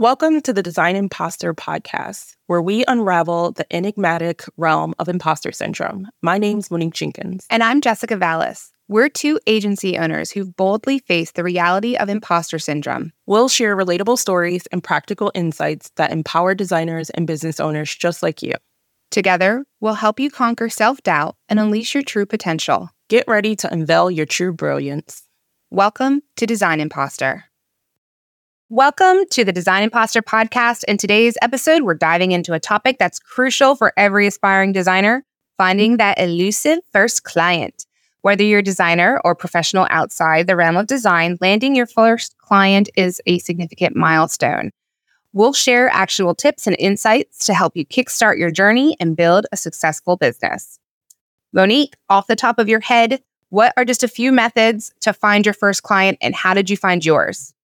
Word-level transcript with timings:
Welcome 0.00 0.42
to 0.42 0.52
the 0.52 0.62
Design 0.62 0.94
Imposter 0.94 1.52
podcast, 1.52 2.36
where 2.46 2.62
we 2.62 2.84
unravel 2.86 3.50
the 3.50 3.66
enigmatic 3.74 4.44
realm 4.56 4.94
of 5.00 5.08
imposter 5.08 5.50
syndrome. 5.50 6.06
My 6.22 6.38
name's 6.38 6.70
Monique 6.70 6.94
Jenkins. 6.94 7.48
And 7.50 7.64
I'm 7.64 7.80
Jessica 7.80 8.14
Valis. 8.14 8.68
We're 8.86 9.08
two 9.08 9.40
agency 9.48 9.98
owners 9.98 10.30
who've 10.30 10.54
boldly 10.54 11.00
faced 11.00 11.34
the 11.34 11.42
reality 11.42 11.96
of 11.96 12.08
imposter 12.08 12.60
syndrome. 12.60 13.10
We'll 13.26 13.48
share 13.48 13.76
relatable 13.76 14.18
stories 14.18 14.66
and 14.66 14.84
practical 14.84 15.32
insights 15.34 15.90
that 15.96 16.12
empower 16.12 16.54
designers 16.54 17.10
and 17.10 17.26
business 17.26 17.58
owners 17.58 17.92
just 17.92 18.22
like 18.22 18.40
you. 18.40 18.52
Together, 19.10 19.64
we'll 19.80 19.94
help 19.94 20.20
you 20.20 20.30
conquer 20.30 20.68
self 20.68 21.02
doubt 21.02 21.34
and 21.48 21.58
unleash 21.58 21.94
your 21.94 22.04
true 22.04 22.24
potential. 22.24 22.88
Get 23.08 23.26
ready 23.26 23.56
to 23.56 23.72
unveil 23.72 24.12
your 24.12 24.26
true 24.26 24.52
brilliance. 24.52 25.24
Welcome 25.72 26.22
to 26.36 26.46
Design 26.46 26.78
Imposter. 26.78 27.47
Welcome 28.70 29.24
to 29.30 29.46
the 29.46 29.52
Design 29.52 29.82
Imposter 29.82 30.20
podcast. 30.20 30.84
In 30.84 30.98
today's 30.98 31.38
episode, 31.40 31.84
we're 31.84 31.94
diving 31.94 32.32
into 32.32 32.52
a 32.52 32.60
topic 32.60 32.98
that's 32.98 33.18
crucial 33.18 33.74
for 33.74 33.94
every 33.96 34.26
aspiring 34.26 34.72
designer 34.72 35.24
finding 35.56 35.96
that 35.96 36.20
elusive 36.20 36.80
first 36.92 37.24
client. 37.24 37.86
Whether 38.20 38.44
you're 38.44 38.58
a 38.58 38.62
designer 38.62 39.22
or 39.24 39.34
professional 39.34 39.86
outside 39.88 40.46
the 40.46 40.54
realm 40.54 40.76
of 40.76 40.86
design, 40.86 41.38
landing 41.40 41.74
your 41.74 41.86
first 41.86 42.36
client 42.36 42.90
is 42.94 43.22
a 43.24 43.38
significant 43.38 43.96
milestone. 43.96 44.72
We'll 45.32 45.54
share 45.54 45.88
actual 45.88 46.34
tips 46.34 46.66
and 46.66 46.76
insights 46.78 47.46
to 47.46 47.54
help 47.54 47.74
you 47.74 47.86
kickstart 47.86 48.36
your 48.36 48.50
journey 48.50 48.98
and 49.00 49.16
build 49.16 49.46
a 49.50 49.56
successful 49.56 50.18
business. 50.18 50.78
Monique, 51.54 51.94
off 52.10 52.26
the 52.26 52.36
top 52.36 52.58
of 52.58 52.68
your 52.68 52.80
head, 52.80 53.22
what 53.48 53.72
are 53.78 53.86
just 53.86 54.04
a 54.04 54.08
few 54.08 54.30
methods 54.30 54.92
to 55.00 55.14
find 55.14 55.46
your 55.46 55.54
first 55.54 55.82
client 55.82 56.18
and 56.20 56.34
how 56.34 56.52
did 56.52 56.68
you 56.68 56.76
find 56.76 57.02
yours? 57.02 57.54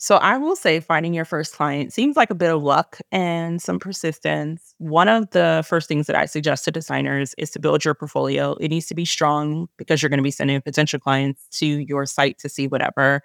So 0.00 0.16
I 0.16 0.36
will 0.38 0.54
say 0.54 0.78
finding 0.78 1.12
your 1.12 1.24
first 1.24 1.54
client 1.54 1.92
seems 1.92 2.16
like 2.16 2.30
a 2.30 2.34
bit 2.34 2.52
of 2.52 2.62
luck 2.62 3.00
and 3.10 3.60
some 3.60 3.80
persistence. 3.80 4.74
One 4.78 5.08
of 5.08 5.30
the 5.30 5.64
first 5.66 5.88
things 5.88 6.06
that 6.06 6.14
I 6.14 6.26
suggest 6.26 6.64
to 6.66 6.70
designers 6.70 7.34
is 7.36 7.50
to 7.50 7.58
build 7.58 7.84
your 7.84 7.94
portfolio. 7.94 8.52
It 8.60 8.68
needs 8.68 8.86
to 8.86 8.94
be 8.94 9.04
strong 9.04 9.68
because 9.76 10.00
you're 10.00 10.08
going 10.08 10.18
to 10.18 10.22
be 10.24 10.30
sending 10.30 10.60
potential 10.62 11.00
clients 11.00 11.48
to 11.58 11.66
your 11.66 12.06
site 12.06 12.38
to 12.38 12.48
see 12.48 12.68
whatever. 12.68 13.22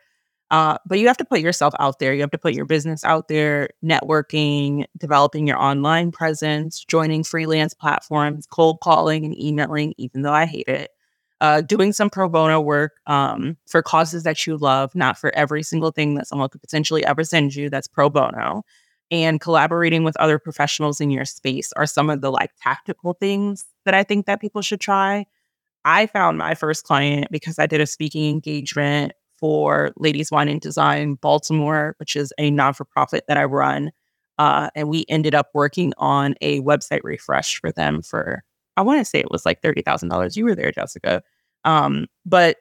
Uh, 0.50 0.78
but 0.88 0.98
you 0.98 1.08
have 1.08 1.18
to 1.18 1.26
put 1.26 1.42
yourself 1.42 1.76
out 1.80 2.00
there. 2.00 2.12
You 2.14 2.22
have 2.22 2.32
to 2.32 2.40
put 2.40 2.56
your 2.56 2.66
business 2.66 3.04
out 3.04 3.28
there, 3.28 3.70
networking, 3.84 4.86
developing 4.98 5.46
your 5.48 5.62
online 5.62 6.12
presence, 6.12 6.84
joining 6.84 7.24
freelance 7.24 7.76
platforms, 7.76 8.48
cold 8.48 8.80
calling 8.82 9.26
and 9.26 9.40
emailing, 9.40 9.94
even 9.98 10.24
though 10.24 10.34
I 10.34 10.48
hate 10.48 10.68
it 10.68 10.90
uh, 11.44 11.62
doing 11.62 11.92
some 11.92 12.10
pro 12.10 12.30
bono 12.30 12.62
work 12.62 12.94
um, 13.06 13.58
for 13.68 13.84
causes 13.84 14.24
that 14.24 14.48
you 14.48 14.56
love, 14.56 14.96
not 14.96 15.18
for 15.18 15.36
every 15.36 15.62
single 15.62 15.92
thing 15.92 16.16
that 16.16 16.26
someone 16.26 16.48
could 16.48 16.62
potentially 16.62 17.06
ever 17.06 17.26
send 17.26 17.54
you 17.54 17.70
that's 17.70 17.86
pro 17.86 18.10
bono, 18.10 18.64
and 19.12 19.42
collaborating 19.42 20.06
with 20.06 20.16
other 20.22 20.40
professionals 20.40 21.02
in 21.02 21.12
your 21.12 21.26
space 21.26 21.74
are 21.74 21.86
some 21.86 22.10
of 22.10 22.22
the 22.22 22.32
like 22.32 22.52
tactical 22.62 23.14
things 23.20 23.66
that 23.84 23.94
I 23.94 24.04
think 24.04 24.26
that 24.26 24.40
people 24.40 24.62
should 24.62 24.80
try. 24.80 25.26
I 25.84 26.06
found 26.08 26.38
my 26.38 26.56
first 26.56 26.86
client 26.86 27.28
because 27.30 27.60
I 27.60 27.66
did 27.66 27.82
a 27.82 27.88
speaking 27.88 28.30
engagement 28.30 29.12
for 29.38 29.92
Ladies 29.98 30.32
Wine 30.32 30.48
and 30.48 30.62
Design 30.62 31.16
Baltimore, 31.16 31.96
which 32.00 32.16
is 32.16 32.32
a 32.38 32.52
non 32.52 32.74
for 32.74 32.86
profit 32.86 33.26
that 33.28 33.36
I 33.36 33.44
run. 33.44 33.92
Uh, 34.40 34.70
and 34.76 34.88
we 34.88 35.04
ended 35.10 35.36
up 35.36 35.50
working 35.54 35.92
on 35.98 36.36
a 36.40 36.62
website 36.62 37.02
refresh 37.04 37.60
for 37.60 37.74
them 37.74 38.02
for, 38.02 38.44
I 38.78 38.82
want 38.82 39.00
to 39.00 39.06
say 39.06 39.20
it 39.20 39.30
was 39.30 39.46
like 39.46 39.62
$30,000. 39.62 40.38
You 40.38 40.46
were 40.46 40.56
there, 40.56 40.72
Jessica. 40.72 41.22
Um, 41.66 42.08
but 42.26 42.58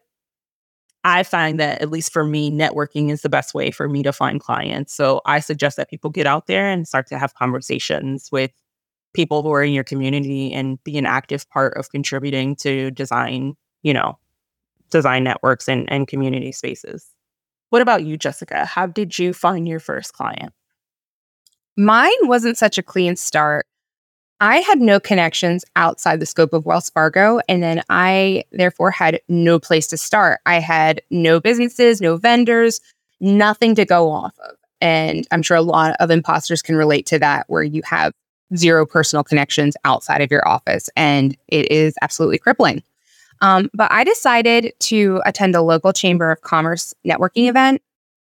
I 1.05 1.25
find 1.25 1.58
that, 1.58 1.83
at 1.83 1.91
least 1.91 2.12
for 2.12 2.25
me, 2.25 2.50
networking 2.50 3.11
is 3.11 3.22
the 3.22 3.28
best 3.28 3.55
way 3.55 3.70
for 3.70 3.89
me 3.89 4.03
to 4.05 4.12
find 4.12 4.41
clients. 4.41 4.95
So 4.95 5.20
I 5.27 5.41
suggest 5.41 5.77
that 5.77 5.91
people 5.91 6.11
get 6.11 6.27
out 6.27 6.47
there 6.47 6.69
and 6.69 6.86
start 6.86 7.08
to 7.08 7.19
have 7.19 7.34
conversations 7.34 8.30
with 8.30 8.53
people 9.12 9.42
who 9.42 9.53
are 9.53 9.64
in 9.64 9.73
your 9.73 9.84
community 9.84 10.53
and 10.53 10.83
be 10.84 10.97
an 10.97 11.06
active 11.06 11.48
part 11.50 11.77
of 11.77 11.91
contributing 11.91 12.55
to 12.56 12.91
design, 12.92 13.55
you 13.83 13.92
know, 13.92 14.17
design 14.90 15.24
networks 15.24 15.69
and, 15.69 15.90
and 15.90 16.07
community 16.07 16.52
spaces. 16.52 17.11
What 17.70 17.83
about 17.83 18.05
you, 18.05 18.17
Jessica? 18.17 18.64
How 18.64 18.86
did 18.86 19.19
you 19.19 19.33
find 19.33 19.67
your 19.67 19.80
first 19.80 20.13
client? 20.13 20.52
Mine 21.77 22.11
wasn't 22.23 22.58
such 22.58 22.79
a 22.79 22.83
clean 22.83 23.17
start. 23.17 23.67
I 24.42 24.57
had 24.57 24.80
no 24.80 24.98
connections 24.98 25.64
outside 25.77 26.19
the 26.19 26.27
scope 26.27 26.53
of 26.53 26.67
Wells 26.67 26.91
Fargo. 26.91 27.39
And 27.48 27.63
then 27.63 27.80
I, 27.89 28.42
therefore, 28.51 28.91
had 28.91 29.20
no 29.29 29.61
place 29.61 29.86
to 29.86 29.97
start. 29.97 30.41
I 30.47 30.58
had 30.58 31.01
no 31.11 31.39
businesses, 31.39 32.01
no 32.01 32.17
vendors, 32.17 32.81
nothing 33.20 33.77
to 33.77 33.85
go 33.85 34.11
off 34.11 34.36
of. 34.41 34.57
And 34.81 35.29
I'm 35.31 35.42
sure 35.42 35.57
a 35.57 35.63
lot 35.63 35.95
of 36.01 36.11
imposters 36.11 36.61
can 36.61 36.75
relate 36.75 37.07
to 37.07 37.20
that, 37.20 37.45
where 37.47 37.63
you 37.63 37.83
have 37.85 38.14
zero 38.57 38.85
personal 38.85 39.23
connections 39.23 39.77
outside 39.85 40.23
of 40.23 40.33
your 40.33 40.47
office. 40.47 40.91
And 40.97 41.36
it 41.47 41.70
is 41.70 41.95
absolutely 42.02 42.39
crippling. 42.39 42.83
Um, 43.42 43.70
but 43.73 43.92
I 43.92 44.02
decided 44.02 44.73
to 44.81 45.23
attend 45.25 45.55
a 45.55 45.63
local 45.63 45.92
Chamber 45.92 46.33
of 46.33 46.41
Commerce 46.41 46.95
networking 47.07 47.48
event. 47.48 47.81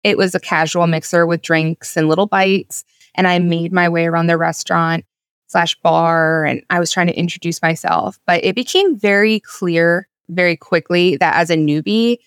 It 0.03 0.19
was 0.19 0.35
a 0.35 0.39
casual 0.39 0.85
mixer 0.85 1.25
with 1.25 1.41
drinks 1.41 1.97
and 1.97 2.07
little 2.07 2.27
bites. 2.27 2.85
And 3.15 3.27
I 3.27 3.39
made 3.39 3.73
my 3.73 3.89
way 3.89 4.05
around 4.05 4.27
the 4.27 4.37
restaurant 4.37 5.05
slash 5.53 5.75
bar 5.81 6.45
and 6.45 6.61
I 6.69 6.79
was 6.79 6.91
trying 6.91 7.07
to 7.07 7.17
introduce 7.17 7.61
myself. 7.61 8.19
But 8.27 8.43
it 8.43 8.55
became 8.55 8.97
very 8.97 9.39
clear 9.39 10.07
very 10.29 10.57
quickly 10.57 11.15
that 11.17 11.35
as 11.35 11.49
a 11.49 11.55
newbie, 11.55 12.17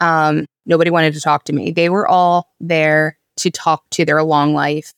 um, 0.00 0.46
nobody 0.66 0.90
wanted 0.90 1.14
to 1.14 1.20
talk 1.20 1.44
to 1.44 1.52
me. 1.52 1.72
They 1.72 1.88
were 1.88 2.06
all 2.06 2.52
there 2.60 3.18
to 3.38 3.50
talk 3.50 3.88
to 3.90 4.04
their 4.04 4.22
long 4.22 4.54
life 4.54 4.92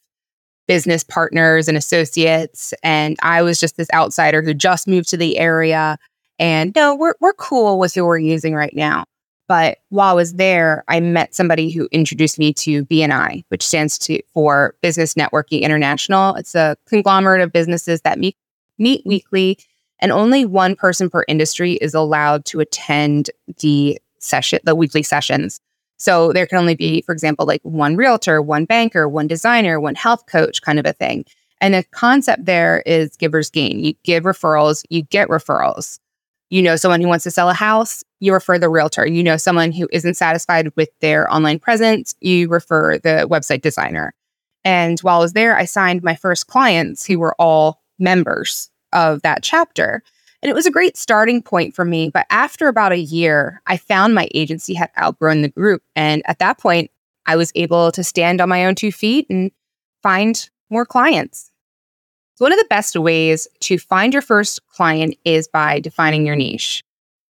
business 0.67 1.03
partners 1.03 1.67
and 1.67 1.79
associates. 1.79 2.75
And 2.83 3.17
I 3.23 3.43
was 3.43 3.59
just 3.59 3.77
this 3.77 3.89
outsider 3.95 4.43
who 4.43 4.53
just 4.53 4.87
moved 4.87 5.09
to 5.09 5.17
the 5.17 5.39
area. 5.39 5.99
And 6.39 6.73
no, 6.77 6.95
we're, 6.95 7.15
we're 7.21 7.33
cool 7.33 7.79
with 7.79 7.95
who 7.95 8.05
we're 8.05 8.19
using 8.19 8.55
right 8.55 8.75
now. 8.75 9.07
But 9.49 9.79
while 9.89 10.11
I 10.11 10.13
was 10.13 10.35
there, 10.35 10.85
I 10.89 11.01
met 11.01 11.35
somebody 11.35 11.71
who 11.71 11.89
introduced 11.91 12.39
me 12.39 12.53
to 12.53 12.85
BNI, 12.85 13.45
which 13.49 13.67
stands 13.67 13.99
to, 14.01 14.23
for 14.35 14.75
Business 14.83 15.15
Networking 15.15 15.63
International. 15.63 16.35
It's 16.35 16.55
a 16.55 16.77
conglomerate 16.87 17.41
of 17.41 17.51
businesses 17.51 18.03
that 18.03 18.19
meet, 18.19 18.37
meet 18.79 19.03
weekly, 19.07 19.59
and 20.01 20.13
only 20.13 20.45
one 20.45 20.77
person 20.77 21.09
per 21.09 21.25
industry 21.29 21.73
is 21.75 21.95
allowed 21.95 22.45
to 22.47 22.61
attend 22.61 23.31
the 23.61 23.99
session, 24.19 24.61
the 24.65 24.75
weekly 24.75 25.03
sessions. 25.03 25.61
So 25.97 26.33
there 26.33 26.47
can 26.47 26.59
only 26.59 26.77
be, 26.77 27.01
for 27.03 27.13
example, 27.13 27.47
like 27.47 27.63
one 27.63 27.97
realtor, 27.97 28.41
one 28.43 28.67
banker, 28.67 29.09
one 29.09 29.27
designer, 29.27 29.81
one 29.81 29.97
health 29.97 30.27
coach, 30.27 30.63
kind 30.63 30.79
of 30.79 30.87
a 30.87 30.93
thing. 30.93 31.25
And 31.61 31.75
the 31.75 31.85
concept 31.91 32.45
there 32.45 32.83
is 32.87 33.17
givers 33.17 33.51
gain. 33.51 33.81
You 33.81 33.95
give 34.05 34.25
referrals, 34.25 34.85
you 34.91 35.03
get 35.03 35.29
referrals. 35.29 35.99
You 36.51 36.63
know 36.63 36.77
someone 36.77 37.01
who 37.01 37.09
wants 37.09 37.25
to 37.25 37.31
sell 37.31 37.51
a 37.51 37.55
house, 37.55 38.03
you 38.21 38.33
refer 38.33 38.59
the 38.59 38.71
realtor. 38.71 39.07
You 39.07 39.23
know 39.23 39.37
someone 39.37 39.73
who 39.73 39.89
isn't 39.93 40.15
satisfied 40.15 40.71
with 40.77 40.89
their 41.01 41.33
online 41.33 41.59
presence, 41.59 42.15
you 42.21 42.49
refer 42.49 42.99
the 42.99 43.27
website 43.31 43.61
designer. 43.61 44.15
And 44.65 44.99
while 45.01 45.19
I 45.19 45.23
was 45.23 45.35
there, 45.35 45.57
I 45.57 45.65
signed 45.65 46.03
my 46.03 46.15
first 46.15 46.47
clients 46.47 47.07
who 47.07 47.19
were 47.19 47.35
all 47.39 47.83
members 47.99 48.71
of 48.93 49.23
that 49.23 49.43
chapter. 49.43 50.03
And 50.43 50.51
it 50.51 50.55
was 50.55 50.67
a 50.67 50.71
great 50.71 50.97
starting 50.97 51.43
point 51.43 51.75
for 51.75 51.85
me. 51.85 52.11
But 52.11 52.27
after 52.31 52.69
about 52.69 52.93
a 52.93 52.99
year, 52.99 53.61
I 53.67 53.77
found 53.77 54.15
my 54.15 54.29
agency 54.35 54.75
had 54.75 54.91
outgrown 54.99 55.43
the 55.43 55.49
group. 55.49 55.83
And 55.97 56.23
at 56.27 56.39
that 56.39 56.59
point, 56.59 56.91
I 57.27 57.37
was 57.37 57.53
able 57.55 57.93
to 57.93 58.05
stand 58.05 58.41
on 58.41 58.49
my 58.49 58.65
own 58.65 58.75
two 58.75 58.93
feet 58.93 59.27
and 59.29 59.51
find 60.03 60.49
more 60.71 60.87
clients. 60.87 61.48
So, 62.39 62.45
one 62.45 62.53
of 62.53 62.59
the 62.61 62.67
best 62.71 62.95
ways 62.95 63.49
to 63.63 63.79
find 63.79 64.13
your 64.13 64.23
first 64.23 64.65
client 64.69 65.17
is 65.25 65.49
by 65.49 65.81
defining 65.81 66.25
your 66.25 66.37
niche. 66.37 66.85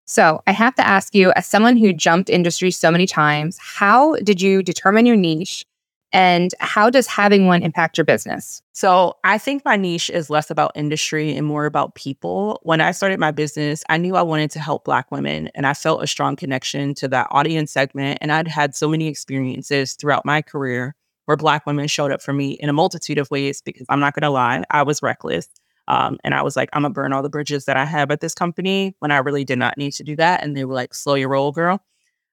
So, 0.05 0.43
I 0.45 0.51
have 0.51 0.75
to 0.75 0.85
ask 0.85 1.15
you, 1.15 1.31
as 1.31 1.47
someone 1.47 1.77
who 1.77 1.93
jumped 1.93 2.29
industry 2.29 2.69
so 2.69 2.91
many 2.91 3.07
times, 3.07 3.57
how 3.59 4.17
did 4.17 4.39
you 4.39 4.61
determine 4.61 5.07
your 5.07 5.15
niche 5.15 5.65
and 6.13 6.53
how 6.59 6.91
does 6.91 7.07
having 7.07 7.47
one 7.47 7.63
impact 7.63 7.97
your 7.97 8.05
business? 8.05 8.61
So, 8.73 9.15
I 9.23 9.39
think 9.39 9.65
my 9.65 9.77
niche 9.77 10.11
is 10.11 10.29
less 10.29 10.51
about 10.51 10.73
industry 10.75 11.35
and 11.35 11.47
more 11.47 11.65
about 11.65 11.95
people. 11.95 12.59
When 12.61 12.79
I 12.79 12.91
started 12.91 13.19
my 13.19 13.31
business, 13.31 13.83
I 13.89 13.97
knew 13.97 14.15
I 14.15 14.21
wanted 14.21 14.51
to 14.51 14.59
help 14.59 14.85
Black 14.85 15.11
women, 15.11 15.49
and 15.55 15.65
I 15.65 15.73
felt 15.73 16.03
a 16.03 16.07
strong 16.07 16.35
connection 16.35 16.93
to 16.93 17.07
that 17.07 17.29
audience 17.31 17.71
segment. 17.71 18.19
And 18.21 18.31
I'd 18.31 18.47
had 18.47 18.75
so 18.75 18.87
many 18.87 19.07
experiences 19.07 19.93
throughout 19.93 20.23
my 20.23 20.43
career 20.43 20.95
where 21.29 21.37
Black 21.37 21.67
women 21.67 21.87
showed 21.87 22.11
up 22.11 22.23
for 22.23 22.33
me 22.33 22.53
in 22.53 22.69
a 22.69 22.73
multitude 22.73 23.19
of 23.19 23.29
ways 23.29 23.61
because 23.61 23.85
I'm 23.87 23.99
not 23.99 24.15
going 24.15 24.23
to 24.23 24.31
lie, 24.31 24.63
I 24.71 24.81
was 24.81 25.03
reckless. 25.03 25.47
Um, 25.87 26.17
and 26.23 26.33
I 26.33 26.41
was 26.41 26.55
like, 26.55 26.69
I'm 26.73 26.81
going 26.81 26.91
to 26.91 26.95
burn 26.95 27.13
all 27.13 27.21
the 27.21 27.29
bridges 27.29 27.65
that 27.65 27.77
I 27.77 27.85
have 27.85 28.09
at 28.09 28.19
this 28.19 28.33
company 28.33 28.95
when 28.97 29.11
I 29.11 29.17
really 29.17 29.45
did 29.45 29.59
not 29.59 29.77
need 29.77 29.91
to 29.93 30.03
do 30.03 30.15
that. 30.15 30.41
And 30.41 30.57
they 30.57 30.65
were 30.65 30.73
like, 30.73 30.95
slow 30.95 31.13
your 31.13 31.29
roll, 31.29 31.51
girl. 31.51 31.83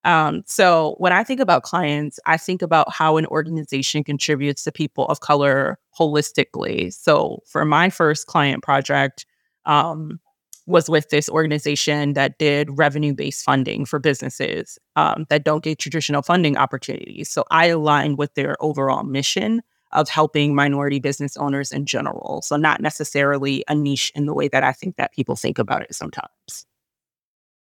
Um, 0.05 0.45
so 0.47 0.95
when 0.97 1.13
I 1.13 1.25
think 1.25 1.41
about 1.41 1.63
clients, 1.63 2.19
I 2.25 2.39
think 2.39 2.63
about 2.63 2.91
how 2.91 3.19
an 3.19 3.27
organization 3.27 4.03
contributes 4.03 4.65
to 4.65 4.73
people 4.73 5.05
of 5.09 5.21
color 5.21 5.79
holistically. 5.99 6.91
So 6.91 7.43
for 7.45 7.67
my 7.67 7.91
first 7.91 8.27
client 8.27 8.63
project, 8.63 9.27
um, 9.67 10.21
was 10.67 10.91
with 10.91 11.11
this 11.11 11.29
organization 11.29 12.15
that 12.15 12.39
did 12.39 12.77
revenue 12.77 13.15
based 13.15 13.45
funding 13.45 13.85
for 13.85 13.99
businesses 13.99 14.79
um, 14.97 15.27
that 15.29 15.45
don't 15.45 15.63
get 15.63 15.79
traditional 15.79 16.23
funding 16.23 16.57
opportunities. 16.57 17.29
So 17.29 17.45
I 17.51 17.67
aligned 17.67 18.19
with 18.19 18.35
their 18.35 18.57
overall 18.61 19.05
mission 19.05 19.63
of 19.93 20.09
helping 20.09 20.55
minority 20.55 20.99
business 20.99 21.37
owners 21.37 21.73
in 21.73 21.87
general. 21.87 22.43
So, 22.43 22.57
not 22.57 22.81
necessarily 22.81 23.65
a 23.69 23.75
niche 23.75 24.13
in 24.15 24.27
the 24.27 24.35
way 24.35 24.49
that 24.49 24.65
I 24.65 24.73
think 24.73 24.97
that 24.97 25.13
people 25.13 25.37
think 25.37 25.59
about 25.59 25.83
it 25.83 25.95
sometimes. 25.95 26.67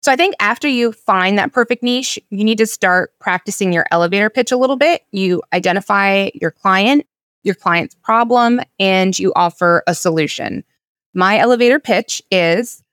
So, 0.02 0.12
I 0.12 0.16
think 0.16 0.36
after 0.40 0.68
you 0.68 0.92
find 0.92 1.38
that 1.38 1.54
perfect 1.54 1.84
niche, 1.84 2.20
you 2.30 2.44
need 2.44 2.58
to 2.58 2.68
start 2.68 3.18
practicing 3.20 3.72
your 3.74 3.86
elevator 3.92 4.30
pitch 4.30 4.52
a 4.52 4.58
little 4.58 4.76
bit. 4.76 5.04
You 5.12 5.42
identify 5.54 6.30
your 6.34 6.52
client, 6.52 7.06
your 7.44 7.56
client's 7.56 7.96
problem, 7.96 8.62
and 8.80 9.18
you 9.18 9.32
offer 9.36 9.84
a 9.88 9.96
solution. 9.96 10.64
My 11.14 11.38
elevator 11.38 11.80
pitch 11.80 12.22
is 12.32 12.84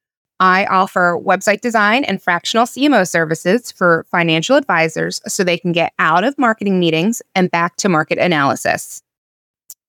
I 0.40 0.66
offer 0.66 1.18
website 1.22 1.60
design 1.60 2.04
and 2.04 2.22
fractional 2.22 2.64
CMO 2.64 3.08
services 3.08 3.72
for 3.72 4.06
financial 4.10 4.56
advisors 4.56 5.20
so 5.26 5.42
they 5.42 5.58
can 5.58 5.72
get 5.72 5.92
out 5.98 6.24
of 6.24 6.38
marketing 6.38 6.78
meetings 6.78 7.22
and 7.34 7.50
back 7.50 7.76
to 7.76 7.88
market 7.88 8.18
analysis. 8.18 9.02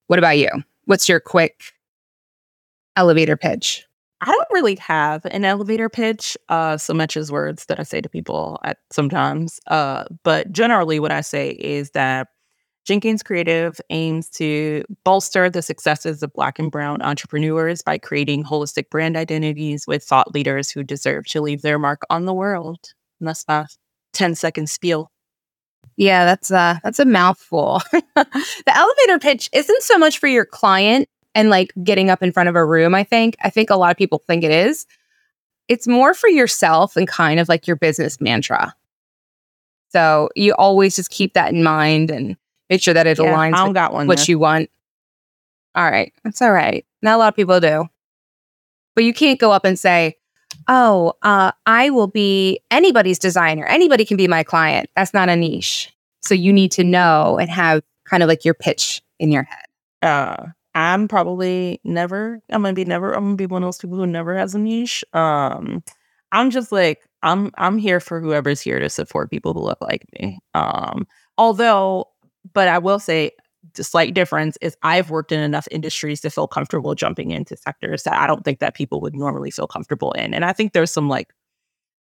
What 0.08 0.20
about 0.20 0.38
you? 0.40 0.50
What's 0.86 1.08
your 1.08 1.20
quick 1.20 1.74
elevator 2.96 3.38
pitch? 3.38 3.86
I 4.22 4.32
don't 4.32 4.48
really 4.52 4.76
have 4.76 5.24
an 5.26 5.46
elevator 5.46 5.88
pitch 5.88 6.36
uh, 6.50 6.78
so 6.78 6.94
much 6.94 7.16
as 7.16 7.32
words 7.32 7.66
that 7.66 7.80
I 7.80 7.84
say 7.84 8.02
to 8.02 8.10
people 8.10 8.60
at 8.64 8.80
sometimes. 8.92 9.60
Uh, 9.68 10.06
but 10.24 10.52
generally, 10.52 11.00
what 11.00 11.12
I 11.12 11.22
say 11.22 11.52
is 11.52 11.92
that 11.92 12.28
Jenkins 12.90 13.22
Creative 13.22 13.80
aims 13.92 14.30
to 14.32 14.84
bolster 15.04 15.48
the 15.48 15.62
successes 15.62 16.24
of 16.24 16.34
Black 16.34 16.58
and 16.58 16.72
Brown 16.72 17.04
entrepreneurs 17.04 17.84
by 17.84 18.00
creating 18.00 18.44
holistic 18.44 18.90
brand 18.90 19.16
identities 19.16 19.86
with 19.86 20.04
thought 20.04 20.34
leaders 20.34 20.72
who 20.72 20.82
deserve 20.82 21.28
to 21.28 21.40
leave 21.40 21.62
their 21.62 21.78
mark 21.78 22.02
on 22.10 22.26
the 22.26 22.34
world. 22.34 22.96
And 23.20 23.28
that's 23.28 23.48
my 23.48 23.68
10 24.14 24.34
second 24.34 24.72
spiel. 24.72 25.12
Yeah, 25.98 26.26
that's 26.26 26.50
a 26.50 26.82
that's 26.84 26.98
a 26.98 27.06
mouthful. 27.06 27.80
the 27.92 28.26
elevator 28.66 29.20
pitch 29.20 29.52
isn't 29.54 29.84
so 29.84 30.00
much 30.00 30.18
for 30.18 30.26
your 30.26 30.46
client 30.46 31.08
and 31.36 31.52
like 31.52 31.72
getting 31.84 32.10
up 32.10 32.24
in 32.24 32.32
front 32.32 32.50
of 32.50 32.56
a 32.56 32.66
room, 32.66 32.96
I 32.96 33.04
think. 33.04 33.36
I 33.44 33.52
think 33.52 33.70
a 33.70 33.76
lot 33.76 33.92
of 33.92 33.98
people 33.98 34.24
think 34.26 34.44
it 34.44 34.50
is. 34.50 34.88
It's 35.68 35.88
more 35.88 36.16
for 36.16 36.28
yourself 36.28 36.96
and 36.96 37.08
kind 37.08 37.40
of 37.40 37.50
like 37.50 37.68
your 37.68 37.76
business 37.76 38.20
mantra. 38.20 38.74
So 39.92 40.30
you 40.36 40.56
always 40.56 40.96
just 40.96 41.12
keep 41.12 41.36
that 41.36 41.54
in 41.54 41.62
mind 41.64 42.10
and 42.10 42.36
make 42.70 42.82
sure 42.82 42.94
that 42.94 43.08
it 43.08 43.20
yeah, 43.20 43.26
aligns 43.26 43.66
with 43.66 43.74
got 43.74 43.94
one 43.94 44.08
what 44.08 44.28
you 44.28 44.40
want. 44.40 44.70
All 45.76 45.90
right. 45.90 46.14
That's 46.24 46.42
all 46.42 46.52
right. 46.52 46.86
Not 47.02 47.16
a 47.16 47.18
lot 47.18 47.30
of 47.30 47.36
people 47.36 47.60
do. 47.60 47.86
But 48.96 49.04
you 49.04 49.14
can't 49.14 49.40
go 49.40 49.52
up 49.52 49.66
and 49.66 49.78
say, 49.80 50.18
oh, 50.68 51.14
uh, 51.22 51.52
I 51.66 51.90
will 51.90 52.08
be 52.08 52.60
anybody's 52.72 53.20
designer. 53.20 53.66
Anybody 53.66 54.04
can 54.04 54.18
be 54.18 54.28
my 54.28 54.44
client. 54.44 54.90
That's 54.96 55.14
not 55.14 55.30
a 55.30 55.36
niche. 55.36 55.94
So 56.22 56.34
you 56.34 56.52
need 56.52 56.72
to 56.74 56.84
know 56.84 57.38
and 57.40 57.50
have 57.50 57.82
kind 58.06 58.24
of 58.24 58.30
like 58.30 58.44
your 58.44 58.54
pitch 58.54 59.02
in 59.20 59.32
your 59.32 59.44
head. 59.44 59.66
Uh, 60.02 60.48
I'm 60.76 61.08
probably 61.08 61.80
never, 61.84 62.42
I'm 62.50 62.62
gonna 62.62 62.74
be 62.74 62.86
never, 62.86 63.14
I'm 63.14 63.26
gonna 63.26 63.36
be 63.36 63.46
one 63.46 63.64
of 63.64 63.68
those 63.68 63.78
people 63.78 63.98
who 63.98 64.06
never 64.06 64.38
has 64.38 64.56
a 64.56 64.60
niche. 64.60 65.04
Um, 65.14 65.84
I'm 66.32 66.52
just 66.52 66.72
like, 66.72 67.02
I'm 67.22 67.52
I'm 67.58 67.78
here 67.78 68.00
for 68.00 68.22
whoever's 68.22 68.62
here 68.62 68.80
to 68.80 68.90
support 68.90 69.30
people 69.30 69.54
who 69.54 69.62
look 69.62 69.82
like 69.82 70.06
me. 70.14 70.40
Um, 70.54 71.08
although, 71.38 72.08
but 72.54 72.68
I 72.68 72.78
will 72.78 73.00
say 73.00 73.32
the 73.76 73.84
slight 73.84 74.14
difference 74.14 74.58
is 74.62 74.78
I've 74.84 75.10
worked 75.10 75.32
in 75.32 75.40
enough 75.40 75.68
industries 75.72 76.22
to 76.22 76.30
feel 76.30 76.48
comfortable 76.48 76.96
jumping 76.96 77.32
into 77.32 77.58
sectors 77.58 78.04
that 78.04 78.16
I 78.16 78.28
don't 78.28 78.44
think 78.44 78.60
that 78.60 78.74
people 78.74 79.02
would 79.02 79.16
normally 79.16 79.52
feel 79.52 79.68
comfortable 79.68 80.12
in. 80.14 80.34
And 80.34 80.46
I 80.46 80.54
think 80.54 80.74
there's 80.74 80.92
some 80.92 81.10
like 81.10 81.34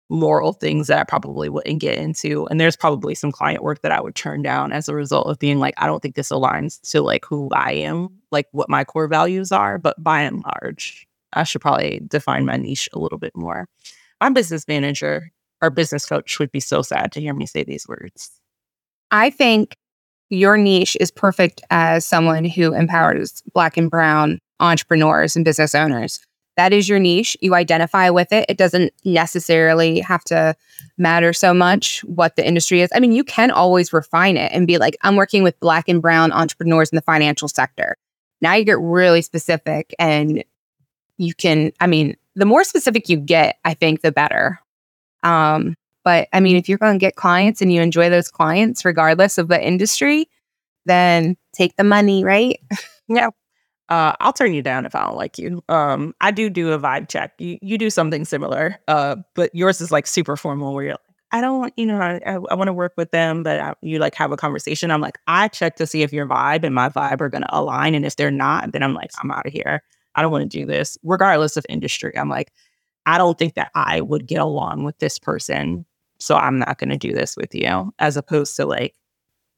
moral 0.10 0.54
things 0.54 0.88
that 0.88 1.00
I 1.00 1.04
probably 1.04 1.50
wouldn't 1.50 1.80
get 1.80 1.98
into. 1.98 2.46
And 2.48 2.60
there's 2.60 2.76
probably 2.76 3.16
some 3.16 3.32
client 3.32 3.64
work 3.64 3.82
that 3.82 3.92
I 3.92 4.02
would 4.02 4.16
turn 4.16 4.42
down 4.42 4.74
as 4.74 4.90
a 4.90 4.96
result 4.96 5.28
of 5.28 5.40
being 5.40 5.60
like, 5.60 5.74
I 5.78 5.88
don't 5.88 6.02
think 6.02 6.16
this 6.16 6.32
aligns 6.32 6.82
to 6.92 7.02
like 7.02 7.26
who 7.26 7.50
I 7.54 7.72
am, 7.74 8.10
like 8.30 8.48
what 8.52 8.70
my 8.70 8.84
core 8.84 9.08
values 9.08 9.52
are. 9.52 9.78
But 9.78 10.02
by 10.04 10.22
and 10.22 10.44
large, 10.44 11.08
I 11.34 11.44
should 11.44 11.62
probably 11.62 12.02
define 12.08 12.46
my 12.46 12.58
niche 12.58 12.90
a 12.94 13.00
little 13.00 13.18
bit 13.18 13.36
more. 13.36 13.68
My 14.20 14.30
business 14.30 14.68
manager 14.68 15.32
or 15.62 15.70
business 15.70 16.06
coach 16.06 16.40
would 16.40 16.52
be 16.52 16.60
so 16.60 16.82
sad 16.82 17.12
to 17.14 17.22
hear 17.22 17.34
me 17.34 17.46
say 17.46 17.64
these 17.64 17.88
words. 17.88 18.32
I 19.12 19.30
think 19.30 19.78
your 20.32 20.58
niche 20.58 20.96
is 21.00 21.12
perfect 21.12 21.62
as 21.70 22.06
someone 22.06 22.46
who 22.46 22.74
empowers 22.74 23.44
Black 23.54 23.76
and 23.78 23.92
Brown 23.92 24.40
entrepreneurs 24.60 25.36
and 25.36 25.44
business 25.44 25.76
owners. 25.76 26.26
That 26.56 26.74
is 26.74 26.88
your 26.88 27.00
niche. 27.00 27.36
You 27.42 27.54
identify 27.54 28.10
with 28.10 28.32
it. 28.32 28.46
It 28.48 28.58
doesn't 28.58 28.94
necessarily 29.04 30.00
have 30.00 30.24
to 30.26 30.56
matter 30.98 31.34
so 31.34 31.54
much 31.54 32.02
what 32.06 32.36
the 32.36 32.48
industry 32.48 32.82
is. 32.82 32.90
I 32.94 33.00
mean, 33.00 33.12
you 33.12 33.24
can 33.24 33.52
always 33.52 33.92
refine 33.92 34.38
it 34.38 34.52
and 34.54 34.68
be 34.68 34.78
like, 34.78 34.96
I'm 35.02 35.16
working 35.16 35.44
with 35.44 35.60
Black 35.60 35.90
and 35.90 36.02
Brown 36.02 36.32
entrepreneurs 36.32 36.92
in 36.92 36.96
the 36.96 37.02
financial 37.02 37.48
sector. 37.48 37.98
Now 38.42 38.54
you 38.54 38.64
get 38.64 38.80
really 38.80 39.22
specific 39.22 39.94
and 40.00 40.44
you 41.18 41.34
can, 41.34 41.72
I 41.80 41.88
mean, 41.88 42.16
the 42.36 42.46
more 42.46 42.64
specific 42.64 43.10
you 43.10 43.18
get, 43.18 43.58
I 43.66 43.74
think 43.74 44.02
the 44.02 44.12
better. 44.12 44.60
Um, 45.24 45.76
but 46.04 46.28
I 46.34 46.40
mean, 46.40 46.56
if 46.56 46.68
you're 46.68 46.78
going 46.78 46.98
to 46.98 47.04
get 47.04 47.16
clients 47.16 47.62
and 47.62 47.72
you 47.72 47.82
enjoy 47.82 48.10
those 48.10 48.30
clients, 48.30 48.86
regardless 48.86 49.38
of 49.38 49.48
the 49.48 49.62
industry, 49.62 50.30
then 50.86 51.38
take 51.54 51.76
the 51.76 51.84
money, 51.84 52.24
right? 52.24 52.60
yeah. 53.08 53.30
Uh, 53.90 54.14
I'll 54.22 54.34
turn 54.34 54.54
you 54.54 54.62
down 54.62 54.86
if 54.86 54.96
I 54.96 55.06
don't 55.06 55.18
like 55.18 55.38
you. 55.38 55.62
Um, 55.68 56.16
I 56.22 56.32
do 56.32 56.50
do 56.50 56.72
a 56.72 56.80
vibe 56.80 57.10
check. 57.10 57.34
You 57.40 57.58
you 57.62 57.78
do 57.78 57.90
something 57.90 58.24
similar, 58.24 58.80
uh, 58.88 59.18
but 59.36 59.54
yours 59.54 59.82
is 59.82 59.92
like 59.92 60.08
super 60.08 60.38
formal, 60.38 60.74
where 60.74 60.86
you're 60.86 60.94
like, 60.94 61.00
I 61.34 61.42
don't, 61.42 61.60
want, 61.60 61.74
you 61.78 61.86
know, 61.86 62.00
I, 62.00 62.20
I, 62.26 62.56
want 62.56 62.68
to 62.68 62.74
work 62.74 62.94
with 62.98 63.12
them, 63.12 63.44
but 63.44 63.60
I, 63.60 63.74
you 63.82 64.00
like 64.00 64.16
have 64.16 64.32
a 64.32 64.38
conversation. 64.38 64.92
I'm 64.92 65.00
like, 65.02 65.18
I 65.28 65.48
check 65.48 65.78
to 65.78 65.88
see 65.88 66.04
if 66.04 66.12
your 66.12 66.26
vibe 66.26 66.64
and 66.64 66.76
my 66.76 66.90
vibe 66.90 67.22
are 67.22 67.30
going 67.30 67.44
to 67.44 67.58
align, 67.58 67.94
and 67.94 68.06
if 68.06 68.16
they're 68.16 68.32
not, 68.32 68.72
then 68.72 68.82
I'm 68.82 68.94
like, 68.94 69.12
I'm 69.22 69.32
out 69.32 69.46
of 69.46 69.52
here. 69.52 69.84
I 70.16 70.22
don't 70.22 70.32
want 70.32 70.50
to 70.50 70.58
do 70.60 70.66
this, 70.66 70.98
regardless 71.04 71.58
of 71.58 71.66
industry. 71.68 72.18
I'm 72.18 72.30
like, 72.30 72.52
I 73.06 73.18
don't 73.18 73.38
think 73.38 73.56
that 73.56 73.72
I 73.76 74.02
would 74.02 74.26
get 74.26 74.40
along 74.40 74.84
with 74.84 74.98
this 75.00 75.20
person 75.20 75.86
so 76.22 76.36
i'm 76.36 76.60
not 76.60 76.78
going 76.78 76.90
to 76.90 76.98
do 76.98 77.14
this 77.14 77.36
with 77.36 77.54
you 77.54 77.94
as 78.00 78.16
opposed 78.16 78.56
to 78.56 78.66
like 78.66 78.96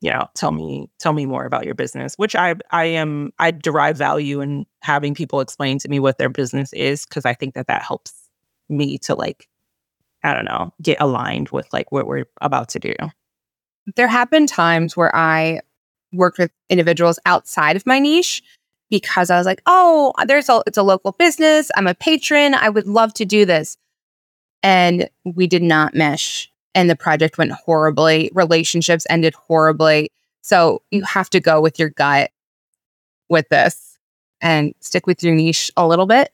you 0.04 0.12
know 0.12 0.28
tell 0.36 0.52
me 0.52 0.90
tell 1.00 1.14
me 1.14 1.26
more 1.26 1.46
about 1.46 1.66
your 1.66 1.74
business 1.74 2.16
which 2.16 2.36
i 2.36 2.54
i 2.72 2.84
am 2.84 3.32
i 3.40 3.50
derive 3.50 3.98
value 3.98 4.42
in 4.42 4.66
having 4.82 5.16
people 5.16 5.40
explain 5.40 5.80
to 5.80 5.88
me 5.88 6.00
what 6.00 6.18
their 6.18 6.30
business 6.30 6.72
is 6.74 7.06
because 7.06 7.26
i 7.26 7.34
think 7.34 7.56
that 7.56 7.68
that 7.68 7.82
helps 7.82 8.14
me 8.70 8.98
to 8.98 9.16
like 9.16 9.48
i 10.24 10.34
don't 10.34 10.46
know 10.46 10.72
get 10.82 10.98
aligned 11.00 11.50
with 11.50 11.72
like 11.74 11.92
what 11.92 12.06
we're 12.06 12.26
about 12.42 12.70
to 12.70 12.80
do. 12.80 12.94
There 13.96 14.08
have 14.08 14.30
been 14.30 14.46
times 14.46 14.96
where 14.96 15.14
i 15.16 15.62
worked 16.12 16.38
with 16.38 16.52
individuals 16.70 17.18
outside 17.26 17.76
of 17.76 17.86
my 17.86 18.00
niche 18.00 18.44
because 18.90 19.30
i 19.30 19.38
was 19.38 19.46
like 19.46 19.62
oh 19.66 20.14
there's 20.28 20.50
a 20.50 20.62
it's 20.68 20.78
a 20.78 20.84
local 20.84 21.14
business 21.14 21.72
i'm 21.76 21.88
a 21.88 21.96
patron 21.96 22.54
i 22.54 22.70
would 22.70 22.88
love 22.88 23.14
to 23.16 23.26
do 23.26 23.46
this. 23.46 23.78
And 24.66 25.10
we 25.26 25.46
did 25.48 25.64
not 25.64 25.94
mesh 25.94 26.53
and 26.76 26.90
the 26.90 26.96
project 26.96 27.38
went 27.38 27.52
horribly. 27.52 28.32
Relationships 28.34 29.06
ended 29.10 29.34
horribly. 29.36 30.12
So 30.42 30.82
you 30.92 31.04
have 31.04 31.30
to 31.32 31.40
go 31.40 31.62
with 31.62 31.80
your 31.80 31.90
gut 31.90 32.32
with 33.30 33.48
this 33.50 33.98
and 34.42 34.74
stick 34.80 35.08
with 35.08 35.24
your 35.24 35.36
niche 35.36 35.72
a 35.78 35.88
little 35.88 36.06
bit. 36.06 36.32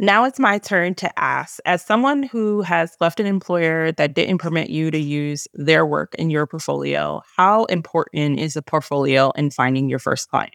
Now 0.00 0.24
it's 0.24 0.38
my 0.38 0.58
turn 0.58 0.94
to 0.96 1.18
ask 1.18 1.58
as 1.66 1.84
someone 1.84 2.22
who 2.22 2.62
has 2.62 2.96
left 3.00 3.18
an 3.18 3.26
employer 3.26 3.90
that 3.92 4.14
didn't 4.14 4.38
permit 4.38 4.70
you 4.70 4.92
to 4.92 4.98
use 4.98 5.48
their 5.54 5.84
work 5.84 6.14
in 6.14 6.30
your 6.30 6.46
portfolio, 6.46 7.20
how 7.36 7.64
important 7.64 8.38
is 8.38 8.56
a 8.56 8.62
portfolio 8.62 9.30
in 9.32 9.50
finding 9.50 9.88
your 9.88 9.98
first 9.98 10.30
client? 10.30 10.54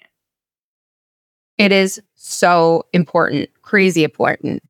It 1.58 1.74
is 1.74 2.02
so 2.16 2.86
important, 2.94 3.50
crazy 3.62 4.06
important 4.06 4.64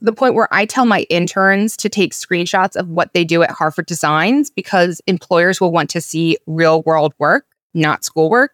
the 0.00 0.12
point 0.12 0.34
where 0.34 0.48
I 0.50 0.66
tell 0.66 0.84
my 0.84 1.02
interns 1.10 1.76
to 1.78 1.88
take 1.88 2.12
screenshots 2.12 2.76
of 2.76 2.88
what 2.88 3.12
they 3.14 3.24
do 3.24 3.42
at 3.42 3.50
Harford 3.50 3.86
Designs 3.86 4.50
because 4.50 5.00
employers 5.06 5.60
will 5.60 5.72
want 5.72 5.90
to 5.90 6.00
see 6.00 6.36
real 6.46 6.82
world 6.82 7.14
work, 7.18 7.46
not 7.74 8.04
schoolwork. 8.04 8.52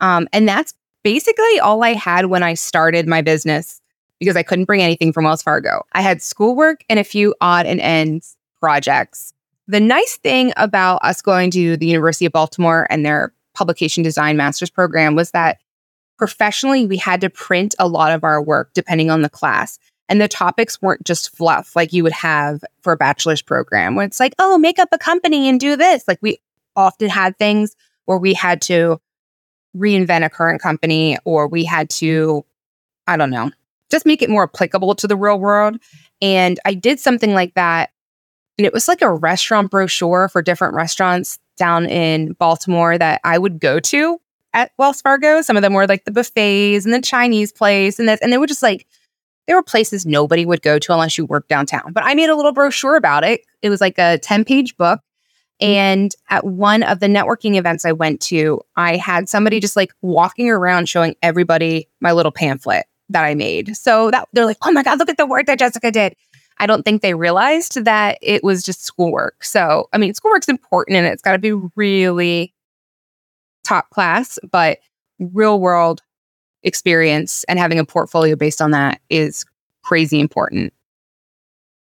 Um, 0.00 0.28
and 0.32 0.48
that's 0.48 0.74
basically 1.02 1.60
all 1.60 1.82
I 1.82 1.94
had 1.94 2.26
when 2.26 2.42
I 2.42 2.54
started 2.54 3.06
my 3.06 3.22
business 3.22 3.80
because 4.18 4.36
I 4.36 4.42
couldn't 4.42 4.64
bring 4.64 4.82
anything 4.82 5.12
from 5.12 5.24
Wells 5.24 5.42
Fargo. 5.42 5.82
I 5.92 6.00
had 6.00 6.22
schoolwork 6.22 6.84
and 6.88 6.98
a 6.98 7.04
few 7.04 7.34
odd 7.40 7.66
and 7.66 7.80
ends 7.80 8.36
projects. 8.60 9.32
The 9.66 9.80
nice 9.80 10.16
thing 10.16 10.52
about 10.56 11.02
us 11.02 11.22
going 11.22 11.50
to 11.52 11.76
the 11.76 11.86
University 11.86 12.26
of 12.26 12.32
Baltimore 12.32 12.86
and 12.90 13.04
their 13.04 13.32
publication 13.54 14.02
design 14.02 14.36
master's 14.36 14.70
program 14.70 15.14
was 15.14 15.30
that 15.30 15.58
professionally 16.18 16.86
we 16.86 16.96
had 16.96 17.20
to 17.20 17.30
print 17.30 17.74
a 17.78 17.88
lot 17.88 18.12
of 18.12 18.24
our 18.24 18.42
work 18.42 18.70
depending 18.74 19.10
on 19.10 19.22
the 19.22 19.30
class. 19.30 19.78
And 20.08 20.20
the 20.20 20.28
topics 20.28 20.82
weren't 20.82 21.04
just 21.04 21.34
fluff 21.34 21.74
like 21.74 21.92
you 21.92 22.02
would 22.02 22.12
have 22.12 22.62
for 22.82 22.92
a 22.92 22.96
bachelor's 22.96 23.40
program 23.40 23.94
where 23.94 24.04
it's 24.04 24.20
like, 24.20 24.34
oh, 24.38 24.58
make 24.58 24.78
up 24.78 24.90
a 24.92 24.98
company 24.98 25.48
and 25.48 25.58
do 25.58 25.76
this. 25.76 26.04
Like 26.06 26.18
we 26.20 26.38
often 26.76 27.08
had 27.08 27.38
things 27.38 27.74
where 28.04 28.18
we 28.18 28.34
had 28.34 28.60
to 28.62 29.00
reinvent 29.76 30.24
a 30.24 30.30
current 30.30 30.60
company 30.60 31.16
or 31.24 31.48
we 31.48 31.64
had 31.64 31.88
to, 31.90 32.44
I 33.06 33.16
don't 33.16 33.30
know, 33.30 33.50
just 33.90 34.06
make 34.06 34.22
it 34.22 34.30
more 34.30 34.44
applicable 34.44 34.94
to 34.96 35.06
the 35.06 35.16
real 35.16 35.38
world. 35.38 35.78
And 36.20 36.60
I 36.64 36.74
did 36.74 37.00
something 37.00 37.34
like 37.34 37.54
that. 37.54 37.90
And 38.58 38.66
it 38.66 38.72
was 38.72 38.88
like 38.88 39.02
a 39.02 39.12
restaurant 39.12 39.70
brochure 39.70 40.28
for 40.28 40.42
different 40.42 40.74
restaurants 40.74 41.38
down 41.56 41.86
in 41.86 42.34
Baltimore 42.34 42.98
that 42.98 43.20
I 43.24 43.38
would 43.38 43.58
go 43.58 43.80
to 43.80 44.20
at 44.52 44.70
Wells 44.78 45.02
Fargo. 45.02 45.42
Some 45.42 45.56
of 45.56 45.62
them 45.62 45.74
were 45.74 45.86
like 45.86 46.04
the 46.04 46.12
buffets 46.12 46.84
and 46.84 46.94
the 46.94 47.00
Chinese 47.00 47.52
place 47.52 47.98
and 47.98 48.08
this, 48.08 48.20
and 48.20 48.32
they 48.32 48.38
were 48.38 48.46
just 48.46 48.62
like, 48.62 48.86
there 49.46 49.56
were 49.56 49.62
places 49.62 50.06
nobody 50.06 50.46
would 50.46 50.62
go 50.62 50.78
to 50.78 50.92
unless 50.92 51.18
you 51.18 51.26
worked 51.26 51.48
downtown. 51.48 51.92
But 51.92 52.04
I 52.04 52.14
made 52.14 52.30
a 52.30 52.36
little 52.36 52.52
brochure 52.52 52.96
about 52.96 53.24
it. 53.24 53.42
It 53.62 53.70
was 53.70 53.80
like 53.80 53.98
a 53.98 54.18
10 54.18 54.44
page 54.44 54.76
book. 54.76 55.00
Mm-hmm. 55.60 55.66
And 55.66 56.14
at 56.30 56.44
one 56.44 56.82
of 56.82 57.00
the 57.00 57.06
networking 57.06 57.56
events 57.56 57.84
I 57.84 57.92
went 57.92 58.20
to, 58.22 58.60
I 58.76 58.96
had 58.96 59.28
somebody 59.28 59.60
just 59.60 59.76
like 59.76 59.92
walking 60.02 60.50
around 60.50 60.88
showing 60.88 61.14
everybody 61.22 61.88
my 62.00 62.12
little 62.12 62.32
pamphlet 62.32 62.86
that 63.10 63.24
I 63.24 63.34
made. 63.34 63.76
So 63.76 64.10
that 64.10 64.28
they're 64.32 64.46
like, 64.46 64.58
oh 64.62 64.72
my 64.72 64.82
God, 64.82 64.98
look 64.98 65.08
at 65.08 65.16
the 65.16 65.26
work 65.26 65.46
that 65.46 65.58
Jessica 65.58 65.90
did. 65.90 66.16
I 66.58 66.66
don't 66.66 66.84
think 66.84 67.02
they 67.02 67.14
realized 67.14 67.84
that 67.84 68.18
it 68.22 68.44
was 68.44 68.62
just 68.62 68.82
schoolwork. 68.82 69.44
So, 69.44 69.88
I 69.92 69.98
mean, 69.98 70.14
schoolwork's 70.14 70.48
important 70.48 70.96
and 70.96 71.06
it's 71.06 71.22
got 71.22 71.32
to 71.32 71.38
be 71.38 71.52
really 71.74 72.54
top 73.64 73.90
class, 73.90 74.38
but 74.50 74.78
real 75.18 75.58
world 75.60 76.02
experience 76.64 77.44
and 77.44 77.58
having 77.58 77.78
a 77.78 77.84
portfolio 77.84 78.34
based 78.34 78.60
on 78.60 78.72
that 78.72 79.00
is 79.10 79.44
crazy 79.82 80.18
important. 80.18 80.72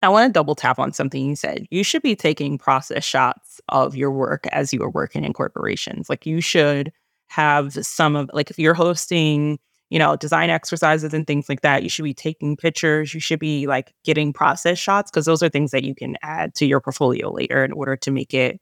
I 0.03 0.09
want 0.09 0.29
to 0.29 0.33
double 0.33 0.55
tap 0.55 0.79
on 0.79 0.93
something 0.93 1.27
you 1.27 1.37
said. 1.37 1.67
You 1.71 1.85
should 1.85 2.03
be 2.03 2.17
taking 2.17 2.57
process 2.57 3.05
shots 3.05 3.61
of 3.69 3.95
your 3.95 4.11
work 4.11 4.47
as 4.47 4.73
you 4.73 4.83
are 4.83 4.91
working 4.91 5.25
in 5.25 5.35
corporations. 5.35 6.09
Like 6.09 6.25
you 6.25 6.41
should 6.41 6.91
have 7.29 7.75
some 7.85 8.17
of 8.17 8.31
like 8.33 8.51
if 8.51 8.59
you're 8.59 8.73
hosting, 8.73 9.59
you 9.91 9.99
know, 9.99 10.17
design 10.17 10.49
exercises 10.49 11.13
and 11.13 11.27
things 11.27 11.51
like 11.51 11.61
that, 11.61 11.83
you 11.83 11.91
should 11.91 12.05
be 12.05 12.15
taking 12.15 12.57
pictures, 12.57 13.13
you 13.13 13.21
should 13.21 13.41
be 13.41 13.67
like 13.67 13.93
getting 14.05 14.33
process 14.33 14.79
shots 14.79 15.11
because 15.11 15.27
those 15.27 15.43
are 15.43 15.51
things 15.51 15.71
that 15.73 15.85
you 15.85 15.95
can 15.95 16.17
add 16.23 16.55
to 16.55 16.65
your 16.65 16.81
portfolio 16.81 17.31
later 17.31 17.63
in 17.63 17.73
order 17.73 17.97
to 17.97 18.11
make 18.11 18.33
it 18.33 18.59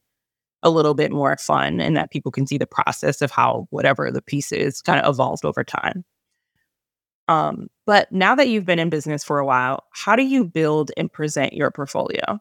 a 0.63 0.69
little 0.69 0.93
bit 0.93 1.11
more 1.11 1.35
fun 1.37 1.79
and 1.79 1.95
that 1.95 2.11
people 2.11 2.31
can 2.31 2.45
see 2.45 2.57
the 2.57 2.67
process 2.67 3.21
of 3.21 3.31
how 3.31 3.67
whatever 3.69 4.11
the 4.11 4.21
piece 4.21 4.51
is 4.51 4.81
kind 4.81 4.99
of 4.99 5.13
evolved 5.13 5.45
over 5.45 5.63
time. 5.63 6.03
Um, 7.27 7.69
but 7.85 8.11
now 8.11 8.35
that 8.35 8.49
you've 8.49 8.65
been 8.65 8.79
in 8.79 8.89
business 8.89 9.23
for 9.23 9.39
a 9.39 9.45
while, 9.45 9.85
how 9.91 10.15
do 10.15 10.23
you 10.23 10.43
build 10.43 10.91
and 10.97 11.11
present 11.11 11.53
your 11.53 11.69
portfolio? 11.71 12.39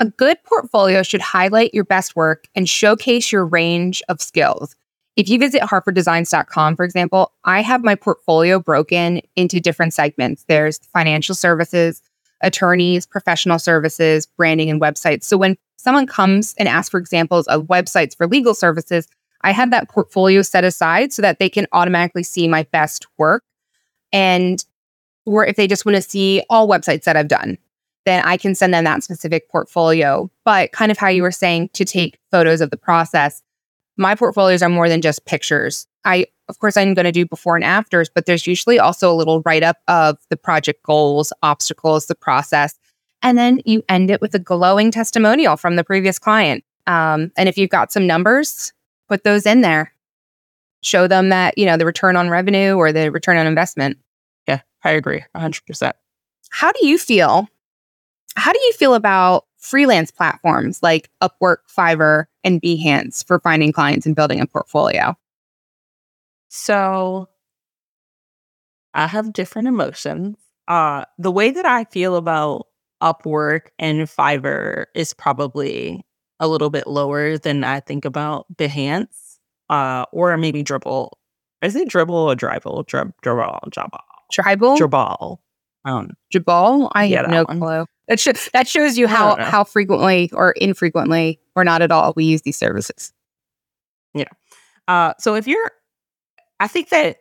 A 0.00 0.06
good 0.06 0.38
portfolio 0.44 1.02
should 1.02 1.20
highlight 1.20 1.74
your 1.74 1.84
best 1.84 2.14
work 2.14 2.46
and 2.54 2.68
showcase 2.68 3.32
your 3.32 3.44
range 3.44 4.00
of 4.08 4.22
skills. 4.22 4.76
If 5.16 5.28
you 5.28 5.40
visit 5.40 5.62
hartforddesigns.com, 5.62 6.76
for 6.76 6.84
example, 6.84 7.32
I 7.42 7.60
have 7.60 7.82
my 7.82 7.96
portfolio 7.96 8.60
broken 8.60 9.20
into 9.34 9.58
different 9.58 9.92
segments. 9.92 10.44
There's 10.46 10.78
financial 10.92 11.34
services, 11.34 12.00
attorneys, 12.40 13.06
professional 13.06 13.58
services, 13.58 14.26
branding, 14.26 14.70
and 14.70 14.80
websites. 14.80 15.24
So 15.24 15.36
when 15.36 15.56
someone 15.78 16.06
comes 16.06 16.54
and 16.58 16.68
asks 16.68 16.90
for 16.90 16.98
examples 16.98 17.46
of 17.46 17.64
websites 17.64 18.16
for 18.16 18.26
legal 18.26 18.54
services, 18.54 19.08
I 19.42 19.52
have 19.52 19.70
that 19.70 19.88
portfolio 19.88 20.42
set 20.42 20.64
aside 20.64 21.12
so 21.12 21.22
that 21.22 21.38
they 21.38 21.48
can 21.48 21.66
automatically 21.72 22.24
see 22.24 22.48
my 22.48 22.64
best 22.64 23.06
work 23.16 23.44
and 24.12 24.64
or 25.28 25.44
if 25.46 25.56
they 25.56 25.66
just 25.66 25.84
want 25.84 25.96
to 25.96 26.02
see 26.02 26.42
all 26.48 26.68
websites 26.68 27.04
that 27.04 27.16
I've 27.16 27.28
done, 27.28 27.58
then 28.06 28.24
I 28.24 28.38
can 28.38 28.54
send 28.54 28.72
them 28.72 28.84
that 28.84 29.02
specific 29.02 29.50
portfolio. 29.50 30.30
But 30.44 30.72
kind 30.72 30.90
of 30.90 30.96
how 30.96 31.08
you 31.08 31.22
were 31.22 31.30
saying 31.30 31.70
to 31.74 31.84
take 31.84 32.18
photos 32.30 32.62
of 32.62 32.70
the 32.70 32.78
process, 32.78 33.42
my 33.98 34.14
portfolios 34.14 34.62
are 34.62 34.70
more 34.70 34.88
than 34.88 35.02
just 35.02 35.26
pictures. 35.26 35.86
I, 36.04 36.26
of 36.48 36.58
course, 36.60 36.76
I'm 36.76 36.94
going 36.94 37.04
to 37.04 37.12
do 37.12 37.26
before 37.26 37.56
and 37.56 37.64
afters, 37.64 38.08
but 38.08 38.24
there's 38.24 38.46
usually 38.46 38.78
also 38.78 39.12
a 39.12 39.14
little 39.14 39.42
write 39.42 39.62
up 39.62 39.76
of 39.88 40.16
the 40.30 40.36
project 40.36 40.82
goals, 40.82 41.32
obstacles, 41.42 42.06
the 42.06 42.14
process. 42.14 42.78
And 43.22 43.36
then 43.36 43.60
you 43.64 43.82
end 43.88 44.10
it 44.10 44.20
with 44.20 44.34
a 44.34 44.38
glowing 44.38 44.90
testimonial 44.90 45.56
from 45.56 45.76
the 45.76 45.84
previous 45.84 46.18
client. 46.18 46.64
Um, 46.86 47.32
and 47.36 47.48
if 47.48 47.58
you've 47.58 47.70
got 47.70 47.92
some 47.92 48.06
numbers, 48.06 48.72
put 49.08 49.24
those 49.24 49.44
in 49.44 49.60
there 49.60 49.92
show 50.82 51.08
them 51.08 51.28
that, 51.30 51.56
you 51.58 51.66
know, 51.66 51.76
the 51.76 51.86
return 51.86 52.16
on 52.16 52.30
revenue 52.30 52.74
or 52.74 52.92
the 52.92 53.10
return 53.10 53.36
on 53.36 53.46
investment. 53.46 53.98
Yeah, 54.46 54.60
I 54.84 54.90
agree 54.90 55.24
100%. 55.36 55.92
How 56.50 56.72
do 56.72 56.86
you 56.86 56.98
feel? 56.98 57.48
How 58.36 58.52
do 58.52 58.60
you 58.60 58.72
feel 58.72 58.94
about 58.94 59.46
freelance 59.58 60.10
platforms 60.10 60.82
like 60.82 61.10
Upwork, 61.20 61.58
Fiverr, 61.76 62.26
and 62.44 62.62
Behance 62.62 63.26
for 63.26 63.40
finding 63.40 63.72
clients 63.72 64.06
and 64.06 64.14
building 64.14 64.40
a 64.40 64.46
portfolio? 64.46 65.16
So 66.48 67.28
I 68.94 69.06
have 69.06 69.32
different 69.32 69.68
emotions. 69.68 70.36
Uh, 70.66 71.04
the 71.18 71.30
way 71.30 71.50
that 71.50 71.66
I 71.66 71.84
feel 71.84 72.16
about 72.16 72.67
Upwork 73.02 73.68
and 73.78 74.08
Fiverr 74.08 74.86
is 74.94 75.14
probably 75.14 76.04
a 76.40 76.48
little 76.48 76.70
bit 76.70 76.86
lower 76.86 77.38
than 77.38 77.64
I 77.64 77.80
think 77.80 78.04
about 78.04 78.46
Behance 78.56 79.38
uh, 79.70 80.04
or 80.12 80.36
maybe 80.36 80.62
Dribbble. 80.62 81.10
Is 81.62 81.74
it 81.74 81.88
Dribbble 81.88 82.10
or 82.10 82.36
Dribbble? 82.36 82.86
Drib, 82.86 83.12
Dribbble, 83.22 83.60
Dribbble. 83.70 84.00
Tribal? 84.30 84.76
Dribbble. 84.76 85.38
Um, 85.84 86.10
Jabal? 86.30 86.90
I 86.92 87.04
yeah, 87.04 87.22
have 87.22 87.30
no 87.30 87.44
clue. 87.46 87.86
That, 88.08 88.20
sh- 88.20 88.50
that 88.52 88.68
shows 88.68 88.98
you 88.98 89.06
how, 89.06 89.36
how 89.36 89.64
frequently 89.64 90.30
or 90.32 90.52
infrequently 90.52 91.40
or 91.56 91.64
not 91.64 91.82
at 91.82 91.90
all 91.90 92.12
we 92.16 92.24
use 92.24 92.42
these 92.42 92.56
services. 92.56 93.12
Yeah. 94.14 94.28
Uh, 94.86 95.14
so 95.18 95.34
if 95.34 95.46
you're, 95.46 95.70
I 96.60 96.68
think 96.68 96.88
that 96.90 97.18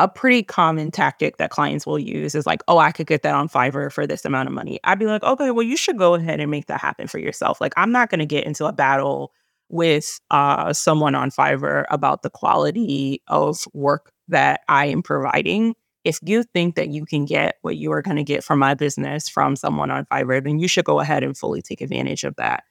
a 0.00 0.08
pretty 0.08 0.42
common 0.42 0.90
tactic 0.90 1.36
that 1.36 1.50
clients 1.50 1.86
will 1.86 1.98
use 1.98 2.34
is 2.34 2.46
like, 2.46 2.62
oh, 2.68 2.78
I 2.78 2.90
could 2.90 3.06
get 3.06 3.22
that 3.22 3.34
on 3.34 3.48
Fiverr 3.48 3.92
for 3.92 4.06
this 4.06 4.24
amount 4.24 4.48
of 4.48 4.54
money. 4.54 4.80
I'd 4.82 4.98
be 4.98 5.04
like, 5.04 5.22
okay, 5.22 5.50
well, 5.50 5.62
you 5.62 5.76
should 5.76 5.98
go 5.98 6.14
ahead 6.14 6.40
and 6.40 6.50
make 6.50 6.66
that 6.66 6.80
happen 6.80 7.06
for 7.06 7.18
yourself. 7.18 7.60
Like, 7.60 7.74
I'm 7.76 7.92
not 7.92 8.08
going 8.08 8.20
to 8.20 8.26
get 8.26 8.44
into 8.44 8.64
a 8.64 8.72
battle 8.72 9.32
with 9.68 10.18
uh, 10.30 10.72
someone 10.72 11.14
on 11.14 11.30
Fiverr 11.30 11.84
about 11.90 12.22
the 12.22 12.30
quality 12.30 13.22
of 13.28 13.66
work 13.74 14.10
that 14.28 14.62
I 14.68 14.86
am 14.86 15.02
providing. 15.02 15.76
If 16.02 16.18
you 16.22 16.44
think 16.44 16.76
that 16.76 16.88
you 16.88 17.04
can 17.04 17.26
get 17.26 17.56
what 17.60 17.76
you 17.76 17.92
are 17.92 18.00
going 18.00 18.16
to 18.16 18.24
get 18.24 18.42
from 18.42 18.58
my 18.58 18.72
business 18.72 19.28
from 19.28 19.54
someone 19.54 19.90
on 19.90 20.06
Fiverr, 20.06 20.42
then 20.42 20.58
you 20.58 20.66
should 20.66 20.86
go 20.86 20.98
ahead 21.00 21.22
and 21.22 21.36
fully 21.36 21.60
take 21.60 21.82
advantage 21.82 22.24
of 22.24 22.34
that. 22.36 22.64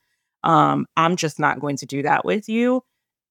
Um, 0.44 0.88
I'm 0.98 1.16
just 1.16 1.40
not 1.40 1.60
going 1.60 1.78
to 1.78 1.86
do 1.86 2.02
that 2.02 2.26
with 2.26 2.50
you. 2.50 2.82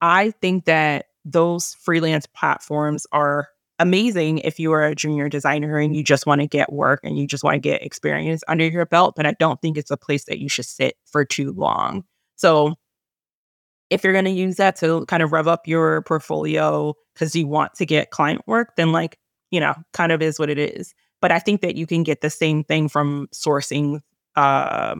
I 0.00 0.30
think 0.40 0.66
that 0.66 1.06
those 1.24 1.74
freelance 1.80 2.26
platforms 2.26 3.06
are 3.10 3.48
amazing 3.78 4.38
if 4.38 4.58
you 4.58 4.72
are 4.72 4.84
a 4.84 4.94
junior 4.94 5.28
designer 5.28 5.78
and 5.78 5.94
you 5.94 6.02
just 6.02 6.26
want 6.26 6.40
to 6.40 6.46
get 6.46 6.72
work 6.72 7.00
and 7.02 7.18
you 7.18 7.26
just 7.26 7.44
want 7.44 7.54
to 7.54 7.60
get 7.60 7.82
experience 7.82 8.42
under 8.48 8.66
your 8.66 8.86
belt, 8.86 9.14
but 9.16 9.26
I 9.26 9.32
don't 9.38 9.60
think 9.60 9.76
it's 9.76 9.90
a 9.90 9.96
place 9.96 10.24
that 10.24 10.38
you 10.38 10.48
should 10.48 10.64
sit 10.64 10.96
for 11.06 11.24
too 11.24 11.52
long. 11.52 12.04
So 12.36 12.74
if 13.90 14.04
you're 14.04 14.12
going 14.12 14.24
to 14.26 14.30
use 14.30 14.56
that 14.56 14.76
to 14.76 15.06
kind 15.06 15.22
of 15.22 15.32
rev 15.32 15.48
up 15.48 15.66
your 15.66 16.02
portfolio 16.02 16.94
because 17.14 17.34
you 17.34 17.46
want 17.46 17.74
to 17.74 17.86
get 17.86 18.10
client 18.10 18.42
work, 18.46 18.76
then 18.76 18.92
like, 18.92 19.18
you 19.50 19.60
know, 19.60 19.74
kind 19.92 20.12
of 20.12 20.20
is 20.20 20.38
what 20.38 20.50
it 20.50 20.58
is. 20.58 20.94
But 21.20 21.32
I 21.32 21.38
think 21.38 21.62
that 21.62 21.74
you 21.74 21.86
can 21.86 22.02
get 22.02 22.20
the 22.20 22.30
same 22.30 22.64
thing 22.64 22.88
from 22.88 23.28
sourcing, 23.32 24.00
uh, 24.36 24.96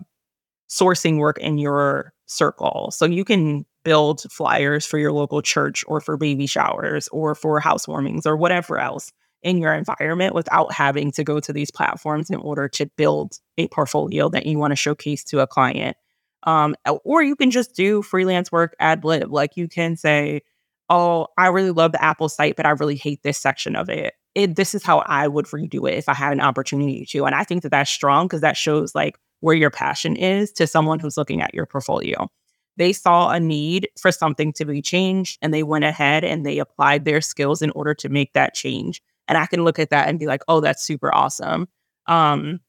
sourcing 0.70 1.18
work 1.18 1.38
in 1.38 1.58
your 1.58 2.12
circle. 2.26 2.90
So 2.92 3.04
you 3.06 3.24
can 3.24 3.66
build 3.84 4.22
flyers 4.30 4.84
for 4.84 4.98
your 4.98 5.12
local 5.12 5.42
church 5.42 5.84
or 5.86 6.00
for 6.00 6.16
baby 6.16 6.46
showers 6.46 7.08
or 7.08 7.34
for 7.34 7.60
housewarmings 7.60 8.26
or 8.26 8.36
whatever 8.36 8.78
else 8.78 9.12
in 9.42 9.58
your 9.58 9.72
environment 9.72 10.34
without 10.34 10.72
having 10.72 11.12
to 11.12 11.22
go 11.22 11.38
to 11.38 11.52
these 11.52 11.70
platforms 11.70 12.28
in 12.28 12.36
order 12.36 12.68
to 12.68 12.86
build 12.96 13.38
a 13.56 13.68
portfolio 13.68 14.28
that 14.28 14.46
you 14.46 14.58
want 14.58 14.72
to 14.72 14.76
showcase 14.76 15.22
to 15.22 15.40
a 15.40 15.46
client 15.46 15.96
um, 16.44 16.74
or 17.04 17.22
you 17.22 17.36
can 17.36 17.50
just 17.50 17.74
do 17.74 18.02
freelance 18.02 18.52
work 18.52 18.74
ad 18.78 19.04
lib. 19.04 19.32
Like 19.32 19.56
you 19.56 19.68
can 19.68 19.96
say, 19.96 20.42
Oh, 20.90 21.26
I 21.36 21.48
really 21.48 21.70
love 21.70 21.92
the 21.92 22.02
Apple 22.02 22.30
site, 22.30 22.56
but 22.56 22.64
I 22.64 22.70
really 22.70 22.96
hate 22.96 23.22
this 23.22 23.36
section 23.36 23.76
of 23.76 23.90
it. 23.90 24.14
it 24.34 24.56
this 24.56 24.74
is 24.74 24.82
how 24.82 25.00
I 25.00 25.28
would 25.28 25.44
redo 25.46 25.86
it 25.86 25.98
if 25.98 26.08
I 26.08 26.14
had 26.14 26.32
an 26.32 26.40
opportunity 26.40 27.04
to. 27.10 27.26
And 27.26 27.34
I 27.34 27.44
think 27.44 27.62
that 27.62 27.70
that's 27.70 27.90
strong 27.90 28.26
because 28.26 28.40
that 28.40 28.56
shows 28.56 28.94
like 28.94 29.18
where 29.40 29.54
your 29.54 29.70
passion 29.70 30.16
is 30.16 30.50
to 30.52 30.66
someone 30.66 30.98
who's 30.98 31.18
looking 31.18 31.42
at 31.42 31.54
your 31.54 31.66
portfolio. 31.66 32.28
They 32.78 32.92
saw 32.92 33.30
a 33.30 33.38
need 33.38 33.88
for 33.98 34.10
something 34.10 34.52
to 34.54 34.64
be 34.64 34.80
changed 34.80 35.38
and 35.42 35.52
they 35.52 35.62
went 35.62 35.84
ahead 35.84 36.24
and 36.24 36.46
they 36.46 36.58
applied 36.58 37.04
their 37.04 37.20
skills 37.20 37.60
in 37.60 37.70
order 37.72 37.92
to 37.94 38.08
make 38.08 38.32
that 38.32 38.54
change. 38.54 39.02
And 39.28 39.36
I 39.36 39.46
can 39.46 39.64
look 39.64 39.78
at 39.78 39.90
that 39.90 40.08
and 40.08 40.18
be 40.18 40.26
like, 40.26 40.42
oh, 40.48 40.60
that's 40.60 40.82
super 40.82 41.14
awesome. 41.14 41.68
Um, 42.06 42.60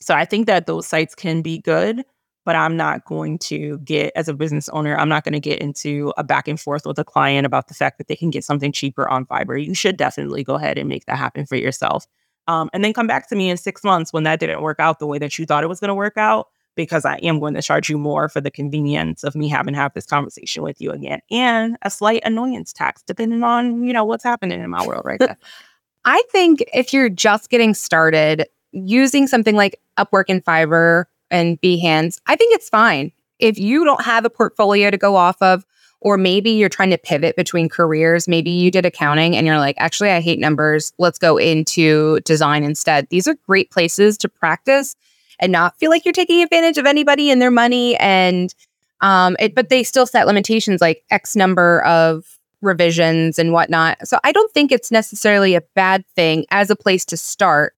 so 0.00 0.14
I 0.14 0.24
think 0.24 0.46
that 0.46 0.66
those 0.66 0.86
sites 0.86 1.14
can 1.14 1.42
be 1.42 1.58
good 1.58 2.04
but 2.44 2.56
I'm 2.56 2.76
not 2.76 3.04
going 3.06 3.38
to 3.38 3.78
get, 3.78 4.12
as 4.14 4.28
a 4.28 4.34
business 4.34 4.68
owner, 4.68 4.96
I'm 4.96 5.08
not 5.08 5.24
going 5.24 5.32
to 5.32 5.40
get 5.40 5.60
into 5.60 6.12
a 6.16 6.24
back 6.24 6.46
and 6.46 6.60
forth 6.60 6.84
with 6.84 6.98
a 6.98 7.04
client 7.04 7.46
about 7.46 7.68
the 7.68 7.74
fact 7.74 7.98
that 7.98 8.08
they 8.08 8.16
can 8.16 8.30
get 8.30 8.44
something 8.44 8.70
cheaper 8.70 9.08
on 9.08 9.24
Fiverr. 9.26 9.64
You 9.64 9.74
should 9.74 9.96
definitely 9.96 10.44
go 10.44 10.54
ahead 10.54 10.78
and 10.78 10.88
make 10.88 11.06
that 11.06 11.16
happen 11.16 11.46
for 11.46 11.56
yourself. 11.56 12.06
Um, 12.46 12.68
and 12.74 12.84
then 12.84 12.92
come 12.92 13.06
back 13.06 13.28
to 13.30 13.36
me 13.36 13.48
in 13.48 13.56
six 13.56 13.82
months 13.82 14.12
when 14.12 14.24
that 14.24 14.40
didn't 14.40 14.60
work 14.60 14.78
out 14.78 14.98
the 14.98 15.06
way 15.06 15.18
that 15.18 15.38
you 15.38 15.46
thought 15.46 15.64
it 15.64 15.68
was 15.68 15.80
going 15.80 15.88
to 15.88 15.94
work 15.94 16.18
out, 16.18 16.48
because 16.74 17.04
I 17.04 17.16
am 17.16 17.40
going 17.40 17.54
to 17.54 17.62
charge 17.62 17.88
you 17.88 17.98
more 17.98 18.28
for 18.28 18.40
the 18.40 18.50
convenience 18.50 19.24
of 19.24 19.34
me 19.34 19.48
having 19.48 19.74
to 19.74 19.80
have 19.80 19.94
this 19.94 20.06
conversation 20.06 20.62
with 20.62 20.80
you 20.80 20.90
again 20.90 21.20
and 21.30 21.76
a 21.82 21.90
slight 21.90 22.22
annoyance 22.24 22.72
tax, 22.72 23.02
depending 23.02 23.42
on, 23.42 23.84
you 23.84 23.92
know, 23.92 24.04
what's 24.04 24.24
happening 24.24 24.60
in 24.60 24.70
my 24.70 24.86
world 24.86 25.02
right 25.04 25.20
now. 25.20 25.36
I 26.04 26.22
think 26.30 26.62
if 26.74 26.92
you're 26.92 27.08
just 27.08 27.48
getting 27.48 27.74
started, 27.74 28.46
using 28.72 29.26
something 29.26 29.56
like 29.56 29.80
Upwork 29.96 30.24
and 30.28 30.44
Fiverr 30.44 31.04
and 31.30 31.60
Behance, 31.60 32.20
I 32.26 32.36
think 32.36 32.54
it's 32.54 32.68
fine. 32.68 33.10
If 33.38 33.58
you 33.58 33.84
don't 33.84 34.02
have 34.02 34.24
a 34.24 34.30
portfolio 34.30 34.90
to 34.90 34.98
go 34.98 35.16
off 35.16 35.40
of, 35.40 35.64
or 36.04 36.18
maybe 36.18 36.50
you're 36.50 36.68
trying 36.68 36.90
to 36.90 36.98
pivot 36.98 37.34
between 37.34 37.66
careers. 37.66 38.28
Maybe 38.28 38.50
you 38.50 38.70
did 38.70 38.84
accounting 38.84 39.34
and 39.34 39.46
you're 39.46 39.58
like, 39.58 39.74
actually, 39.78 40.10
I 40.10 40.20
hate 40.20 40.38
numbers. 40.38 40.92
Let's 40.98 41.18
go 41.18 41.38
into 41.38 42.20
design 42.20 42.62
instead. 42.62 43.08
These 43.08 43.26
are 43.26 43.34
great 43.46 43.70
places 43.70 44.18
to 44.18 44.28
practice 44.28 44.96
and 45.40 45.52
not 45.52 45.78
feel 45.78 45.90
like 45.90 46.04
you're 46.04 46.12
taking 46.12 46.42
advantage 46.42 46.78
of 46.78 46.86
anybody 46.86 47.30
and 47.30 47.40
their 47.40 47.50
money. 47.50 47.96
And, 47.96 48.54
um, 49.00 49.36
it, 49.38 49.54
but 49.54 49.68
they 49.68 49.82
still 49.82 50.06
set 50.06 50.26
limitations 50.26 50.80
like 50.80 51.04
X 51.10 51.36
number 51.36 51.82
of 51.84 52.38
revisions 52.62 53.38
and 53.38 53.52
whatnot. 53.52 54.06
So 54.06 54.18
I 54.24 54.32
don't 54.32 54.52
think 54.52 54.72
it's 54.72 54.90
necessarily 54.90 55.54
a 55.54 55.62
bad 55.74 56.04
thing 56.16 56.46
as 56.50 56.70
a 56.70 56.76
place 56.76 57.04
to 57.06 57.16
start. 57.16 57.74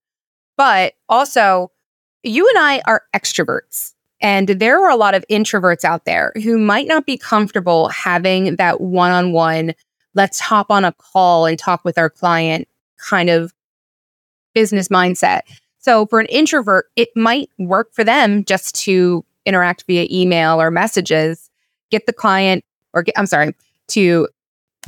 But 0.55 0.93
also, 1.09 1.71
you 2.23 2.47
and 2.47 2.57
I 2.57 2.81
are 2.85 3.03
extroverts. 3.15 3.93
And 4.19 4.47
there 4.47 4.83
are 4.83 4.89
a 4.89 4.95
lot 4.95 5.13
of 5.13 5.23
introverts 5.29 5.83
out 5.83 6.05
there 6.05 6.31
who 6.41 6.57
might 6.57 6.87
not 6.87 7.05
be 7.05 7.17
comfortable 7.17 7.89
having 7.89 8.55
that 8.55 8.81
one 8.81 9.11
on 9.11 9.31
one, 9.31 9.73
let's 10.15 10.39
hop 10.39 10.71
on 10.71 10.83
a 10.83 10.93
call 10.93 11.45
and 11.45 11.59
talk 11.59 11.85
with 11.85 11.97
our 11.97 12.09
client 12.09 12.67
kind 12.97 13.29
of 13.29 13.53
business 14.55 14.87
mindset. 14.87 15.41
So 15.87 16.05
for 16.05 16.19
an 16.19 16.25
introvert, 16.25 16.87
it 16.97 17.07
might 17.15 17.49
work 17.57 17.93
for 17.93 18.03
them 18.03 18.43
just 18.43 18.75
to 18.83 19.23
interact 19.45 19.85
via 19.87 20.05
email 20.11 20.59
or 20.59 20.69
messages, 20.69 21.49
get 21.91 22.05
the 22.05 22.11
client, 22.11 22.65
or 22.93 23.03
get, 23.03 23.17
I'm 23.17 23.25
sorry, 23.25 23.55
to 23.89 24.27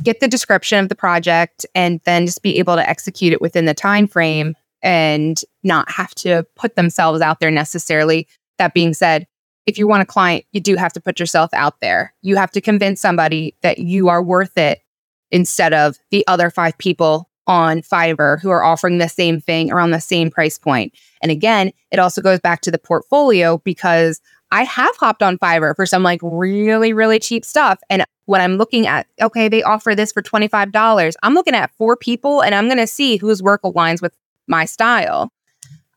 get 0.02 0.20
the 0.20 0.28
description 0.28 0.78
of 0.78 0.90
the 0.90 0.94
project 0.94 1.64
and 1.74 2.02
then 2.04 2.26
just 2.26 2.42
be 2.42 2.58
able 2.58 2.76
to 2.76 2.86
execute 2.86 3.32
it 3.32 3.40
within 3.40 3.64
the 3.64 3.72
time 3.72 4.06
frame 4.06 4.54
and 4.82 5.40
not 5.62 5.90
have 5.90 6.14
to 6.16 6.44
put 6.54 6.76
themselves 6.76 7.22
out 7.22 7.40
there 7.40 7.50
necessarily 7.50 8.28
that 8.58 8.74
being 8.74 8.92
said, 8.92 9.26
if 9.64 9.78
you 9.78 9.88
want 9.88 10.02
a 10.02 10.06
client, 10.06 10.44
you 10.52 10.60
do 10.60 10.76
have 10.76 10.92
to 10.92 11.00
put 11.00 11.18
yourself 11.18 11.48
out 11.54 11.80
there. 11.80 12.12
You 12.20 12.36
have 12.36 12.50
to 12.50 12.60
convince 12.60 13.00
somebody 13.00 13.54
that 13.62 13.78
you 13.78 14.10
are 14.10 14.22
worth 14.22 14.58
it 14.58 14.82
instead 15.30 15.72
of 15.72 15.96
the 16.10 16.26
other 16.26 16.50
five 16.50 16.76
people 16.76 17.29
on 17.50 17.82
Fiverr 17.82 18.40
who 18.40 18.48
are 18.48 18.62
offering 18.62 18.98
the 18.98 19.08
same 19.08 19.40
thing 19.40 19.72
around 19.72 19.90
the 19.90 20.00
same 20.00 20.30
price 20.30 20.56
point. 20.56 20.94
And 21.20 21.32
again, 21.32 21.72
it 21.90 21.98
also 21.98 22.22
goes 22.22 22.38
back 22.38 22.60
to 22.60 22.70
the 22.70 22.78
portfolio 22.78 23.58
because 23.58 24.20
I 24.52 24.62
have 24.62 24.94
hopped 24.96 25.20
on 25.20 25.36
Fiverr 25.36 25.74
for 25.74 25.84
some 25.84 26.04
like 26.04 26.20
really, 26.22 26.92
really 26.92 27.18
cheap 27.18 27.44
stuff. 27.44 27.80
And 27.90 28.04
when 28.26 28.40
I'm 28.40 28.54
looking 28.54 28.86
at, 28.86 29.08
okay, 29.20 29.48
they 29.48 29.64
offer 29.64 29.96
this 29.96 30.12
for 30.12 30.22
$25, 30.22 31.14
I'm 31.24 31.34
looking 31.34 31.56
at 31.56 31.74
four 31.76 31.96
people 31.96 32.40
and 32.40 32.54
I'm 32.54 32.66
going 32.66 32.78
to 32.78 32.86
see 32.86 33.16
whose 33.16 33.42
work 33.42 33.62
aligns 33.62 34.00
with 34.00 34.12
my 34.46 34.64
style. 34.64 35.32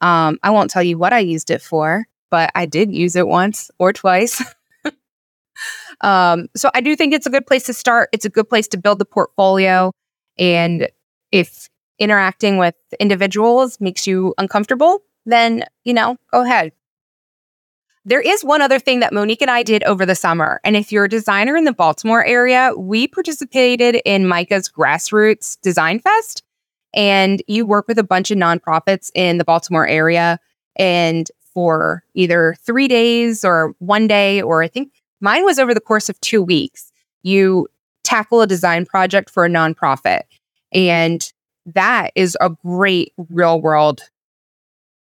Um, 0.02 0.40
I 0.42 0.50
won't 0.50 0.72
tell 0.72 0.84
you 0.84 0.98
what 0.98 1.14
I 1.14 1.20
used 1.20 1.52
it 1.52 1.62
for, 1.62 2.08
but 2.32 2.50
I 2.56 2.66
did 2.66 2.92
use 2.92 3.16
it 3.16 3.28
once 3.28 3.70
or 3.78 3.94
twice. 3.94 4.42
um, 6.02 6.48
so 6.56 6.72
I 6.74 6.82
do 6.82 6.96
think 6.96 7.14
it's 7.14 7.28
a 7.28 7.32
good 7.32 7.46
place 7.46 7.66
to 7.66 7.74
start. 7.74 8.10
It's 8.12 8.26
a 8.26 8.30
good 8.30 8.50
place 8.50 8.68
to 8.70 8.78
build 8.78 8.98
the 8.98 9.06
portfolio. 9.06 9.92
And 10.40 10.90
if 11.34 11.68
interacting 11.98 12.58
with 12.58 12.76
individuals 13.00 13.82
makes 13.82 14.06
you 14.06 14.36
uncomfortable, 14.38 15.00
then, 15.26 15.64
you 15.84 15.94
know, 15.94 16.16
go 16.32 16.44
ahead. 16.44 16.72
There 18.06 18.22
is 18.22 18.44
one 18.44 18.62
other 18.62 18.80
thing 18.80 19.00
that 19.00 19.14
Monique 19.14 19.42
and 19.42 19.50
I 19.50 19.64
did 19.64 19.84
over 19.86 20.06
the 20.06 20.14
summer. 20.14 20.62
And 20.64 20.76
if 20.76 20.92
you're 20.92 21.06
a 21.06 21.10
designer 21.10 21.56
in 21.56 21.64
the 21.64 21.74
Baltimore 21.74 22.24
area, 22.24 22.74
we 22.78 23.08
participated 23.08 24.00
in 24.06 24.28
MICA's 24.28 24.70
Grassroots 24.70 25.60
Design 25.62 26.00
Fest. 26.00 26.44
And 26.94 27.42
you 27.48 27.66
work 27.66 27.88
with 27.88 27.98
a 27.98 28.04
bunch 28.04 28.30
of 28.30 28.38
nonprofits 28.38 29.10
in 29.16 29.40
the 29.40 29.46
Baltimore 29.46 29.88
area. 29.88 30.40
And 30.76 31.32
for 31.54 32.04
either 32.14 32.56
three 32.60 32.88
days 32.88 33.44
or 33.44 33.74
one 33.80 34.08
day, 34.08 34.42
or 34.42 34.62
I 34.62 34.68
think 34.68 34.92
mine 35.20 35.46
was 35.46 35.58
over 35.58 35.74
the 35.74 35.80
course 35.80 36.10
of 36.10 36.20
two 36.22 36.44
weeks. 36.44 36.92
You 37.24 37.68
tackle 38.04 38.42
a 38.42 38.48
design 38.48 38.86
project 38.86 39.30
for 39.30 39.46
a 39.46 39.50
nonprofit. 39.50 40.24
And 40.74 41.32
that 41.66 42.12
is 42.16 42.38
a 42.42 42.50
great 42.50 43.14
real 43.30 43.62
world 43.62 44.02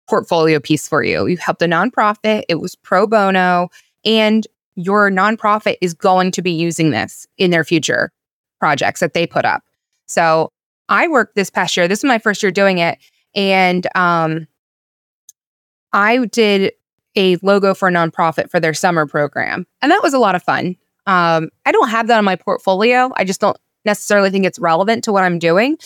portfolio 0.10 0.60
piece 0.60 0.88
for 0.88 1.04
you. 1.04 1.28
You 1.28 1.38
helped 1.38 1.62
a 1.62 1.66
nonprofit, 1.66 2.44
it 2.50 2.56
was 2.56 2.76
pro 2.76 3.08
bono, 3.08 3.70
and 4.04 4.46
your 4.76 5.10
nonprofit 5.10 5.78
is 5.82 5.94
going 5.94 6.32
to 6.32 6.42
be 6.42 6.52
using 6.52 6.92
this 6.92 7.28
in 7.38 7.52
their 7.52 7.64
future 7.64 8.12
projects 8.60 9.00
that 9.00 9.14
they 9.14 9.26
put 9.26 9.46
up. 9.46 9.64
So 10.08 10.52
I 10.90 11.08
worked 11.08 11.36
this 11.36 11.50
past 11.50 11.78
year. 11.78 11.88
This 11.88 12.00
is 12.00 12.06
my 12.06 12.20
first 12.20 12.44
year 12.44 12.52
doing 12.52 12.80
it. 12.80 12.98
And 13.34 13.88
um, 13.96 14.48
I 15.94 16.26
did 16.26 16.74
a 17.16 17.38
logo 17.38 17.74
for 17.74 17.88
a 17.88 17.92
nonprofit 17.92 18.50
for 18.50 18.60
their 18.60 18.74
summer 18.74 19.06
program. 19.06 19.66
And 19.82 19.92
that 19.92 20.04
was 20.04 20.14
a 20.14 20.20
lot 20.20 20.36
of 20.36 20.44
fun. 20.44 20.76
Um, 21.06 21.50
I 21.66 21.72
don't 21.72 21.90
have 21.90 22.08
that 22.08 22.18
on 22.18 22.26
my 22.26 22.36
portfolio. 22.36 23.12
I 23.16 23.24
just 23.24 23.42
don't 23.42 23.58
necessarily 23.86 24.30
think 24.30 24.46
it's 24.46 24.60
relevant 24.60 25.04
to 25.06 25.12
what 25.12 25.24
I'm 25.24 25.40
doing. 25.40 25.78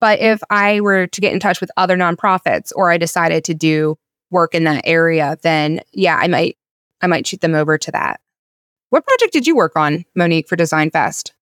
But 0.00 0.20
if 0.20 0.40
I 0.48 0.80
were 0.80 1.06
to 1.06 1.20
get 1.20 1.32
in 1.32 1.40
touch 1.40 1.60
with 1.60 1.70
other 1.76 1.96
nonprofits 1.96 2.72
or 2.74 2.90
I 2.90 2.96
decided 2.96 3.44
to 3.44 3.54
do 3.54 3.98
work 4.30 4.54
in 4.54 4.64
that 4.64 4.82
area, 4.84 5.36
then 5.42 5.80
yeah, 5.92 6.16
I 6.16 6.26
might 6.26 6.56
I 7.02 7.06
might 7.06 7.26
shoot 7.26 7.40
them 7.40 7.54
over 7.54 7.78
to 7.78 7.92
that. 7.92 8.20
What 8.90 9.06
project 9.06 9.32
did 9.32 9.46
you 9.46 9.54
work 9.54 9.76
on, 9.76 10.04
Monique, 10.14 10.48
for 10.48 10.56
Design 10.56 10.90
Fest? 10.90 11.32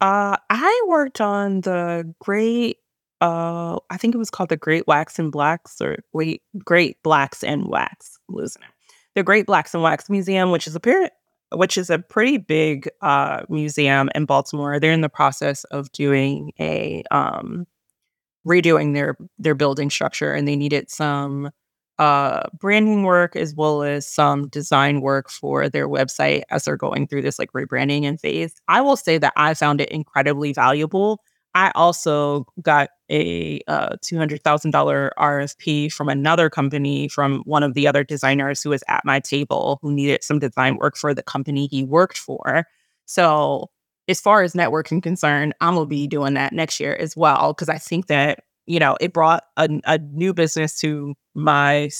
Uh, 0.00 0.36
I 0.50 0.84
worked 0.86 1.20
on 1.20 1.60
the 1.60 2.14
Great 2.20 2.78
uh, 3.20 3.78
I 3.90 3.96
think 3.96 4.14
it 4.14 4.18
was 4.18 4.30
called 4.30 4.50
the 4.50 4.56
Great 4.56 4.86
Wax 4.86 5.18
and 5.18 5.32
Blacks 5.32 5.80
or 5.80 5.98
Great 6.12 6.42
Great 6.64 7.02
Blacks 7.02 7.42
and 7.42 7.66
Wax. 7.68 8.18
Losing 8.28 8.62
it. 8.62 8.68
The 9.14 9.22
Great 9.22 9.46
Blacks 9.46 9.72
and 9.72 9.82
Wax 9.82 10.10
Museum, 10.10 10.50
which 10.50 10.66
is 10.66 10.74
a 10.74 10.80
period, 10.80 11.10
which 11.52 11.76
is 11.76 11.90
a 11.90 11.98
pretty 11.98 12.38
big 12.38 12.88
uh, 13.00 13.42
museum 13.48 14.08
in 14.14 14.24
Baltimore. 14.24 14.80
They're 14.80 14.92
in 14.92 15.00
the 15.00 15.08
process 15.08 15.64
of 15.64 15.90
doing 15.92 16.52
a 16.58 17.04
um, 17.10 17.66
redoing 18.46 18.94
their 18.94 19.16
their 19.38 19.54
building 19.54 19.90
structure, 19.90 20.32
and 20.32 20.46
they 20.46 20.56
needed 20.56 20.90
some 20.90 21.50
uh, 21.98 22.42
branding 22.58 23.04
work 23.04 23.36
as 23.36 23.54
well 23.54 23.82
as 23.82 24.06
some 24.06 24.48
design 24.48 25.00
work 25.00 25.30
for 25.30 25.68
their 25.68 25.88
website 25.88 26.42
as 26.50 26.64
they're 26.64 26.76
going 26.76 27.06
through 27.06 27.22
this 27.22 27.38
like 27.38 27.52
rebranding 27.52 28.04
and 28.04 28.20
phase. 28.20 28.54
I 28.68 28.80
will 28.80 28.96
say 28.96 29.18
that 29.18 29.32
I 29.36 29.54
found 29.54 29.80
it 29.80 29.90
incredibly 29.90 30.52
valuable 30.52 31.20
I 31.54 31.70
also 31.74 32.46
got 32.62 32.90
a 33.10 33.60
uh, 33.68 33.96
$200,000 34.02 35.10
RFP 35.16 35.92
from 35.92 36.08
another 36.08 36.50
company 36.50 37.08
from 37.08 37.42
one 37.44 37.62
of 37.62 37.74
the 37.74 37.86
other 37.86 38.02
designers 38.02 38.62
who 38.62 38.70
was 38.70 38.82
at 38.88 39.04
my 39.04 39.20
table 39.20 39.78
who 39.80 39.92
needed 39.92 40.24
some 40.24 40.40
design 40.40 40.76
work 40.76 40.96
for 40.96 41.14
the 41.14 41.22
company 41.22 41.68
he 41.70 41.84
worked 41.84 42.18
for. 42.18 42.66
So, 43.06 43.70
as 44.06 44.20
far 44.20 44.42
as 44.42 44.52
networking 44.52 45.02
concerned, 45.02 45.54
I'm 45.60 45.74
going 45.74 45.86
to 45.86 45.88
be 45.88 46.06
doing 46.06 46.34
that 46.34 46.52
next 46.52 46.78
year 46.78 46.94
as 46.94 47.16
well 47.16 47.54
because 47.54 47.70
I 47.70 47.78
think 47.78 48.08
that, 48.08 48.40
you 48.66 48.78
know, 48.78 48.96
it 49.00 49.14
brought 49.14 49.44
a, 49.56 49.68
a 49.86 49.98
new 49.98 50.34
business 50.34 50.76
to 50.80 51.14
my 51.34 51.90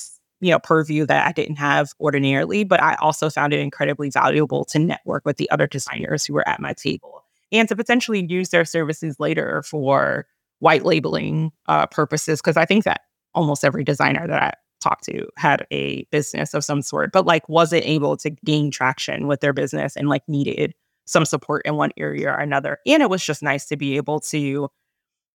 you 0.40 0.50
know 0.50 0.58
purview 0.58 1.06
that 1.06 1.26
I 1.26 1.32
didn't 1.32 1.56
have 1.56 1.92
ordinarily, 2.00 2.64
but 2.64 2.82
I 2.82 2.96
also 2.96 3.30
found 3.30 3.54
it 3.54 3.60
incredibly 3.60 4.10
valuable 4.10 4.66
to 4.66 4.78
network 4.78 5.24
with 5.24 5.38
the 5.38 5.50
other 5.50 5.66
designers 5.66 6.26
who 6.26 6.34
were 6.34 6.46
at 6.46 6.60
my 6.60 6.74
table 6.74 7.23
and 7.52 7.68
to 7.68 7.76
potentially 7.76 8.24
use 8.28 8.50
their 8.50 8.64
services 8.64 9.16
later 9.18 9.62
for 9.62 10.26
white 10.60 10.84
labeling 10.84 11.52
uh, 11.66 11.86
purposes. 11.86 12.40
Because 12.40 12.56
I 12.56 12.64
think 12.64 12.84
that 12.84 13.02
almost 13.34 13.64
every 13.64 13.84
designer 13.84 14.26
that 14.26 14.42
I 14.42 14.52
talked 14.80 15.04
to 15.04 15.26
had 15.36 15.66
a 15.70 16.04
business 16.10 16.54
of 16.54 16.64
some 16.64 16.82
sort, 16.82 17.12
but 17.12 17.26
like 17.26 17.48
wasn't 17.48 17.84
able 17.84 18.16
to 18.18 18.30
gain 18.30 18.70
traction 18.70 19.26
with 19.26 19.40
their 19.40 19.52
business 19.52 19.96
and 19.96 20.08
like 20.08 20.22
needed 20.28 20.74
some 21.06 21.24
support 21.24 21.62
in 21.64 21.76
one 21.76 21.90
area 21.96 22.30
or 22.30 22.36
another. 22.36 22.78
And 22.86 23.02
it 23.02 23.10
was 23.10 23.24
just 23.24 23.42
nice 23.42 23.66
to 23.66 23.76
be 23.76 23.96
able 23.96 24.20
to, 24.20 24.68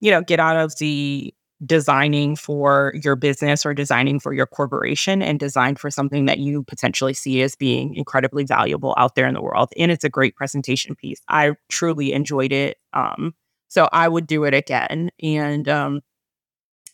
you 0.02 0.12
know, 0.12 0.22
get 0.22 0.40
out 0.40 0.58
of 0.58 0.78
the 0.78 1.34
designing 1.66 2.36
for 2.36 2.94
your 3.04 3.16
business 3.16 3.66
or 3.66 3.74
designing 3.74 4.20
for 4.20 4.34
your 4.34 4.46
corporation 4.46 5.22
and 5.22 5.40
design 5.40 5.76
for 5.76 5.92
something 5.92 6.26
that 6.26 6.40
you 6.40 6.64
potentially 6.64 7.14
see 7.14 7.42
as 7.42 7.56
being 7.56 7.96
incredibly 7.96 8.46
valuable 8.46 8.94
out 8.98 9.16
there 9.16 9.28
in 9.28 9.34
the 9.34 9.42
world. 9.42 9.70
And 9.78 9.92
it's 9.92 10.04
a 10.04 10.10
great 10.10 10.36
presentation 10.36 10.96
piece. 10.96 11.22
I 11.28 11.56
truly 11.68 12.14
enjoyed 12.14 12.54
it. 12.54 12.78
Um, 12.94 13.36
so 13.68 13.90
I 13.92 14.08
would 14.08 14.26
do 14.26 14.46
it 14.46 14.54
again. 14.54 15.12
And 15.22 15.68
um, 15.68 16.02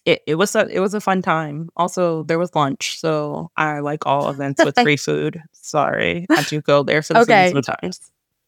it, 0.06 0.22
it 0.28 0.36
was 0.36 0.56
a 0.56 0.68
it 0.68 0.80
was 0.80 0.94
a 0.94 1.02
fun 1.02 1.22
time. 1.22 1.70
Also, 1.76 2.24
there 2.24 2.38
was 2.38 2.54
lunch, 2.54 3.00
so 3.00 3.50
I 3.58 3.80
like 3.80 4.06
all 4.06 4.30
events 4.30 4.64
with 4.64 4.78
free 4.80 4.98
food. 4.98 5.42
Sorry, 5.52 6.28
I 6.30 6.44
do 6.44 6.62
go 6.62 6.84
there 6.84 7.02
for 7.02 7.14
the 7.14 7.22
okay. 7.22 7.52
sometimes. 7.52 8.00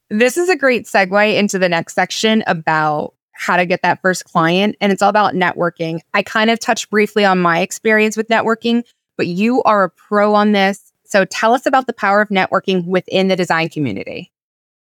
This 0.10 0.38
is 0.38 0.50
a 0.50 0.56
great 0.56 0.86
segue 0.86 1.36
into 1.36 1.60
the 1.60 1.68
next 1.68 1.96
section 1.96 2.44
about 2.48 3.16
how 3.38 3.58
to 3.58 3.66
get 3.66 3.82
that 3.84 4.02
first 4.02 4.26
client. 4.26 4.76
And 4.82 4.92
it's 4.92 5.02
all 5.02 5.10
about 5.10 5.34
networking. 5.34 6.00
I 6.14 6.24
kind 6.24 6.50
of 6.50 6.60
touched 6.60 6.90
briefly 6.90 7.24
on 7.24 7.40
my 7.40 7.60
experience 7.60 8.18
with 8.18 8.28
networking, 8.28 8.84
but 9.16 9.28
you 9.28 9.64
are 9.64 9.86
a 9.86 9.90
pro 9.90 10.34
on 10.34 10.52
this. 10.52 10.92
So 11.06 11.26
tell 11.26 11.54
us 11.54 11.66
about 11.66 11.88
the 11.88 11.94
power 11.94 12.22
of 12.22 12.30
networking 12.30 12.86
within 12.86 13.28
the 13.28 13.36
design 13.36 13.70
community. 13.70 14.32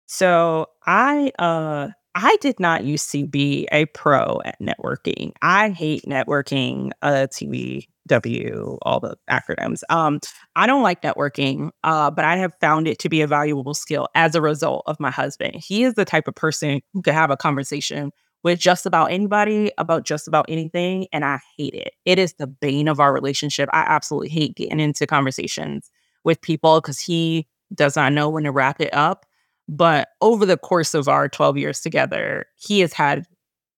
So 0.07 0.67
I 0.87 1.33
uh 1.39 1.89
I 2.15 2.37
did 2.41 2.59
not 2.59 2.85
used 2.85 3.13
to 3.13 3.27
be 3.27 3.69
a 3.71 3.85
pro 3.87 4.41
at 4.45 4.59
networking. 4.61 5.33
I 5.43 5.71
hate 5.71 6.05
networking 6.05 6.93
uh 7.03 7.27
to 7.33 7.83
W, 8.09 8.79
all 8.83 9.01
the 9.01 9.17
acronyms. 9.31 9.83
Um, 9.91 10.19
I 10.57 10.67
don't 10.67 10.83
like 10.83 11.03
networking, 11.03 11.71
uh, 11.85 12.11
but 12.11 12.25
I 12.25 12.37
have 12.39 12.53
found 12.61 12.89
it 12.89 12.99
to 13.01 13.09
be 13.09 13.21
a 13.21 13.27
valuable 13.27 13.75
skill 13.75 14.09
as 14.15 14.35
a 14.35 14.41
result 14.41 14.83
of 14.87 14.99
my 14.99 15.11
husband. 15.11 15.57
He 15.57 15.85
is 15.85 15.95
the 15.95 16.05
type 16.05 16.27
of 16.27 16.35
person 16.35 16.81
who 16.93 17.03
could 17.03 17.15
have 17.15 17.31
a 17.31 17.37
conversation 17.37 18.11
with 18.49 18.59
just 18.59 18.87
about 18.87 19.13
anybody 19.13 19.71
about 19.77 20.05
just 20.05 20.27
about 20.27 20.47
anything, 20.49 21.07
and 21.13 21.23
I 21.23 21.39
hate 21.59 21.75
it. 21.75 21.93
It 22.07 22.19
is 22.19 22.33
the 22.35 22.47
bane 22.47 22.89
of 22.89 22.99
our 22.99 23.13
relationship. 23.13 23.69
I 23.75 23.81
absolutely 23.81 24.31
hate 24.31 24.57
getting 24.57 24.81
into 24.81 25.07
conversations 25.07 25.91
with 26.25 26.41
people 26.41 26.81
because 26.81 26.99
he 26.99 27.47
does 27.75 27.95
not 27.95 28.15
know 28.15 28.31
when 28.31 28.45
to 28.45 28.51
wrap 28.51 28.81
it 28.81 28.95
up. 28.95 29.27
But 29.69 30.09
over 30.23 30.47
the 30.47 30.57
course 30.57 30.95
of 30.95 31.09
our 31.09 31.29
12 31.29 31.59
years 31.59 31.83
together, 31.83 32.47
he 32.57 32.81
has 32.81 32.95
had 32.95 33.27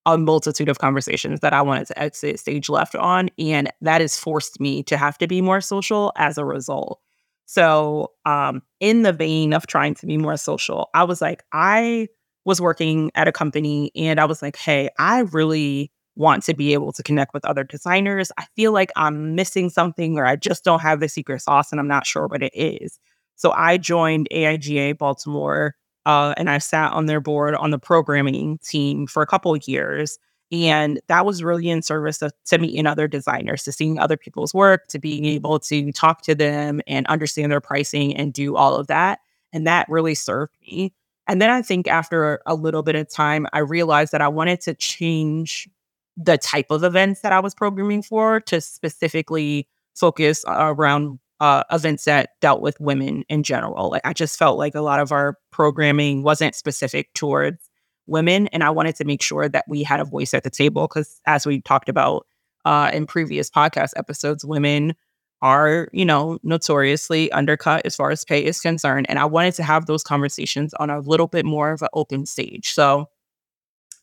a 0.07 0.17
multitude 0.17 0.69
of 0.69 0.79
conversations 0.79 1.41
that 1.41 1.53
I 1.53 1.63
wanted 1.63 1.89
to 1.89 1.99
exit 1.99 2.39
stage 2.39 2.69
left 2.69 2.95
on. 2.95 3.29
And 3.41 3.73
that 3.81 4.01
has 4.01 4.17
forced 4.17 4.61
me 4.61 4.85
to 4.85 4.97
have 4.97 5.19
to 5.19 5.27
be 5.27 5.43
more 5.43 5.61
social 5.61 6.13
as 6.15 6.39
a 6.39 6.45
result. 6.45 7.01
So, 7.47 8.13
um, 8.25 8.63
in 8.79 9.03
the 9.03 9.13
vein 9.13 9.53
of 9.53 9.67
trying 9.67 9.95
to 9.97 10.07
be 10.07 10.17
more 10.17 10.37
social, 10.37 10.91
I 10.95 11.03
was 11.03 11.21
like, 11.21 11.43
I 11.53 12.07
was 12.51 12.61
working 12.61 13.13
at 13.15 13.29
a 13.29 13.33
company 13.33 13.93
and 13.95 14.19
I 14.19 14.25
was 14.25 14.43
like, 14.43 14.57
hey, 14.57 14.91
I 14.99 15.21
really 15.21 15.93
want 16.17 16.43
to 16.43 16.53
be 16.53 16.73
able 16.73 16.91
to 16.91 17.03
connect 17.05 17.33
with 17.33 17.45
other 17.45 17.63
designers. 17.63 18.33
I 18.39 18.47
feel 18.57 18.73
like 18.73 18.91
I'm 18.97 19.37
missing 19.37 19.71
something 19.71 20.19
or 20.19 20.27
I 20.27 20.35
just 20.35 20.65
don't 20.65 20.81
have 20.81 20.99
the 20.99 21.09
secret 21.09 21.43
sauce 21.43 21.71
and 21.71 21.81
I'm 21.81 21.87
not 21.87 22.09
sure 22.09 22.27
what 22.27 22.43
it 22.43 22.53
is. 22.53 22.99
So 23.37 23.53
I 23.53 23.79
joined 23.79 24.29
AIGA 24.33 24.99
Baltimore 24.99 25.77
uh, 26.07 26.35
and 26.37 26.51
I 26.51 26.59
sat 26.59 26.93
on 26.93 27.07
their 27.07 27.21
board 27.21 27.55
on 27.55 27.71
the 27.71 27.79
programming 27.79 28.59
team 28.59 29.07
for 29.07 29.23
a 29.23 29.29
couple 29.29 29.55
of 29.55 29.69
years. 29.69 30.19
And 30.51 31.01
that 31.07 31.25
was 31.25 31.45
really 31.45 31.71
in 31.71 31.83
service 31.83 32.19
to 32.19 32.59
meeting 32.59 32.85
other 32.85 33.07
designers, 33.07 33.63
to 33.63 33.71
seeing 33.71 34.01
other 34.01 34.17
people's 34.17 34.53
work, 34.53 34.89
to 34.89 34.99
being 34.99 35.25
able 35.25 35.61
to 35.61 35.93
talk 35.93 36.23
to 36.23 36.35
them 36.35 36.81
and 36.89 37.07
understand 37.07 37.53
their 37.53 37.61
pricing 37.61 38.17
and 38.17 38.33
do 38.33 38.57
all 38.57 38.75
of 38.75 38.89
that. 38.89 39.21
And 39.53 39.69
that 39.69 39.87
really 39.89 40.17
served 40.17 40.57
me. 40.63 40.93
And 41.31 41.41
then 41.41 41.49
I 41.49 41.63
think 41.63 41.87
after 41.87 42.43
a 42.45 42.57
little 42.57 42.83
bit 42.83 42.97
of 42.97 43.09
time, 43.09 43.47
I 43.53 43.61
realized 43.61 44.11
that 44.11 44.21
I 44.21 44.27
wanted 44.27 44.61
to 44.63 44.75
change 44.75 45.69
the 46.17 46.37
type 46.37 46.73
of 46.73 46.83
events 46.83 47.21
that 47.21 47.33
I 47.33 47.39
was 47.39 47.55
programming 47.55 48.03
for 48.03 48.41
to 48.41 48.61
specifically 48.61 49.69
focus 49.95 50.45
around 50.49 51.21
uh, 51.39 51.63
events 51.71 52.05
that 52.07 52.31
dealt 52.41 52.63
with 52.63 52.81
women 52.81 53.25
in 53.29 53.45
general. 53.45 53.97
I 54.03 54.13
just 54.13 54.41
felt 54.41 54.59
like 54.59 54.75
a 54.75 54.81
lot 54.81 54.99
of 54.99 55.13
our 55.13 55.39
programming 55.53 56.25
wasn't 56.25 56.57
specific 56.57 57.15
towards 57.15 57.71
women, 58.09 58.49
and 58.49 58.65
I 58.65 58.71
wanted 58.71 58.97
to 58.97 59.05
make 59.05 59.23
sure 59.23 59.49
that 59.49 59.67
we 59.69 59.85
had 59.85 60.01
a 60.01 60.05
voice 60.05 60.35
at 60.35 60.43
the 60.43 60.51
table 60.51 60.89
because, 60.89 61.21
as 61.27 61.47
we 61.47 61.61
talked 61.61 61.89
about 61.89 62.27
uh, 62.65 62.91
in 62.93 63.07
previous 63.07 63.49
podcast 63.49 63.93
episodes, 63.95 64.45
women 64.45 64.97
are 65.43 65.89
you 65.93 66.05
know 66.05 66.39
notoriously 66.43 67.31
undercut 67.33 67.83
as 67.85 67.97
far 67.97 68.11
as 68.11 68.25
pay 68.25 68.45
is 68.45 68.61
concerned, 68.61 69.07
and 69.09 69.19
I 69.19 69.25
wanted 69.25 69.55
to 69.55 69.63
have 69.63 69.87
those 69.87 70.03
conversations 70.03 70.75
on 70.75 70.91
a 70.91 71.01
little 71.01 71.27
bit 71.29 71.45
more 71.45 71.73
of 71.73 71.83
an 71.83 71.89
open 71.95 72.27
stage. 72.27 72.73
So 72.73 73.07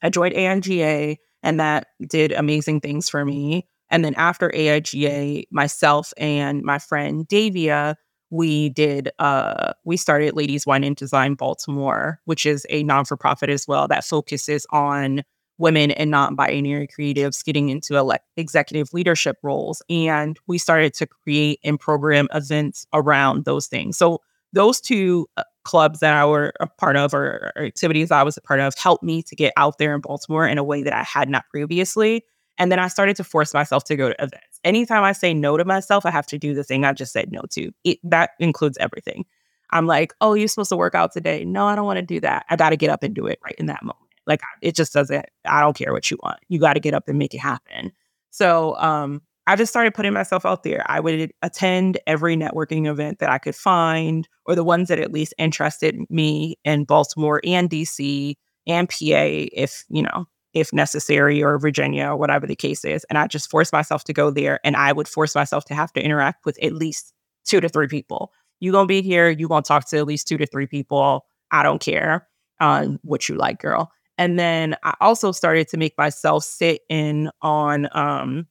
I 0.01 0.09
joined 0.09 0.35
AIGA, 0.35 1.17
and 1.43 1.59
that 1.59 1.87
did 2.07 2.31
amazing 2.31 2.81
things 2.81 3.09
for 3.09 3.25
me. 3.25 3.67
And 3.89 4.03
then 4.03 4.15
after 4.15 4.49
AIGA, 4.49 5.45
myself 5.51 6.13
and 6.17 6.61
my 6.63 6.79
friend 6.79 7.27
Davia, 7.27 7.95
we 8.29 8.69
did 8.69 9.09
uh 9.19 9.73
we 9.85 9.95
started 9.97 10.35
Ladies 10.35 10.65
Wine 10.67 10.83
and 10.83 10.95
Design 10.95 11.35
Baltimore, 11.35 12.19
which 12.25 12.45
is 12.45 12.65
a 12.69 12.83
non-for-profit 12.83 13.49
as 13.49 13.67
well 13.67 13.87
that 13.87 14.03
focuses 14.03 14.65
on 14.71 15.23
women 15.57 15.91
and 15.91 16.11
non-binary 16.11 16.87
creatives 16.87 17.43
getting 17.43 17.69
into 17.69 18.19
executive 18.35 18.93
leadership 18.93 19.37
roles 19.41 19.81
and 19.89 20.39
we 20.47 20.57
started 20.57 20.93
to 20.93 21.07
create 21.07 21.59
and 21.63 21.79
program 21.79 22.27
events 22.33 22.85
around 22.93 23.45
those 23.45 23.67
things. 23.67 23.97
So 23.97 24.21
those 24.53 24.79
two 24.79 25.27
uh, 25.37 25.43
clubs 25.63 25.99
that 25.99 26.15
I 26.15 26.25
were 26.25 26.53
a 26.59 26.67
part 26.67 26.95
of 26.95 27.13
or, 27.13 27.51
or 27.55 27.63
activities 27.63 28.11
I 28.11 28.23
was 28.23 28.37
a 28.37 28.41
part 28.41 28.59
of 28.59 28.75
helped 28.77 29.03
me 29.03 29.21
to 29.23 29.35
get 29.35 29.53
out 29.57 29.77
there 29.77 29.93
in 29.93 30.01
Baltimore 30.01 30.47
in 30.47 30.57
a 30.57 30.63
way 30.63 30.83
that 30.83 30.93
I 30.93 31.03
had 31.03 31.29
not 31.29 31.45
previously 31.49 32.23
and 32.57 32.71
then 32.71 32.79
I 32.79 32.87
started 32.87 33.15
to 33.17 33.23
force 33.23 33.53
myself 33.53 33.83
to 33.85 33.95
go 33.95 34.09
to 34.09 34.15
events. 34.23 34.59
Anytime 34.63 35.03
I 35.03 35.11
say 35.11 35.33
no 35.33 35.57
to 35.57 35.65
myself, 35.65 36.05
I 36.05 36.11
have 36.11 36.27
to 36.27 36.37
do 36.37 36.53
the 36.53 36.63
thing 36.63 36.85
I 36.85 36.93
just 36.93 37.13
said 37.13 37.31
no 37.31 37.41
to. 37.51 37.71
It, 37.83 37.99
that 38.03 38.31
includes 38.39 38.77
everything. 38.79 39.25
I'm 39.71 39.85
like, 39.85 40.13
oh, 40.21 40.33
you're 40.33 40.47
supposed 40.47 40.69
to 40.69 40.77
work 40.77 40.95
out 40.95 41.11
today. 41.11 41.45
No, 41.45 41.67
I 41.67 41.75
don't 41.75 41.85
want 41.85 41.97
to 41.97 42.05
do 42.05 42.19
that. 42.21 42.45
I 42.49 42.55
got 42.55 42.69
to 42.69 42.77
get 42.77 42.89
up 42.89 43.03
and 43.03 43.13
do 43.13 43.27
it 43.27 43.39
right 43.43 43.55
in 43.57 43.67
that 43.67 43.83
moment. 43.83 44.06
Like 44.27 44.41
it 44.61 44.75
just 44.75 44.93
doesn't, 44.93 45.25
I 45.45 45.61
don't 45.61 45.75
care 45.75 45.93
what 45.93 46.11
you 46.11 46.17
want. 46.21 46.39
You 46.49 46.59
got 46.59 46.73
to 46.73 46.79
get 46.79 46.93
up 46.93 47.07
and 47.07 47.17
make 47.17 47.33
it 47.33 47.39
happen. 47.39 47.91
So 48.29 48.77
um, 48.77 49.21
I 49.47 49.55
just 49.55 49.71
started 49.71 49.93
putting 49.93 50.13
myself 50.13 50.45
out 50.45 50.63
there. 50.63 50.83
I 50.87 50.99
would 50.99 51.31
attend 51.41 51.97
every 52.05 52.35
networking 52.35 52.85
event 52.85 53.19
that 53.19 53.29
I 53.29 53.37
could 53.37 53.55
find, 53.55 54.27
or 54.45 54.55
the 54.55 54.63
ones 54.63 54.89
that 54.89 54.99
at 54.99 55.13
least 55.13 55.33
interested 55.37 55.97
me 56.09 56.57
in 56.65 56.83
Baltimore 56.83 57.39
and 57.45 57.69
DC 57.69 58.35
and 58.67 58.89
PA, 58.89 58.95
if, 58.99 59.85
you 59.89 60.01
know, 60.01 60.25
if 60.53 60.73
necessary, 60.73 61.41
or 61.41 61.57
Virginia, 61.57 62.07
or 62.07 62.17
whatever 62.17 62.45
the 62.45 62.55
case 62.55 62.83
is. 62.83 63.05
And 63.05 63.17
I 63.17 63.27
just 63.27 63.49
forced 63.49 63.71
myself 63.71 64.03
to 64.05 64.13
go 64.13 64.29
there 64.29 64.59
and 64.65 64.75
I 64.75 64.91
would 64.91 65.07
force 65.07 65.33
myself 65.33 65.63
to 65.65 65.75
have 65.75 65.93
to 65.93 66.03
interact 66.03 66.45
with 66.45 66.61
at 66.61 66.73
least 66.73 67.13
two 67.45 67.61
to 67.61 67.69
three 67.69 67.87
people. 67.87 68.33
You're 68.59 68.73
going 68.73 68.85
to 68.85 68.87
be 68.87 69.01
here, 69.01 69.29
you're 69.29 69.49
going 69.49 69.63
to 69.63 69.67
talk 69.67 69.87
to 69.89 69.97
at 69.97 70.07
least 70.07 70.27
two 70.27 70.37
to 70.37 70.45
three 70.45 70.67
people. 70.67 71.25
I 71.51 71.63
don't 71.63 71.79
care 71.79 72.27
uh, 72.59 72.87
what 73.03 73.29
you 73.29 73.35
like, 73.35 73.59
girl. 73.59 73.91
And 74.17 74.39
then 74.39 74.75
I 74.83 74.95
also 75.01 75.31
started 75.31 75.67
to 75.69 75.77
make 75.77 75.97
myself 75.97 76.43
sit 76.43 76.81
in 76.89 77.29
on, 77.41 77.87
um, 77.91 78.47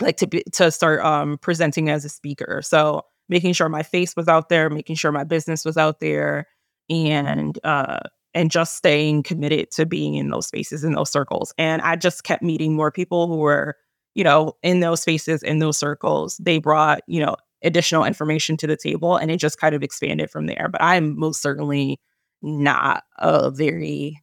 like 0.00 0.16
to 0.18 0.26
be, 0.26 0.42
to 0.52 0.70
start 0.70 1.04
um, 1.04 1.38
presenting 1.38 1.90
as 1.90 2.04
a 2.04 2.08
speaker. 2.08 2.60
So 2.62 3.04
making 3.28 3.52
sure 3.52 3.68
my 3.68 3.82
face 3.82 4.16
was 4.16 4.28
out 4.28 4.48
there, 4.48 4.70
making 4.70 4.96
sure 4.96 5.12
my 5.12 5.24
business 5.24 5.64
was 5.64 5.76
out 5.76 6.00
there, 6.00 6.46
and 6.88 7.58
uh, 7.64 8.00
and 8.34 8.50
just 8.50 8.76
staying 8.76 9.22
committed 9.22 9.70
to 9.72 9.86
being 9.86 10.14
in 10.14 10.30
those 10.30 10.46
spaces, 10.46 10.84
in 10.84 10.92
those 10.92 11.10
circles. 11.10 11.52
And 11.58 11.82
I 11.82 11.96
just 11.96 12.24
kept 12.24 12.42
meeting 12.42 12.74
more 12.74 12.90
people 12.90 13.26
who 13.26 13.36
were, 13.36 13.76
you 14.14 14.24
know, 14.24 14.56
in 14.62 14.80
those 14.80 15.02
spaces, 15.02 15.42
in 15.42 15.58
those 15.58 15.76
circles. 15.76 16.36
They 16.38 16.58
brought, 16.58 17.02
you 17.06 17.24
know, 17.24 17.36
additional 17.62 18.04
information 18.04 18.56
to 18.56 18.66
the 18.66 18.76
table 18.76 19.16
and 19.16 19.30
it 19.30 19.36
just 19.36 19.58
kind 19.60 19.74
of 19.74 19.82
expanded 19.82 20.30
from 20.30 20.46
there. 20.46 20.68
But 20.70 20.82
I'm 20.82 21.18
most 21.18 21.42
certainly 21.42 22.00
not 22.42 23.04
a 23.18 23.50
very 23.50 24.20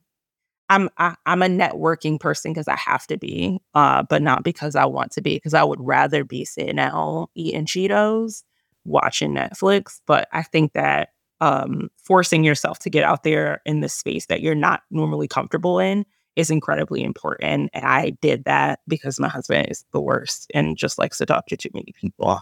I'm 0.70 0.90
I, 0.98 1.08
am 1.08 1.16
i 1.26 1.34
am 1.34 1.42
a 1.42 1.48
networking 1.48 2.20
person 2.20 2.52
because 2.52 2.68
I 2.68 2.76
have 2.76 3.08
to 3.08 3.18
be, 3.18 3.62
uh, 3.74 4.04
but 4.10 4.22
not 4.22 4.44
because 4.44 4.76
I 4.76 4.86
want 4.86 5.12
to 5.14 5.22
be. 5.22 5.36
Because 5.36 5.54
I 5.54 5.64
would 5.64 5.80
rather 5.80 6.24
be 6.24 6.46
sitting 6.46 6.80
at 6.80 6.92
home 6.92 7.28
eating 7.36 7.66
Cheetos, 7.66 8.44
watching 8.86 9.34
Netflix. 9.34 10.02
But 10.06 10.28
I 10.32 10.44
think 10.44 10.74
that 10.74 11.10
um, 11.40 11.90
forcing 11.98 12.44
yourself 12.44 12.80
to 12.80 12.90
get 12.90 13.04
out 13.04 13.24
there 13.24 13.62
in 13.66 13.82
the 13.82 13.90
space 13.90 14.26
that 14.28 14.42
you're 14.42 14.56
not 14.56 14.82
normally 14.90 15.28
comfortable 15.28 15.80
in 15.80 16.06
is 16.36 16.50
incredibly 16.50 17.04
important. 17.04 17.70
And 17.74 17.86
I 17.86 18.12
did 18.22 18.46
that 18.46 18.80
because 18.88 19.20
my 19.20 19.28
husband 19.28 19.68
is 19.70 19.86
the 19.92 20.00
worst 20.00 20.52
and 20.54 20.78
just 20.78 20.98
likes 20.98 21.18
to 21.18 21.26
talk 21.26 21.48
to 21.48 21.58
too 21.58 21.70
many 21.74 21.94
people. 22.00 22.40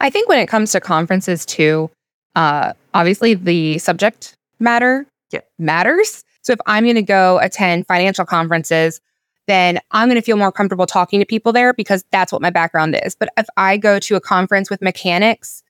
I 0.00 0.10
think 0.10 0.28
when 0.28 0.38
it 0.38 0.48
comes 0.48 0.72
to 0.72 0.80
conferences 0.80 1.46
too, 1.46 1.90
uh, 2.34 2.72
obviously 2.94 3.34
the 3.34 3.78
subject 3.78 4.36
matter 4.58 5.06
yeah. 5.30 5.40
matters. 5.58 6.24
So 6.42 6.52
if 6.52 6.58
I'm 6.66 6.84
going 6.84 6.96
to 6.96 7.02
go 7.02 7.38
attend 7.38 7.86
financial 7.86 8.24
conferences, 8.24 9.00
then 9.46 9.80
I'm 9.90 10.08
going 10.08 10.20
to 10.20 10.24
feel 10.24 10.36
more 10.36 10.52
comfortable 10.52 10.86
talking 10.86 11.20
to 11.20 11.26
people 11.26 11.52
there 11.52 11.72
because 11.72 12.04
that's 12.12 12.32
what 12.32 12.42
my 12.42 12.50
background 12.50 12.98
is. 13.04 13.14
But 13.14 13.30
if 13.36 13.46
I 13.56 13.76
go 13.76 13.98
to 13.98 14.16
a 14.16 14.20
conference 14.20 14.70
with 14.70 14.82
mechanics, 14.82 15.62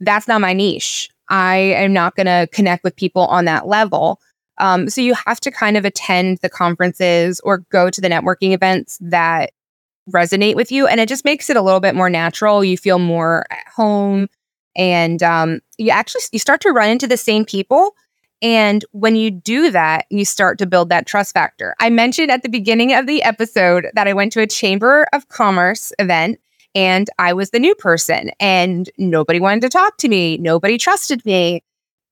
that's 0.00 0.26
not 0.26 0.40
my 0.40 0.52
niche. 0.52 1.08
I 1.28 1.56
am 1.56 1.92
not 1.92 2.16
going 2.16 2.26
to 2.26 2.48
connect 2.52 2.84
with 2.84 2.96
people 2.96 3.26
on 3.26 3.44
that 3.44 3.66
level. 3.66 4.20
Um, 4.58 4.88
so 4.90 5.00
you 5.00 5.14
have 5.14 5.40
to 5.40 5.50
kind 5.50 5.76
of 5.76 5.84
attend 5.84 6.38
the 6.38 6.48
conferences 6.48 7.40
or 7.40 7.58
go 7.70 7.90
to 7.90 8.00
the 8.00 8.08
networking 8.08 8.52
events 8.52 8.98
that 9.00 9.52
resonate 10.10 10.56
with 10.56 10.72
you. 10.72 10.86
And 10.86 11.00
it 11.00 11.08
just 11.08 11.24
makes 11.24 11.48
it 11.48 11.56
a 11.56 11.62
little 11.62 11.80
bit 11.80 11.94
more 11.94 12.10
natural. 12.10 12.64
You 12.64 12.76
feel 12.76 12.98
more 12.98 13.46
at 13.50 13.66
home 13.74 14.28
and 14.76 15.22
um, 15.22 15.60
you 15.78 15.90
actually 15.90 16.22
you 16.32 16.38
start 16.38 16.60
to 16.62 16.70
run 16.70 16.90
into 16.90 17.06
the 17.06 17.16
same 17.16 17.44
people 17.44 17.94
and 18.42 18.84
when 18.90 19.16
you 19.16 19.30
do 19.30 19.70
that 19.70 20.04
you 20.10 20.24
start 20.24 20.58
to 20.58 20.66
build 20.66 20.88
that 20.88 21.06
trust 21.06 21.32
factor 21.32 21.74
i 21.80 21.88
mentioned 21.88 22.30
at 22.30 22.42
the 22.42 22.48
beginning 22.48 22.92
of 22.92 23.06
the 23.06 23.22
episode 23.22 23.86
that 23.94 24.06
i 24.06 24.12
went 24.12 24.32
to 24.32 24.40
a 24.40 24.46
chamber 24.46 25.06
of 25.12 25.28
commerce 25.28 25.92
event 25.98 26.38
and 26.74 27.10
I 27.18 27.32
was 27.32 27.50
the 27.50 27.58
new 27.58 27.74
person 27.74 28.30
and 28.40 28.88
nobody 28.96 29.40
wanted 29.40 29.60
to 29.62 29.68
talk 29.68 29.98
to 29.98 30.08
me. 30.08 30.38
Nobody 30.38 30.78
trusted 30.78 31.24
me. 31.26 31.62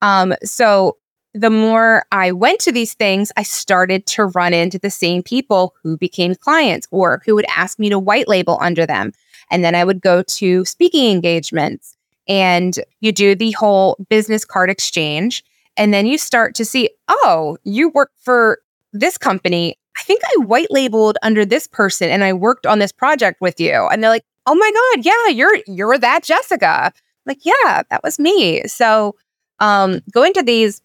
Um, 0.02 0.34
so 0.44 0.96
the 1.32 1.50
more 1.50 2.04
I 2.10 2.32
went 2.32 2.60
to 2.60 2.72
these 2.72 2.94
things, 2.94 3.30
I 3.36 3.42
started 3.42 4.06
to 4.06 4.26
run 4.26 4.52
into 4.52 4.78
the 4.78 4.90
same 4.90 5.22
people 5.22 5.74
who 5.82 5.96
became 5.96 6.34
clients 6.34 6.88
or 6.90 7.22
who 7.24 7.34
would 7.36 7.46
ask 7.56 7.78
me 7.78 7.88
to 7.88 7.98
white 7.98 8.28
label 8.28 8.58
under 8.60 8.84
them. 8.84 9.12
And 9.50 9.64
then 9.64 9.74
I 9.74 9.84
would 9.84 10.00
go 10.00 10.22
to 10.22 10.64
speaking 10.64 11.10
engagements 11.10 11.96
and 12.28 12.78
you 13.00 13.12
do 13.12 13.34
the 13.34 13.52
whole 13.52 13.96
business 14.08 14.44
card 14.44 14.70
exchange. 14.70 15.44
And 15.80 15.94
then 15.94 16.04
you 16.04 16.18
start 16.18 16.54
to 16.56 16.64
see, 16.66 16.90
oh, 17.08 17.56
you 17.64 17.88
work 17.88 18.10
for 18.18 18.60
this 18.92 19.16
company. 19.16 19.76
I 19.98 20.02
think 20.02 20.20
I 20.22 20.44
white 20.44 20.70
labeled 20.70 21.16
under 21.22 21.46
this 21.46 21.66
person 21.66 22.10
and 22.10 22.22
I 22.22 22.34
worked 22.34 22.66
on 22.66 22.80
this 22.80 22.92
project 22.92 23.40
with 23.40 23.58
you. 23.58 23.88
And 23.90 24.02
they're 24.02 24.10
like, 24.10 24.26
oh 24.46 24.54
my 24.54 24.70
God, 24.70 25.06
yeah, 25.06 25.28
you're 25.34 25.58
you're 25.66 25.96
that 25.96 26.22
Jessica. 26.22 26.92
Like, 27.24 27.38
yeah, 27.46 27.82
that 27.88 28.02
was 28.04 28.18
me. 28.18 28.62
So 28.68 29.16
um 29.58 30.00
going 30.12 30.34
to 30.34 30.42
these 30.42 30.82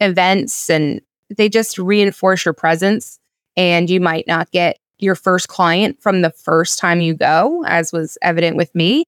events 0.00 0.68
and 0.68 1.00
they 1.36 1.48
just 1.48 1.78
reinforce 1.78 2.44
your 2.44 2.54
presence 2.54 3.20
and 3.56 3.88
you 3.88 4.00
might 4.00 4.26
not 4.26 4.50
get 4.50 4.78
your 4.98 5.14
first 5.14 5.46
client 5.46 6.02
from 6.02 6.22
the 6.22 6.30
first 6.30 6.80
time 6.80 7.00
you 7.00 7.14
go, 7.14 7.64
as 7.64 7.92
was 7.92 8.18
evident 8.22 8.56
with 8.56 8.74
me. 8.74 9.04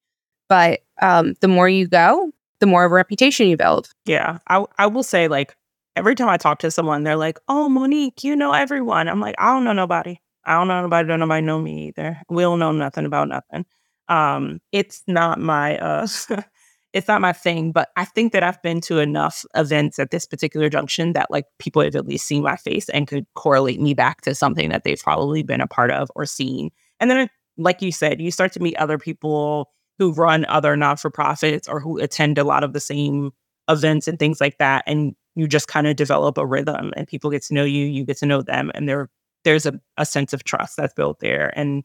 But 0.48 0.80
um, 1.00 1.34
the 1.40 1.48
more 1.48 1.68
you 1.68 1.88
go, 1.88 2.30
the 2.62 2.66
more 2.66 2.84
of 2.84 2.92
a 2.92 2.94
reputation 2.94 3.48
you 3.48 3.56
build. 3.56 3.90
Yeah. 4.04 4.38
I, 4.46 4.64
I 4.78 4.86
will 4.86 5.02
say, 5.02 5.26
like, 5.26 5.56
every 5.96 6.14
time 6.14 6.28
I 6.28 6.36
talk 6.36 6.60
to 6.60 6.70
someone, 6.70 7.02
they're 7.02 7.16
like, 7.16 7.40
oh, 7.48 7.68
Monique, 7.68 8.22
you 8.22 8.36
know 8.36 8.52
everyone. 8.52 9.08
I'm 9.08 9.18
like, 9.18 9.34
I 9.38 9.52
don't 9.52 9.64
know 9.64 9.72
nobody. 9.72 10.20
I 10.44 10.54
don't 10.54 10.68
know 10.68 10.80
nobody. 10.80 11.08
Don't 11.08 11.18
nobody 11.18 11.44
know 11.44 11.60
me 11.60 11.88
either. 11.88 12.20
We 12.30 12.44
don't 12.44 12.60
know 12.60 12.70
nothing 12.70 13.04
about 13.04 13.28
nothing. 13.28 13.66
Um, 14.08 14.60
it's 14.70 15.02
not 15.08 15.40
my 15.40 15.76
uh 15.78 16.06
it's 16.92 17.08
not 17.08 17.20
my 17.20 17.32
thing, 17.32 17.72
but 17.72 17.88
I 17.96 18.04
think 18.04 18.32
that 18.32 18.44
I've 18.44 18.62
been 18.62 18.80
to 18.82 19.00
enough 19.00 19.44
events 19.56 19.98
at 19.98 20.12
this 20.12 20.24
particular 20.24 20.68
junction 20.68 21.14
that 21.14 21.30
like 21.30 21.46
people 21.58 21.82
have 21.82 21.96
at 21.96 22.06
least 22.06 22.26
seen 22.26 22.44
my 22.44 22.56
face 22.56 22.88
and 22.90 23.08
could 23.08 23.26
correlate 23.34 23.80
me 23.80 23.92
back 23.92 24.20
to 24.22 24.36
something 24.36 24.68
that 24.68 24.84
they've 24.84 25.02
probably 25.02 25.42
been 25.42 25.60
a 25.60 25.66
part 25.66 25.90
of 25.90 26.10
or 26.14 26.26
seen. 26.26 26.70
And 27.00 27.10
then, 27.10 27.28
like 27.56 27.82
you 27.82 27.90
said, 27.90 28.20
you 28.20 28.30
start 28.30 28.52
to 28.52 28.60
meet 28.60 28.76
other 28.76 28.98
people 28.98 29.70
who 30.02 30.12
run 30.12 30.44
other 30.46 30.76
non 30.76 30.96
for 30.96 31.10
profits 31.10 31.68
or 31.68 31.78
who 31.78 31.98
attend 31.98 32.36
a 32.36 32.44
lot 32.44 32.64
of 32.64 32.72
the 32.72 32.80
same 32.80 33.30
events 33.68 34.08
and 34.08 34.18
things 34.18 34.40
like 34.40 34.58
that. 34.58 34.82
And 34.86 35.14
you 35.36 35.46
just 35.46 35.68
kind 35.68 35.86
of 35.86 35.94
develop 35.94 36.38
a 36.38 36.44
rhythm 36.44 36.92
and 36.96 37.06
people 37.06 37.30
get 37.30 37.42
to 37.44 37.54
know 37.54 37.62
you, 37.62 37.86
you 37.86 38.04
get 38.04 38.18
to 38.18 38.26
know 38.26 38.42
them, 38.42 38.72
and 38.74 38.88
there 38.88 39.08
there's 39.44 39.64
a, 39.66 39.80
a 39.96 40.06
sense 40.06 40.32
of 40.32 40.44
trust 40.44 40.76
that's 40.76 40.94
built 40.94 41.20
there. 41.20 41.52
And, 41.56 41.84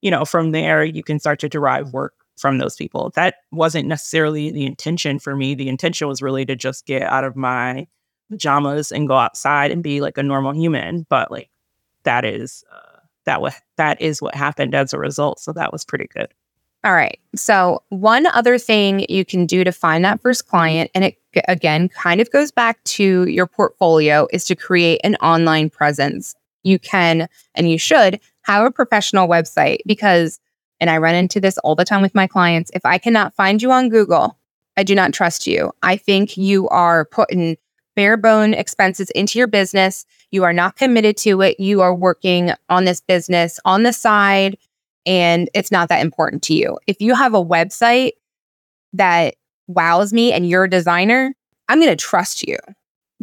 you 0.00 0.10
know, 0.10 0.24
from 0.24 0.52
there 0.52 0.84
you 0.84 1.02
can 1.02 1.18
start 1.18 1.38
to 1.40 1.48
derive 1.48 1.92
work 1.92 2.14
from 2.36 2.58
those 2.58 2.76
people. 2.76 3.12
That 3.14 3.36
wasn't 3.52 3.88
necessarily 3.88 4.50
the 4.50 4.66
intention 4.66 5.18
for 5.18 5.36
me. 5.36 5.54
The 5.54 5.68
intention 5.68 6.08
was 6.08 6.22
really 6.22 6.46
to 6.46 6.56
just 6.56 6.86
get 6.86 7.02
out 7.02 7.24
of 7.24 7.36
my 7.36 7.86
pajamas 8.30 8.90
and 8.90 9.08
go 9.08 9.16
outside 9.16 9.70
and 9.70 9.82
be 9.82 10.00
like 10.00 10.16
a 10.16 10.22
normal 10.22 10.52
human. 10.52 11.06
But 11.08 11.30
like 11.30 11.50
that 12.04 12.24
is 12.24 12.64
uh, 12.72 13.00
that 13.24 13.42
what 13.42 13.54
that 13.76 14.00
is 14.00 14.22
what 14.22 14.34
happened 14.34 14.74
as 14.74 14.92
a 14.92 14.98
result. 14.98 15.40
So 15.40 15.52
that 15.52 15.72
was 15.72 15.84
pretty 15.84 16.06
good. 16.06 16.32
All 16.82 16.94
right. 16.94 17.18
So 17.36 17.82
one 17.90 18.26
other 18.28 18.56
thing 18.56 19.04
you 19.08 19.24
can 19.24 19.44
do 19.44 19.64
to 19.64 19.72
find 19.72 20.04
that 20.04 20.20
first 20.22 20.48
client, 20.48 20.90
and 20.94 21.04
it 21.04 21.18
again 21.46 21.88
kind 21.88 22.20
of 22.20 22.30
goes 22.30 22.50
back 22.50 22.82
to 22.84 23.28
your 23.28 23.46
portfolio, 23.46 24.26
is 24.32 24.44
to 24.46 24.56
create 24.56 25.00
an 25.04 25.16
online 25.16 25.68
presence. 25.68 26.34
You 26.62 26.78
can 26.78 27.28
and 27.54 27.70
you 27.70 27.78
should 27.78 28.20
have 28.42 28.64
a 28.64 28.70
professional 28.70 29.28
website 29.28 29.78
because 29.86 30.40
and 30.80 30.88
I 30.88 30.96
run 30.96 31.14
into 31.14 31.40
this 31.40 31.58
all 31.58 31.74
the 31.74 31.84
time 31.84 32.00
with 32.00 32.14
my 32.14 32.26
clients. 32.26 32.70
If 32.74 32.86
I 32.86 32.96
cannot 32.96 33.34
find 33.34 33.60
you 33.60 33.70
on 33.70 33.90
Google, 33.90 34.38
I 34.76 34.82
do 34.82 34.94
not 34.94 35.12
trust 35.12 35.46
you. 35.46 35.72
I 35.82 35.96
think 35.98 36.38
you 36.38 36.68
are 36.68 37.04
putting 37.04 37.58
bare 37.96 38.16
bone 38.16 38.54
expenses 38.54 39.10
into 39.10 39.38
your 39.38 39.46
business. 39.46 40.06
You 40.30 40.44
are 40.44 40.54
not 40.54 40.76
committed 40.76 41.18
to 41.18 41.42
it. 41.42 41.60
You 41.60 41.82
are 41.82 41.94
working 41.94 42.52
on 42.70 42.86
this 42.86 43.02
business 43.02 43.60
on 43.66 43.82
the 43.82 43.92
side, 43.92 44.56
and 45.06 45.48
it's 45.54 45.70
not 45.70 45.88
that 45.88 46.02
important 46.02 46.42
to 46.44 46.54
you. 46.54 46.78
If 46.86 47.00
you 47.00 47.14
have 47.14 47.34
a 47.34 47.44
website 47.44 48.12
that 48.92 49.34
wows 49.66 50.12
me 50.12 50.32
and 50.32 50.48
you're 50.48 50.64
a 50.64 50.70
designer, 50.70 51.34
I'm 51.68 51.78
going 51.78 51.90
to 51.90 51.96
trust 51.96 52.46
you. 52.46 52.56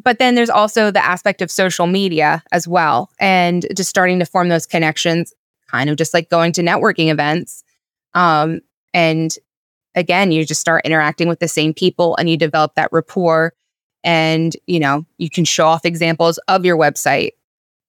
But 0.01 0.19
then 0.19 0.35
there's 0.35 0.49
also 0.49 0.91
the 0.91 1.03
aspect 1.03 1.41
of 1.41 1.49
social 1.49 1.87
media 1.87 2.43
as 2.51 2.67
well, 2.67 3.09
and 3.19 3.65
just 3.75 3.89
starting 3.89 4.19
to 4.19 4.25
form 4.25 4.49
those 4.49 4.65
connections 4.65 5.33
kind 5.69 5.89
of 5.89 5.97
just 5.97 6.13
like 6.13 6.29
going 6.29 6.51
to 6.53 6.61
networking 6.61 7.11
events. 7.11 7.63
Um, 8.13 8.61
and 8.93 9.35
again, 9.95 10.31
you 10.31 10.45
just 10.45 10.61
start 10.61 10.85
interacting 10.85 11.27
with 11.27 11.39
the 11.39 11.47
same 11.47 11.73
people 11.73 12.15
and 12.17 12.29
you 12.29 12.37
develop 12.37 12.75
that 12.75 12.89
rapport. 12.91 13.53
And, 14.03 14.55
you 14.65 14.79
know, 14.79 15.05
you 15.17 15.29
can 15.29 15.43
show 15.43 15.67
off 15.67 15.83
examples 15.83 16.37
of 16.47 16.63
your 16.63 16.77
website 16.77 17.31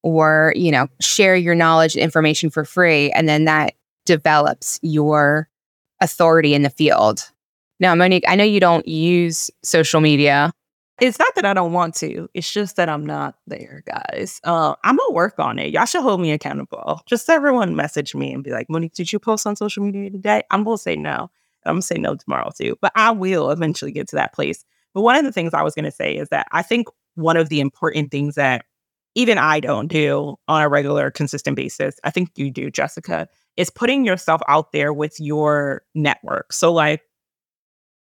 or, 0.02 0.52
you 0.56 0.72
know, 0.72 0.88
share 1.00 1.36
your 1.36 1.54
knowledge 1.54 1.94
and 1.94 2.02
information 2.02 2.50
for 2.50 2.64
free. 2.64 3.12
And 3.12 3.28
then 3.28 3.44
that 3.44 3.74
develops 4.08 4.80
your 4.82 5.48
authority 6.00 6.54
in 6.54 6.62
the 6.62 6.70
field. 6.70 7.30
Now, 7.78 7.94
Monique, 7.94 8.24
I 8.26 8.34
know 8.34 8.44
you 8.44 8.58
don't 8.58 8.88
use 8.88 9.50
social 9.62 10.00
media 10.00 10.52
it's 11.00 11.18
not 11.18 11.34
that 11.36 11.44
I 11.44 11.54
don't 11.54 11.72
want 11.72 11.94
to. 11.96 12.28
It's 12.34 12.52
just 12.52 12.76
that 12.76 12.88
I'm 12.88 13.06
not 13.06 13.36
there, 13.46 13.82
guys. 13.86 14.40
Uh, 14.42 14.74
I'm 14.82 14.96
gonna 14.96 15.12
work 15.12 15.38
on 15.38 15.58
it. 15.58 15.72
Y'all 15.72 15.84
should 15.84 16.02
hold 16.02 16.20
me 16.20 16.32
accountable. 16.32 17.02
Just 17.06 17.30
everyone 17.30 17.76
message 17.76 18.14
me 18.14 18.32
and 18.32 18.42
be 18.42 18.50
like, 18.50 18.68
Monique, 18.68 18.94
did 18.94 19.12
you 19.12 19.18
post 19.18 19.46
on 19.46 19.54
social 19.54 19.84
media 19.84 20.10
today? 20.10 20.42
I'm 20.50 20.64
gonna 20.64 20.78
say 20.78 20.96
no. 20.96 21.30
I'm 21.64 21.74
gonna 21.74 21.82
say 21.82 21.98
no 21.98 22.16
tomorrow 22.16 22.50
too. 22.56 22.76
But 22.80 22.92
I 22.96 23.12
will 23.12 23.50
eventually 23.50 23.92
get 23.92 24.08
to 24.08 24.16
that 24.16 24.34
place. 24.34 24.64
But 24.92 25.02
one 25.02 25.16
of 25.16 25.24
the 25.24 25.32
things 25.32 25.54
I 25.54 25.62
was 25.62 25.74
gonna 25.74 25.92
say 25.92 26.16
is 26.16 26.30
that 26.30 26.48
I 26.50 26.62
think 26.62 26.88
one 27.14 27.36
of 27.36 27.48
the 27.48 27.60
important 27.60 28.10
things 28.10 28.34
that 28.34 28.64
even 29.18 29.36
I 29.36 29.58
don't 29.58 29.88
do 29.88 30.36
on 30.46 30.62
a 30.62 30.68
regular, 30.68 31.10
consistent 31.10 31.56
basis, 31.56 31.98
I 32.04 32.10
think 32.10 32.30
you 32.36 32.52
do, 32.52 32.70
Jessica, 32.70 33.28
is 33.56 33.68
putting 33.68 34.04
yourself 34.04 34.40
out 34.46 34.70
there 34.70 34.92
with 34.92 35.18
your 35.18 35.82
network. 35.92 36.52
So, 36.52 36.72
like, 36.72 37.02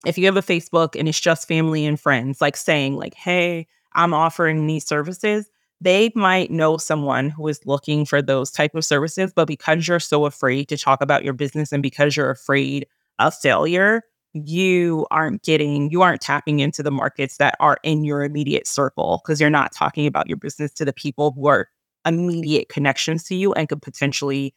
if 0.05 0.19
you 0.19 0.27
have 0.27 0.37
a 0.37 0.43
Facebook 0.43 0.95
and 0.95 1.09
it's 1.09 1.19
just 1.19 1.47
family 1.47 1.87
and 1.87 1.99
friends, 1.99 2.39
like 2.39 2.55
saying, 2.55 2.97
like, 2.97 3.15
hey, 3.15 3.65
I'm 3.93 4.13
offering 4.13 4.67
these 4.67 4.85
services, 4.85 5.49
they 5.81 6.11
might 6.13 6.51
know 6.51 6.77
someone 6.77 7.31
who 7.31 7.47
is 7.47 7.65
looking 7.65 8.05
for 8.05 8.21
those 8.21 8.51
type 8.51 8.75
of 8.75 8.85
services, 8.85 9.33
but 9.35 9.47
because 9.47 9.87
you're 9.87 9.99
so 9.99 10.27
afraid 10.27 10.69
to 10.69 10.77
talk 10.77 11.01
about 11.01 11.23
your 11.23 11.33
business 11.33 11.71
and 11.71 11.81
because 11.81 12.15
you're 12.15 12.29
afraid 12.29 12.85
of 13.17 13.33
failure, 13.33 14.03
you 14.33 15.05
aren't 15.11 15.43
getting, 15.43 15.91
you 15.91 16.01
aren't 16.01 16.21
tapping 16.21 16.59
into 16.59 16.83
the 16.83 16.91
markets 16.91 17.37
that 17.37 17.55
are 17.59 17.77
in 17.83 18.03
your 18.03 18.23
immediate 18.23 18.67
circle 18.67 19.21
because 19.23 19.41
you're 19.41 19.49
not 19.49 19.73
talking 19.73 20.07
about 20.07 20.27
your 20.27 20.37
business 20.37 20.71
to 20.73 20.85
the 20.85 20.93
people 20.93 21.31
who 21.31 21.47
are 21.47 21.67
immediate 22.05 22.69
connections 22.69 23.23
to 23.25 23.35
you 23.35 23.53
and 23.53 23.67
could 23.69 23.81
potentially, 23.81 24.53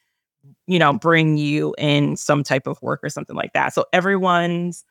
you 0.66 0.78
know, 0.78 0.92
bring 0.92 1.36
you 1.36 1.74
in 1.78 2.16
some 2.16 2.42
type 2.42 2.66
of 2.66 2.80
work 2.82 3.00
or 3.02 3.08
something 3.08 3.36
like 3.36 3.52
that. 3.52 3.74
So 3.74 3.84
everyone's 3.92 4.84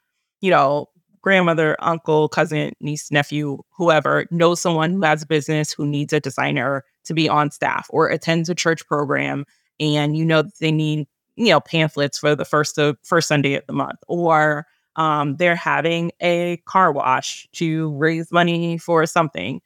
you 0.43 0.51
know, 0.51 0.89
grandmother, 1.21 1.77
uncle, 1.79 2.27
cousin, 2.27 2.73
niece, 2.81 3.09
nephew, 3.09 3.59
whoever 3.77 4.27
knows 4.29 4.59
someone 4.59 4.91
who 4.91 5.01
has 5.03 5.23
a 5.23 5.25
business 5.25 5.71
who 5.71 5.87
needs 5.87 6.11
a 6.11 6.19
designer 6.19 6.83
to 7.05 7.13
be 7.13 7.29
on 7.29 7.49
staff 7.49 7.87
or 7.89 8.09
attends 8.09 8.49
a 8.49 8.55
church 8.55 8.85
program 8.85 9.45
and 9.79 10.17
you 10.17 10.25
know 10.25 10.43
they 10.59 10.71
need, 10.71 11.07
you 11.37 11.47
know, 11.47 11.61
pamphlets 11.61 12.19
for 12.19 12.35
the 12.35 12.43
first 12.43 12.77
of 12.77 12.97
first 13.03 13.29
Sunday 13.29 13.53
of 13.55 13.65
the 13.67 13.73
month 13.73 13.99
or 14.09 14.67
um, 14.95 15.37
they're 15.37 15.55
having 15.55 16.11
a 16.21 16.57
car 16.65 16.91
wash 16.91 17.47
to 17.53 17.95
raise 17.95 18.31
money 18.31 18.77
for 18.77 19.05
something. 19.05 19.61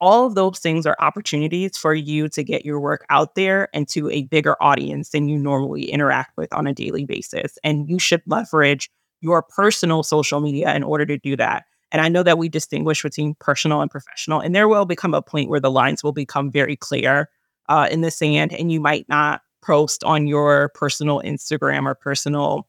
All 0.00 0.26
of 0.26 0.34
those 0.34 0.60
things 0.60 0.86
are 0.86 0.96
opportunities 1.00 1.76
for 1.76 1.92
you 1.94 2.28
to 2.28 2.44
get 2.44 2.64
your 2.64 2.78
work 2.78 3.04
out 3.10 3.34
there 3.34 3.68
and 3.74 3.88
to 3.88 4.08
a 4.10 4.22
bigger 4.24 4.56
audience 4.62 5.10
than 5.10 5.28
you 5.28 5.38
normally 5.38 5.90
interact 5.90 6.36
with 6.36 6.52
on 6.52 6.66
a 6.66 6.74
daily 6.74 7.04
basis. 7.04 7.58
And 7.64 7.88
you 7.88 7.98
should 7.98 8.22
leverage 8.26 8.90
your 9.20 9.42
personal 9.42 10.02
social 10.02 10.40
media 10.40 10.74
in 10.74 10.84
order 10.84 11.04
to 11.06 11.18
do 11.18 11.36
that. 11.36 11.64
And 11.90 12.02
I 12.02 12.08
know 12.08 12.22
that 12.22 12.38
we 12.38 12.48
distinguish 12.48 13.02
between 13.02 13.34
personal 13.40 13.80
and 13.80 13.90
professional, 13.90 14.40
and 14.40 14.54
there 14.54 14.68
will 14.68 14.84
become 14.84 15.14
a 15.14 15.22
point 15.22 15.48
where 15.48 15.58
the 15.58 15.70
lines 15.70 16.04
will 16.04 16.12
become 16.12 16.50
very 16.50 16.76
clear 16.76 17.30
uh, 17.68 17.88
in 17.90 18.02
the 18.02 18.10
sand, 18.10 18.52
and 18.52 18.70
you 18.70 18.78
might 18.78 19.08
not 19.08 19.40
post 19.62 20.04
on 20.04 20.26
your 20.26 20.68
personal 20.74 21.20
Instagram 21.22 21.86
or 21.86 21.94
personal 21.94 22.67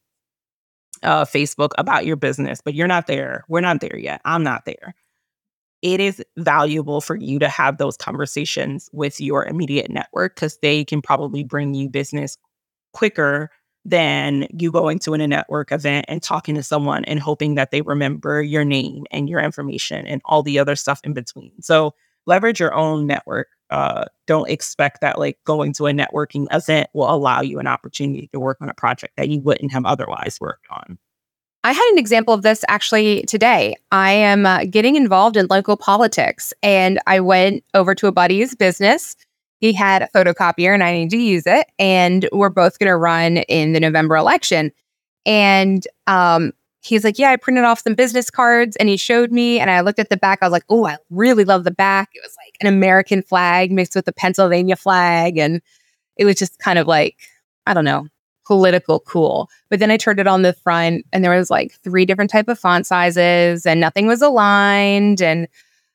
uh, 1.04 1.26
Facebook 1.26 1.72
about 1.78 2.06
your 2.06 2.16
business, 2.16 2.62
but 2.64 2.74
you're 2.74 2.88
not 2.88 3.08
there. 3.08 3.46
We're 3.48 3.62
not 3.62 3.82
there 3.82 3.98
yet. 3.98 4.22
I'm 4.26 4.44
not 4.44 4.66
there. 4.66 4.96
It 5.82 6.00
is 6.00 6.22
valuable 6.38 7.00
for 7.00 7.16
you 7.16 7.40
to 7.40 7.48
have 7.48 7.78
those 7.78 7.96
conversations 7.96 8.90
with 8.92 9.22
your 9.22 9.46
immediate 9.46 9.90
network 9.90 10.36
because 10.36 10.58
they 10.62 10.84
can 10.84 11.02
probably 11.02 11.44
bring 11.44 11.74
you 11.74 11.90
business 11.90 12.38
quicker 12.94 13.50
than 13.86 14.46
you 14.58 14.72
going 14.72 15.00
to 15.00 15.14
a 15.14 15.18
network 15.28 15.72
event 15.72 16.06
and 16.10 16.22
talking 16.22 16.56
to 16.56 16.64
someone 16.64 17.06
and 17.06 17.20
hoping 17.20 17.56
that 17.56 17.72
they 17.72 17.82
remember 17.82 18.42
your 18.42 18.66
name 18.66 19.06
and 19.10 19.30
your 19.30 19.40
information 19.40 20.06
and 20.06 20.22
all 20.26 20.44
the 20.44 20.60
other 20.60 20.76
stuff 20.76 21.00
in 21.04 21.14
between. 21.14 21.62
So 21.62 21.94
leverage 22.26 22.60
your 22.60 22.74
own 22.74 23.08
network. 23.08 23.48
Uh, 23.70 24.06
don't 24.26 24.50
expect 24.50 25.02
that 25.02 25.20
like 25.20 25.38
going 25.46 25.74
to 25.74 25.88
a 25.88 25.92
networking 25.92 26.48
event 26.52 26.90
will 26.94 27.10
allow 27.10 27.42
you 27.42 27.60
an 27.60 27.68
opportunity 27.68 28.28
to 28.34 28.40
work 28.40 28.58
on 28.62 28.70
a 28.70 28.74
project 28.74 29.14
that 29.18 29.30
you 29.30 29.40
wouldn't 29.40 29.72
have 29.72 29.86
otherwise 29.86 30.38
worked 30.42 30.66
on. 30.72 30.98
I 31.64 31.74
had 31.74 31.90
an 31.92 31.98
example 31.98 32.34
of 32.34 32.42
this 32.42 32.64
actually 32.68 33.24
today. 33.24 33.76
I 33.92 34.12
am 34.12 34.46
uh, 34.46 34.64
getting 34.66 34.96
involved 34.96 35.36
in 35.36 35.48
local 35.50 35.76
politics 35.76 36.54
and 36.64 37.00
I 37.06 37.20
went 37.20 37.64
over 37.74 37.94
to 37.96 38.08
a 38.08 38.12
buddy's 38.12 38.56
business 38.56 39.16
he 39.60 39.74
had 39.74 40.02
a 40.02 40.08
photocopier 40.08 40.74
and 40.74 40.84
I 40.84 40.94
need 40.94 41.10
to 41.12 41.18
use 41.18 41.44
it. 41.46 41.68
And 41.78 42.28
we're 42.32 42.50
both 42.50 42.80
going 42.80 42.88
to 42.88 42.96
run 42.96 43.38
in 43.38 43.74
the 43.74 43.80
November 43.80 44.16
election. 44.16 44.72
And 45.26 45.86
um, 46.08 46.54
he's 46.82 47.04
like, 47.04 47.20
Yeah, 47.20 47.32
I 47.32 47.36
printed 47.36 47.64
off 47.64 47.82
some 47.82 47.96
business 47.96 48.30
cards 48.30 48.76
and 48.78 48.90
he 48.90 48.98
showed 48.98 49.32
me. 49.32 49.60
And 49.60 49.70
I 49.70 49.82
looked 49.82 50.00
at 50.00 50.10
the 50.10 50.18
back. 50.18 50.40
I 50.42 50.46
was 50.46 50.52
like, 50.52 50.66
Oh, 50.70 50.86
I 50.86 50.98
really 51.10 51.46
love 51.46 51.64
the 51.64 51.72
back. 51.72 52.10
It 52.14 52.22
was 52.24 52.36
like 52.46 52.56
an 52.62 52.68
American 52.68 53.22
flag 53.22 53.72
mixed 53.72 53.96
with 53.96 54.06
the 54.06 54.14
Pennsylvania 54.14 54.76
flag. 54.76 55.38
And 55.38 55.62
it 56.18 56.26
was 56.26 56.36
just 56.36 56.60
kind 56.60 56.80
of 56.80 56.88
like, 56.88 57.18
I 57.66 57.74
don't 57.74 57.86
know, 57.86 58.08
political 58.46 59.00
cool. 59.02 59.50
But 59.70 59.80
then 59.80 59.92
I 59.92 59.98
turned 59.98 60.20
it 60.20 60.28
on 60.28 60.42
the 60.42 60.54
front 60.54 61.06
and 61.14 61.24
there 61.24 61.38
was 61.38 61.50
like 61.50 61.74
three 61.84 62.06
different 62.06 62.32
type 62.32 62.48
of 62.48 62.60
font 62.60 62.88
sizes 62.88 63.66
and 63.66 63.80
nothing 63.80 64.08
was 64.08 64.22
aligned. 64.22 65.22
And 65.22 65.48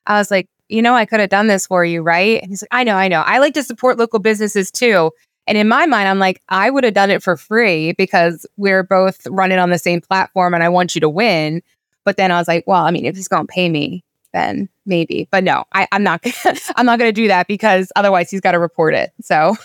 I 0.07 0.17
was 0.17 0.31
like, 0.31 0.47
you 0.69 0.81
know, 0.81 0.95
I 0.95 1.05
could 1.05 1.19
have 1.19 1.29
done 1.29 1.47
this 1.47 1.67
for 1.67 1.85
you, 1.85 2.01
right? 2.01 2.41
And 2.41 2.49
he's 2.49 2.63
like, 2.63 2.69
I 2.71 2.83
know, 2.83 2.95
I 2.95 3.07
know. 3.07 3.21
I 3.21 3.39
like 3.39 3.53
to 3.55 3.63
support 3.63 3.97
local 3.97 4.19
businesses 4.19 4.71
too. 4.71 5.11
And 5.47 5.57
in 5.57 5.67
my 5.67 5.85
mind, 5.85 6.07
I'm 6.07 6.19
like, 6.19 6.41
I 6.49 6.69
would 6.69 6.83
have 6.83 6.93
done 6.93 7.11
it 7.11 7.21
for 7.21 7.37
free 7.37 7.93
because 7.93 8.45
we're 8.57 8.83
both 8.83 9.25
running 9.27 9.59
on 9.59 9.69
the 9.69 9.77
same 9.77 10.01
platform 10.01 10.53
and 10.53 10.63
I 10.63 10.69
want 10.69 10.95
you 10.95 11.01
to 11.01 11.09
win. 11.09 11.61
But 12.03 12.17
then 12.17 12.31
I 12.31 12.37
was 12.39 12.47
like, 12.47 12.65
well, 12.67 12.83
I 12.83 12.91
mean, 12.91 13.05
if 13.05 13.15
he's 13.15 13.27
going 13.27 13.47
to 13.47 13.51
pay 13.51 13.69
me, 13.69 14.03
then 14.33 14.69
maybe. 14.85 15.27
But 15.31 15.43
no, 15.43 15.65
I, 15.73 15.87
I'm 15.91 16.03
not. 16.03 16.23
I'm 16.75 16.85
not 16.85 16.99
going 16.99 17.09
to 17.09 17.21
do 17.21 17.27
that 17.27 17.47
because 17.47 17.91
otherwise 17.95 18.29
he's 18.29 18.41
got 18.41 18.51
to 18.51 18.59
report 18.59 18.93
it. 18.93 19.11
So 19.21 19.55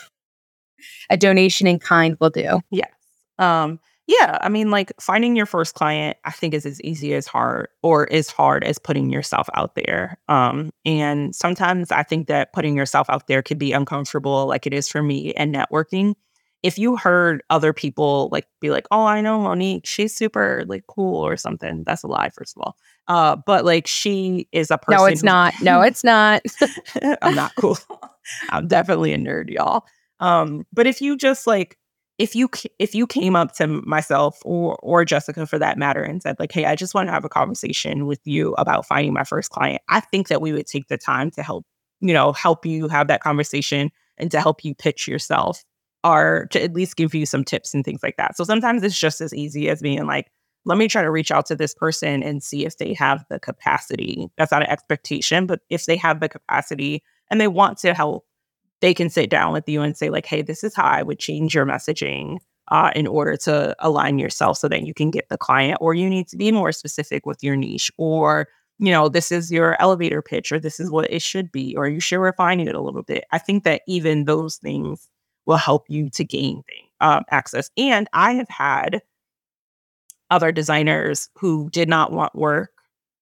a 1.10 1.16
donation 1.16 1.66
in 1.66 1.78
kind 1.78 2.16
will 2.20 2.30
do. 2.30 2.60
Yes. 2.70 2.90
Um, 3.38 3.80
yeah, 4.11 4.38
I 4.40 4.49
mean, 4.49 4.73
like 4.73 4.92
finding 5.01 5.37
your 5.37 5.46
first 5.46 5.75
client, 5.75 6.16
I 6.25 6.33
think 6.33 6.53
is 6.53 6.66
as 6.66 6.81
easy 6.83 7.14
as 7.14 7.29
hard 7.29 7.68
or 7.81 8.12
as 8.12 8.29
hard 8.29 8.64
as 8.64 8.77
putting 8.77 9.09
yourself 9.09 9.49
out 9.55 9.77
there. 9.77 10.18
Um, 10.29 10.73
and 10.85 11.33
sometimes 11.33 11.92
I 11.92 12.03
think 12.03 12.27
that 12.27 12.53
putting 12.53 12.75
yourself 12.75 13.09
out 13.09 13.29
there 13.29 13.40
could 13.40 13.59
be 13.59 13.70
uncomfortable, 13.70 14.46
like 14.46 14.66
it 14.66 14.75
is 14.75 14.88
for 14.88 15.01
me 15.01 15.33
and 15.35 15.55
networking. 15.55 16.14
If 16.64 16.77
you 16.77 16.96
heard 16.96 17.44
other 17.51 17.73
people 17.73 18.29
like 18.33 18.49
be 18.61 18.70
like, 18.70 18.87
"Oh, 18.90 19.05
I 19.05 19.20
know 19.20 19.40
Monique, 19.40 19.87
she's 19.87 20.12
super 20.12 20.64
like 20.66 20.88
cool" 20.88 21.25
or 21.25 21.37
something, 21.37 21.85
that's 21.85 22.03
a 22.03 22.09
lie, 22.09 22.31
first 22.31 22.57
of 22.57 22.62
all. 22.62 22.77
Uh, 23.07 23.37
but 23.37 23.64
like 23.64 23.87
she 23.87 24.49
is 24.51 24.73
a 24.73 24.77
person. 24.77 25.01
No, 25.01 25.07
it's 25.07 25.23
not. 25.23 25.55
No, 25.62 25.83
it's 25.83 26.03
not. 26.03 26.42
I'm 27.23 27.37
not 27.37 27.55
cool. 27.55 27.79
I'm 28.51 28.66
definitely 28.66 29.12
a 29.12 29.18
nerd, 29.18 29.51
y'all. 29.51 29.85
Um, 30.18 30.66
but 30.73 30.88
if 30.88 31.01
you 31.01 31.16
just 31.16 31.46
like 31.46 31.79
if 32.20 32.37
you 32.37 32.50
if 32.78 32.94
you 32.94 33.06
came 33.06 33.35
up 33.35 33.54
to 33.54 33.66
myself 33.66 34.38
or 34.44 34.76
or 34.83 35.06
Jessica 35.06 35.46
for 35.46 35.59
that 35.59 35.78
matter 35.78 36.02
and 36.02 36.22
said 36.22 36.37
like, 36.38 36.52
"Hey, 36.52 36.66
I 36.66 36.76
just 36.76 36.94
want 36.94 37.09
to 37.09 37.12
have 37.12 37.24
a 37.24 37.30
conversation 37.30 38.06
with 38.06 38.20
you 38.24 38.52
about 38.59 38.85
finding 38.87 39.14
my 39.14 39.24
first 39.24 39.50
client," 39.50 39.80
I 39.88 40.00
think 40.00 40.28
that 40.28 40.42
we 40.42 40.52
would 40.52 40.66
take 40.66 40.88
the 40.88 40.98
time 40.98 41.30
to 41.33 41.42
help 41.42 41.64
you 42.00 42.12
know 42.12 42.33
help 42.33 42.66
you 42.66 42.88
have 42.88 43.09
that 43.09 43.22
conversation 43.22 43.90
and 44.18 44.30
to 44.33 44.40
help 44.40 44.64
you 44.64 44.74
pitch 44.74 45.09
yourself 45.09 45.64
or 46.04 46.46
to 46.50 46.62
at 46.62 46.74
least 46.74 46.96
give 46.96 47.14
you 47.14 47.24
some 47.24 47.42
tips 47.42 47.72
and 47.72 47.87
things 47.87 48.02
like 48.02 48.18
that. 48.18 48.37
So 48.37 48.44
sometimes 48.44 48.83
it's 48.83 48.98
just 48.98 49.22
as 49.22 49.33
easy 49.33 49.70
as 49.70 49.80
being 49.80 50.06
like, 50.06 50.30
let 50.66 50.76
me 50.76 50.88
try 50.88 51.02
to 51.02 51.11
reach 51.11 51.30
out 51.30 51.46
to 51.46 51.56
this 51.56 51.74
person 51.74 52.22
and 52.22 52.42
see 52.42 52.66
if 52.66 52.76
they 52.76 52.92
have 52.94 53.24
the 53.30 53.40
capacity. 53.40 54.28
That's 54.37 54.52
not 54.52 54.62
an 54.62 54.70
expectation, 54.70 55.46
but 55.46 55.61
if 55.70 55.87
they 55.87 55.96
have 55.96 56.20
the 56.20 56.28
capacity 56.28 57.02
and 57.30 57.40
they 57.40 57.48
want 57.48 57.78
to 57.78 57.94
help 57.94 58.26
they 58.80 58.94
can 58.94 59.10
sit 59.10 59.30
down 59.30 59.52
with 59.52 59.68
you 59.68 59.82
and 59.82 59.96
say 59.96 60.10
like 60.10 60.26
hey 60.26 60.42
this 60.42 60.64
is 60.64 60.74
how 60.74 60.84
i 60.84 61.02
would 61.02 61.18
change 61.18 61.54
your 61.54 61.66
messaging 61.66 62.38
uh, 62.70 62.92
in 62.94 63.06
order 63.06 63.36
to 63.36 63.74
align 63.80 64.18
yourself 64.18 64.56
so 64.56 64.68
that 64.68 64.86
you 64.86 64.94
can 64.94 65.10
get 65.10 65.28
the 65.28 65.36
client 65.36 65.76
or 65.80 65.92
you 65.92 66.08
need 66.08 66.28
to 66.28 66.36
be 66.36 66.52
more 66.52 66.72
specific 66.72 67.26
with 67.26 67.42
your 67.42 67.56
niche 67.56 67.90
or 67.98 68.48
you 68.78 68.90
know 68.90 69.08
this 69.08 69.30
is 69.32 69.50
your 69.50 69.80
elevator 69.80 70.22
pitch 70.22 70.52
or 70.52 70.58
this 70.58 70.80
is 70.80 70.90
what 70.90 71.10
it 71.10 71.20
should 71.20 71.50
be 71.52 71.74
or 71.76 71.88
you 71.88 72.00
should 72.00 72.20
refine 72.20 72.60
it 72.60 72.74
a 72.74 72.80
little 72.80 73.02
bit. 73.02 73.24
I 73.32 73.38
think 73.38 73.64
that 73.64 73.82
even 73.86 74.24
those 74.24 74.56
things 74.56 75.08
will 75.46 75.56
help 75.56 75.84
you 75.88 76.08
to 76.10 76.24
gain 76.24 76.62
um, 77.00 77.24
access. 77.30 77.70
And 77.76 78.08
i 78.12 78.32
have 78.32 78.48
had 78.48 79.02
other 80.30 80.52
designers 80.52 81.28
who 81.34 81.68
did 81.70 81.88
not 81.88 82.12
want 82.12 82.34
work 82.36 82.70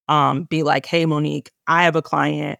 um, 0.08 0.44
be 0.44 0.62
like 0.62 0.86
hey 0.86 1.06
monique 1.06 1.50
i 1.66 1.84
have 1.84 1.96
a 1.96 2.02
client 2.02 2.58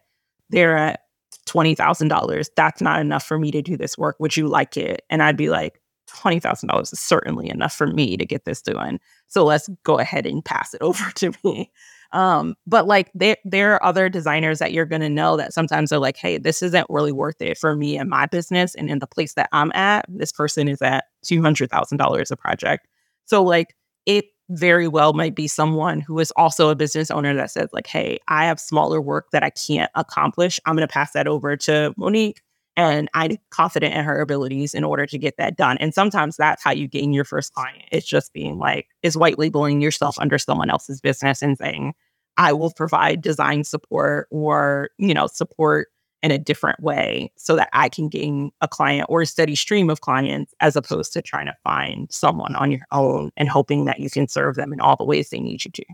they're 0.49 0.75
at 0.77 1.01
$20,000. 1.49 2.49
That's 2.55 2.81
not 2.81 2.99
enough 2.99 3.25
for 3.25 3.39
me 3.39 3.51
to 3.51 3.61
do 3.61 3.77
this 3.77 3.97
work. 3.97 4.15
Would 4.19 4.37
you 4.37 4.47
like 4.47 4.77
it? 4.77 5.03
And 5.09 5.23
I'd 5.23 5.37
be 5.37 5.49
like, 5.49 5.81
$20,000 6.09 6.81
is 6.81 6.99
certainly 6.99 7.49
enough 7.49 7.73
for 7.73 7.87
me 7.87 8.17
to 8.17 8.25
get 8.25 8.45
this 8.45 8.61
done. 8.61 8.99
So 9.27 9.45
let's 9.45 9.69
go 9.83 9.99
ahead 9.99 10.25
and 10.25 10.43
pass 10.43 10.73
it 10.73 10.81
over 10.81 11.11
to 11.15 11.31
me. 11.43 11.71
Um, 12.11 12.55
but 12.65 12.87
like 12.87 13.11
there, 13.13 13.37
there 13.45 13.75
are 13.75 13.85
other 13.85 14.09
designers 14.09 14.57
that 14.59 14.73
you're 14.73 14.85
going 14.85 15.01
to 15.01 15.09
know 15.09 15.37
that 15.37 15.53
sometimes 15.53 15.91
are 15.91 15.99
like, 15.99 16.17
hey, 16.17 16.39
this 16.39 16.63
isn't 16.63 16.87
really 16.89 17.11
worth 17.11 17.39
it 17.39 17.57
for 17.57 17.75
me 17.75 17.97
and 17.97 18.09
my 18.09 18.25
business. 18.25 18.73
And 18.73 18.89
in 18.89 18.97
the 18.97 19.05
place 19.05 19.35
that 19.35 19.47
I'm 19.51 19.71
at, 19.73 20.05
this 20.09 20.31
person 20.31 20.67
is 20.67 20.81
at 20.81 21.05
$200,000 21.25 22.31
a 22.31 22.35
project. 22.35 22.87
So 23.25 23.43
like 23.43 23.75
it 24.07 24.25
very 24.49 24.87
well 24.87 25.13
might 25.13 25.35
be 25.35 25.47
someone 25.47 26.01
who 26.01 26.17
is 26.19 26.31
also 26.31 26.69
a 26.69 26.75
business 26.75 27.11
owner 27.11 27.35
that 27.35 27.51
says 27.51 27.69
like 27.71 27.85
hey 27.87 28.19
i 28.27 28.45
have 28.45 28.59
smaller 28.59 28.99
work 28.99 29.29
that 29.31 29.43
i 29.43 29.49
can't 29.51 29.91
accomplish. 29.95 30.59
I'm 30.65 30.75
going 30.75 30.87
to 30.87 30.91
pass 30.91 31.11
that 31.11 31.27
over 31.27 31.55
to 31.57 31.93
monique 31.97 32.41
and 32.75 33.09
i'm 33.13 33.37
confident 33.51 33.93
in 33.93 34.03
her 34.03 34.19
abilities 34.21 34.73
in 34.73 34.83
order 34.83 35.05
to 35.05 35.17
get 35.17 35.37
that 35.37 35.55
done. 35.55 35.77
And 35.77 35.93
sometimes 35.93 36.35
that's 36.37 36.63
how 36.63 36.71
you 36.71 36.87
gain 36.87 37.13
your 37.13 37.25
first 37.25 37.53
client 37.53 37.83
it's 37.91 38.07
just 38.07 38.33
being 38.33 38.57
like 38.57 38.87
is 39.03 39.15
white 39.17 39.37
labeling 39.37 39.81
yourself 39.81 40.17
under 40.19 40.37
someone 40.37 40.69
else's 40.69 40.99
business 40.99 41.41
and 41.41 41.57
saying 41.57 41.93
i 42.37 42.51
will 42.51 42.71
provide 42.71 43.21
design 43.21 43.63
support 43.63 44.27
or 44.31 44.89
you 44.97 45.13
know 45.13 45.27
support 45.27 45.89
in 46.21 46.31
a 46.31 46.37
different 46.37 46.81
way 46.81 47.31
so 47.35 47.55
that 47.55 47.69
I 47.73 47.89
can 47.89 48.09
gain 48.09 48.51
a 48.61 48.67
client 48.67 49.07
or 49.09 49.21
a 49.21 49.25
steady 49.25 49.55
stream 49.55 49.89
of 49.89 50.01
clients 50.01 50.53
as 50.59 50.75
opposed 50.75 51.13
to 51.13 51.21
trying 51.21 51.45
to 51.45 51.55
find 51.63 52.11
someone 52.11 52.55
on 52.55 52.71
your 52.71 52.85
own 52.91 53.31
and 53.37 53.47
hoping 53.47 53.85
that 53.85 53.99
you 53.99 54.09
can 54.09 54.27
serve 54.27 54.55
them 54.55 54.73
in 54.73 54.81
all 54.81 54.95
the 54.95 55.05
ways 55.05 55.29
they 55.29 55.39
need 55.39 55.63
you 55.63 55.71
to. 55.71 55.85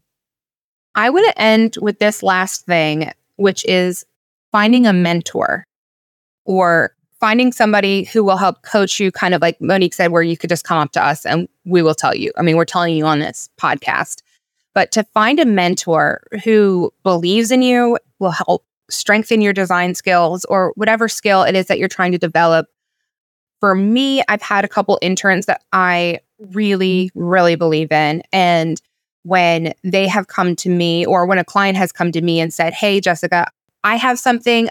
I 0.96 1.10
want 1.10 1.28
to 1.28 1.42
end 1.42 1.78
with 1.82 2.00
this 2.00 2.24
last 2.24 2.66
thing, 2.66 3.12
which 3.36 3.66
is 3.66 4.06
finding 4.52 4.88
a 4.88 4.94
mentor 4.94 5.66
or 6.46 6.96
finding 7.20 7.52
somebody 7.52 8.06
who 8.06 8.24
will 8.24 8.38
help 8.38 8.62
coach 8.64 9.00
you, 9.00 9.12
kind 9.12 9.34
of 9.34 9.42
like 9.42 9.60
Monique 9.62 9.94
said, 9.94 10.12
where 10.12 10.22
you 10.22 10.38
could 10.38 10.50
just 10.50 10.64
come 10.64 10.78
up 10.78 10.92
to 10.94 11.04
us 11.04 11.26
and 11.26 11.48
we 11.66 11.82
will 11.82 11.96
tell 11.96 12.16
you. 12.16 12.32
I 12.38 12.42
mean, 12.42 12.56
we're 12.56 12.66
telling 12.66 12.96
you 12.96 13.06
on 13.06 13.20
this 13.20 13.50
podcast, 13.60 14.22
but 14.74 14.92
to 14.92 15.04
find 15.04 15.40
a 15.40 15.46
mentor 15.46 16.22
who 16.44 16.94
believes 17.04 17.52
in 17.52 17.62
you, 17.62 17.98
will 18.20 18.32
help 18.32 18.66
strengthen 18.90 19.42
your 19.42 19.54
design 19.54 19.96
skills 19.96 20.46
or 20.46 20.74
whatever 20.76 21.08
skill 21.08 21.44
it 21.44 21.56
is 21.56 21.68
that 21.68 21.80
you're 21.80 21.88
trying 21.88 22.12
to 22.12 22.18
develop. 22.18 22.68
For 23.60 23.76
me, 23.76 24.24
I've 24.28 24.42
had 24.42 24.66
a 24.66 24.70
couple 24.70 25.00
interns 25.02 25.46
that 25.48 25.64
I 25.72 26.20
really, 26.40 27.08
mm-hmm. 27.08 27.20
really 27.20 27.56
believe 27.56 27.92
in. 27.92 28.22
And 28.32 28.82
when 29.24 29.74
they 29.84 30.08
have 30.08 30.28
come 30.28 30.56
to 30.58 30.70
me, 30.70 31.06
or 31.06 31.26
when 31.26 31.40
a 31.40 31.44
client 31.44 31.78
has 31.78 31.92
come 31.92 32.12
to 32.12 32.22
me 32.22 32.40
and 32.40 32.54
said, 32.54 32.74
Hey, 32.74 33.02
Jessica, 33.02 33.50
I 33.84 33.96
have 33.96 34.20
something, 34.20 34.70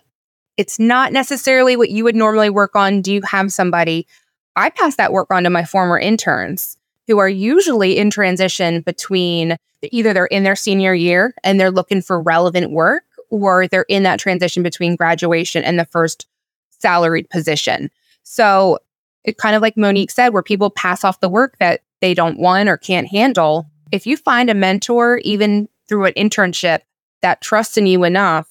it's 0.57 0.79
not 0.79 1.12
necessarily 1.12 1.77
what 1.77 1.90
you 1.90 2.05
would 2.05 2.14
normally 2.14 2.50
work 2.50 2.77
on. 2.77 3.00
Do 3.03 3.12
you 3.12 3.22
have 3.22 3.53
somebody? 3.53 4.07
I 4.55 4.70
pass 4.70 4.96
that 4.96 5.12
work 5.12 5.29
on 5.31 5.42
to 5.42 5.50
my 5.50 5.64
former 5.64 5.98
interns 5.98 6.77
who 7.09 7.18
are 7.18 7.29
usually 7.29 7.98
in 7.98 8.11
transition 8.11 8.81
between 8.81 9.57
either 9.83 10.14
they're 10.14 10.27
in 10.27 10.44
their 10.44 10.57
senior 10.57 10.94
year 10.94 11.35
and 11.42 11.59
they're 11.59 11.70
looking 11.70 12.00
for 12.00 12.20
relevant 12.20 12.70
work 12.70 13.05
or 13.34 13.66
they're 13.66 13.86
in 13.88 14.04
that 14.04 14.20
transition 14.20 14.62
between 14.62 14.94
graduation 14.94 15.64
and 15.64 15.76
the 15.76 15.84
first 15.86 16.28
salaried 16.70 17.28
position. 17.30 17.90
So 18.22 18.78
it 19.24 19.38
kind 19.38 19.56
of 19.56 19.62
like 19.62 19.76
Monique 19.76 20.12
said, 20.12 20.28
where 20.28 20.42
people 20.42 20.70
pass 20.70 21.02
off 21.02 21.18
the 21.18 21.28
work 21.28 21.56
that 21.58 21.80
they 22.00 22.14
don't 22.14 22.38
want 22.38 22.68
or 22.68 22.76
can't 22.76 23.08
handle. 23.08 23.66
If 23.90 24.06
you 24.06 24.16
find 24.16 24.48
a 24.48 24.54
mentor, 24.54 25.18
even 25.24 25.68
through 25.88 26.04
an 26.04 26.12
internship, 26.12 26.80
that 27.22 27.40
trusts 27.40 27.76
in 27.76 27.86
you 27.86 28.04
enough, 28.04 28.48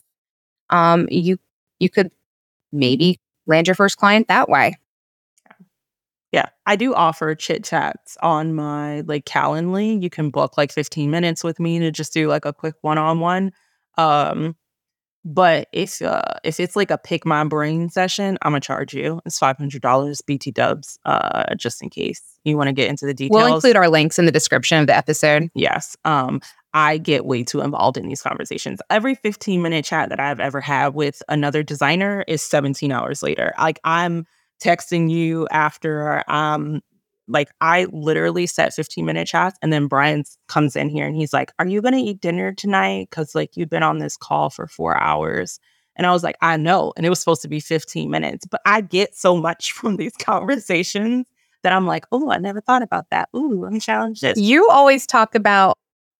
um, 0.70 1.08
you 1.10 1.38
you 1.80 1.90
could 1.90 2.12
maybe 2.74 3.22
land 3.46 3.68
your 3.68 3.76
first 3.76 3.98
client 3.98 4.28
that 4.28 4.50
way. 4.50 4.76
Yeah, 6.34 6.50
I 6.66 6.76
do 6.76 6.94
offer 6.94 7.36
chit 7.36 7.64
chats 7.64 8.18
on 8.22 8.54
my 8.54 9.02
like 9.02 9.26
Calendly. 9.26 10.02
You 10.02 10.10
can 10.10 10.30
book 10.30 10.58
like 10.58 10.74
15 10.74 11.10
minutes 11.10 11.44
with 11.44 11.60
me 11.60 11.80
to 11.80 11.92
just 11.92 12.12
do 12.12 12.28
like 12.28 12.44
a 12.44 12.54
quick 12.54 12.76
one 12.82 12.98
on 12.98 13.20
one. 13.22 13.54
But 15.26 15.68
if 15.72 16.02
uh 16.02 16.22
if 16.44 16.60
it's 16.60 16.76
like 16.76 16.92
a 16.92 16.98
pick 16.98 17.26
my 17.26 17.44
brain 17.44 17.90
session, 17.90 18.38
I'm 18.42 18.52
gonna 18.52 18.60
charge 18.62 18.94
you. 18.94 19.22
It's 19.26 19.40
five 19.40 19.58
hundred 19.58 19.82
dollars 19.82 20.22
BT 20.22 20.52
dubs, 20.52 21.00
uh, 21.06 21.56
just 21.56 21.82
in 21.82 21.90
case 21.90 22.22
you 22.44 22.58
want 22.58 22.68
to 22.68 22.74
get 22.74 22.90
into 22.90 23.06
the 23.06 23.14
details. 23.14 23.44
We'll 23.44 23.56
include 23.56 23.76
our 23.76 23.90
links 23.90 24.20
in 24.20 24.26
the 24.26 24.32
description 24.32 24.80
of 24.80 24.88
the 24.88 24.96
episode. 24.96 25.50
Yes. 25.54 25.96
Um, 26.04 26.42
I 26.74 26.98
get 26.98 27.26
way 27.26 27.44
too 27.44 27.62
involved 27.62 27.98
in 27.98 28.08
these 28.08 28.22
conversations. 28.22 28.82
Every 28.90 29.16
15 29.16 29.62
minute 29.62 29.86
chat 29.86 30.10
that 30.10 30.20
I've 30.20 30.40
ever 30.40 30.60
had 30.60 30.96
with 30.96 31.22
another 31.30 31.64
designer 31.64 32.26
is 32.28 32.42
17 32.42 32.92
hours 32.92 33.22
later. 33.22 33.54
Like 33.60 33.80
I'm 33.84 34.26
texting 34.62 35.10
you 35.10 35.48
after 35.52 36.24
um 36.30 36.82
like 37.34 37.50
I 37.60 37.88
literally 37.92 38.46
set 38.46 38.74
15 38.74 39.06
minute 39.06 39.28
chats 39.28 39.58
and 39.62 39.74
then 39.74 39.88
Brian 39.88 40.24
comes 40.48 40.76
in 40.76 40.90
here 40.90 41.06
and 41.06 41.16
he's 41.16 41.34
like, 41.34 41.52
Are 41.60 41.68
you 41.68 41.82
gonna 41.82 41.98
eat 41.98 42.22
dinner 42.22 42.54
tonight? 42.54 43.10
Cause 43.12 43.36
like 43.36 43.58
you've 43.58 43.70
been 43.70 43.84
on 43.84 43.98
this 43.98 44.16
call 44.16 44.50
for 44.50 44.68
four 44.68 44.96
hours. 45.02 45.60
And 45.96 46.08
I 46.08 46.12
was 46.12 46.24
like, 46.24 46.38
I 46.42 46.58
know. 46.58 46.94
And 46.96 47.06
it 47.06 47.10
was 47.10 47.20
supposed 47.20 47.42
to 47.44 47.48
be 47.48 47.60
15 47.60 48.10
minutes. 48.10 48.46
But 48.50 48.62
I 48.66 48.82
get 48.82 49.16
so 49.16 49.36
much 49.36 49.72
from 49.74 49.98
these 49.98 50.14
conversations 50.14 51.28
that 51.64 51.74
I'm 51.74 51.88
like, 51.88 52.06
oh, 52.12 52.30
I 52.32 52.38
never 52.38 52.62
thought 52.62 52.82
about 52.82 53.10
that. 53.10 53.30
Ooh, 53.36 53.62
let 53.62 53.72
me 53.72 53.80
challenge 53.80 54.22
this. 54.22 54.38
You 54.38 54.70
always 54.70 55.08
talk 55.08 55.34
about 55.34 55.78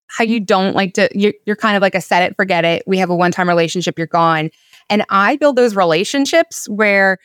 how 0.08 0.24
you 0.24 0.40
don't 0.40 0.76
like 0.76 0.94
to, 0.94 1.10
you're, 1.14 1.34
you're 1.46 1.56
kind 1.56 1.76
of 1.76 1.82
like 1.82 1.96
a 1.96 2.02
set 2.02 2.24
it, 2.24 2.36
forget 2.36 2.64
it. 2.64 2.84
We 2.88 2.98
have 3.00 3.10
a 3.10 3.16
one 3.16 3.32
time 3.32 3.50
relationship, 3.50 3.98
you're 3.98 4.08
gone. 4.08 4.52
And 4.90 5.04
I 5.10 5.38
build 5.38 5.56
those 5.56 5.76
relationships 5.76 6.70
where 6.70 7.18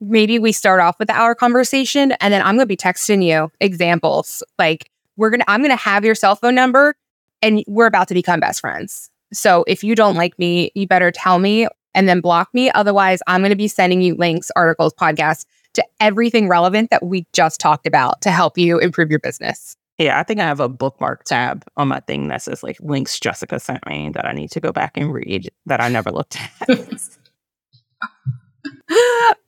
maybe 0.00 0.38
we 0.38 0.52
start 0.52 0.80
off 0.80 0.98
with 0.98 1.10
our 1.10 1.34
conversation 1.34 2.12
and 2.12 2.32
then 2.32 2.40
I'm 2.42 2.56
going 2.56 2.60
to 2.60 2.66
be 2.66 2.76
texting 2.76 3.24
you 3.24 3.50
examples. 3.60 4.42
Like, 4.58 4.90
we're 5.16 5.30
going 5.30 5.40
to, 5.40 5.50
I'm 5.50 5.60
going 5.60 5.70
to 5.70 5.76
have 5.76 6.04
your 6.04 6.14
cell 6.14 6.36
phone 6.36 6.54
number 6.54 6.96
and 7.42 7.64
we're 7.66 7.86
about 7.86 8.08
to 8.08 8.14
become 8.14 8.40
best 8.40 8.60
friends. 8.60 9.10
So 9.32 9.64
if 9.66 9.84
you 9.84 9.94
don't 9.94 10.16
like 10.16 10.38
me, 10.38 10.70
you 10.74 10.86
better 10.86 11.10
tell 11.10 11.38
me 11.38 11.66
and 11.94 12.08
then 12.08 12.20
block 12.20 12.48
me. 12.54 12.70
Otherwise, 12.70 13.20
I'm 13.26 13.40
going 13.40 13.50
to 13.50 13.56
be 13.56 13.68
sending 13.68 14.00
you 14.00 14.14
links, 14.14 14.50
articles, 14.56 14.94
podcasts 14.94 15.44
to 15.74 15.84
everything 16.00 16.48
relevant 16.48 16.90
that 16.90 17.04
we 17.04 17.26
just 17.32 17.60
talked 17.60 17.86
about 17.86 18.20
to 18.22 18.30
help 18.30 18.56
you 18.56 18.78
improve 18.78 19.10
your 19.10 19.20
business. 19.20 19.76
Yeah, 19.98 20.18
I 20.18 20.22
think 20.22 20.38
I 20.38 20.44
have 20.44 20.60
a 20.60 20.68
bookmark 20.68 21.24
tab 21.24 21.64
on 21.76 21.88
my 21.88 22.00
thing 22.00 22.28
that 22.28 22.42
says 22.42 22.62
like 22.62 22.78
links 22.80 23.18
Jessica 23.18 23.58
sent 23.58 23.84
me 23.86 24.10
that 24.14 24.24
I 24.24 24.32
need 24.32 24.50
to 24.52 24.60
go 24.60 24.70
back 24.70 24.96
and 24.96 25.12
read 25.12 25.50
that 25.66 25.80
I 25.80 25.88
never 25.88 26.12
looked 26.12 26.38
at. 26.40 26.68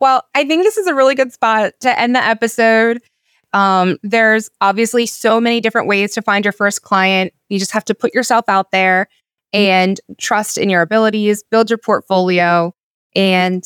well, 0.01 0.25
I 0.35 0.45
think 0.45 0.65
this 0.65 0.77
is 0.77 0.87
a 0.87 0.95
really 0.95 1.15
good 1.15 1.33
spot 1.33 1.73
to 1.81 1.99
end 1.99 2.15
the 2.15 2.25
episode. 2.25 3.03
Um, 3.53 3.99
there's 4.03 4.49
obviously 4.61 5.07
so 5.07 5.41
many 5.41 5.61
different 5.61 5.89
ways 5.89 6.15
to 6.15 6.23
find 6.23 6.45
your 6.45 6.53
first 6.53 6.83
client. 6.83 7.33
You 7.49 7.59
just 7.59 7.73
have 7.73 7.85
to 7.87 7.95
put 7.95 8.15
yourself 8.15 8.45
out 8.49 8.71
there 8.71 9.09
and 9.53 10.01
trust 10.19 10.57
in 10.57 10.71
your 10.71 10.83
abilities, 10.83 11.43
build 11.43 11.71
your 11.71 11.79
portfolio, 11.79 12.73
and 13.17 13.65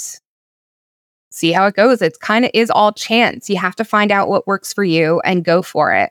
see 1.30 1.52
how 1.52 1.66
it 1.66 1.74
goes. 1.74 2.00
It's 2.00 2.16
kind 2.16 2.44
of 2.44 2.50
is 2.54 2.70
all 2.70 2.92
chance. 2.92 3.50
You 3.50 3.58
have 3.58 3.76
to 3.76 3.84
find 3.84 4.10
out 4.10 4.28
what 4.28 4.46
works 4.46 4.72
for 4.72 4.84
you 4.84 5.20
and 5.20 5.44
go 5.44 5.60
for 5.60 5.92
it. 5.92 6.10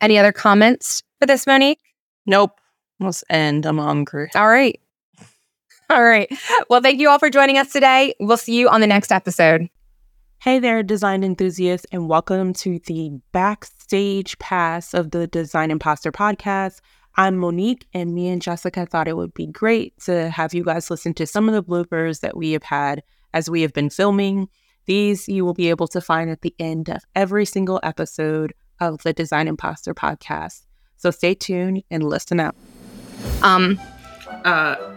Any 0.00 0.18
other 0.18 0.32
comments 0.32 1.02
for 1.20 1.26
this, 1.26 1.46
Monique? 1.46 1.78
Nope. 2.26 2.58
Let's 2.98 3.22
end. 3.30 3.66
I'm 3.66 3.78
hungry. 3.78 4.30
All 4.34 4.48
right. 4.48 4.80
All 5.92 6.02
right. 6.02 6.32
Well, 6.70 6.80
thank 6.80 7.00
you 7.00 7.10
all 7.10 7.18
for 7.18 7.28
joining 7.28 7.58
us 7.58 7.70
today. 7.70 8.14
We'll 8.18 8.38
see 8.38 8.58
you 8.58 8.66
on 8.70 8.80
the 8.80 8.86
next 8.86 9.12
episode. 9.12 9.68
Hey 10.40 10.58
there, 10.58 10.82
design 10.82 11.22
enthusiasts, 11.22 11.86
and 11.92 12.08
welcome 12.08 12.54
to 12.54 12.78
the 12.86 13.10
backstage 13.32 14.38
pass 14.38 14.94
of 14.94 15.10
the 15.10 15.26
Design 15.26 15.70
Imposter 15.70 16.10
podcast. 16.10 16.80
I'm 17.16 17.36
Monique, 17.36 17.86
and 17.92 18.14
me 18.14 18.28
and 18.28 18.40
Jessica 18.40 18.86
thought 18.86 19.06
it 19.06 19.18
would 19.18 19.34
be 19.34 19.46
great 19.46 19.92
to 20.04 20.30
have 20.30 20.54
you 20.54 20.64
guys 20.64 20.90
listen 20.90 21.12
to 21.12 21.26
some 21.26 21.46
of 21.46 21.54
the 21.54 21.62
bloopers 21.62 22.20
that 22.20 22.38
we 22.38 22.52
have 22.52 22.62
had 22.62 23.02
as 23.34 23.50
we 23.50 23.60
have 23.60 23.74
been 23.74 23.90
filming. 23.90 24.48
These 24.86 25.28
you 25.28 25.44
will 25.44 25.52
be 25.52 25.68
able 25.68 25.88
to 25.88 26.00
find 26.00 26.30
at 26.30 26.40
the 26.40 26.54
end 26.58 26.88
of 26.88 27.02
every 27.14 27.44
single 27.44 27.80
episode 27.82 28.54
of 28.80 29.02
the 29.02 29.12
Design 29.12 29.46
Imposter 29.46 29.92
podcast. 29.92 30.62
So 30.96 31.10
stay 31.10 31.34
tuned 31.34 31.82
and 31.90 32.02
listen 32.02 32.40
up. 32.40 32.56
Um, 33.42 33.78
uh, 34.46 34.91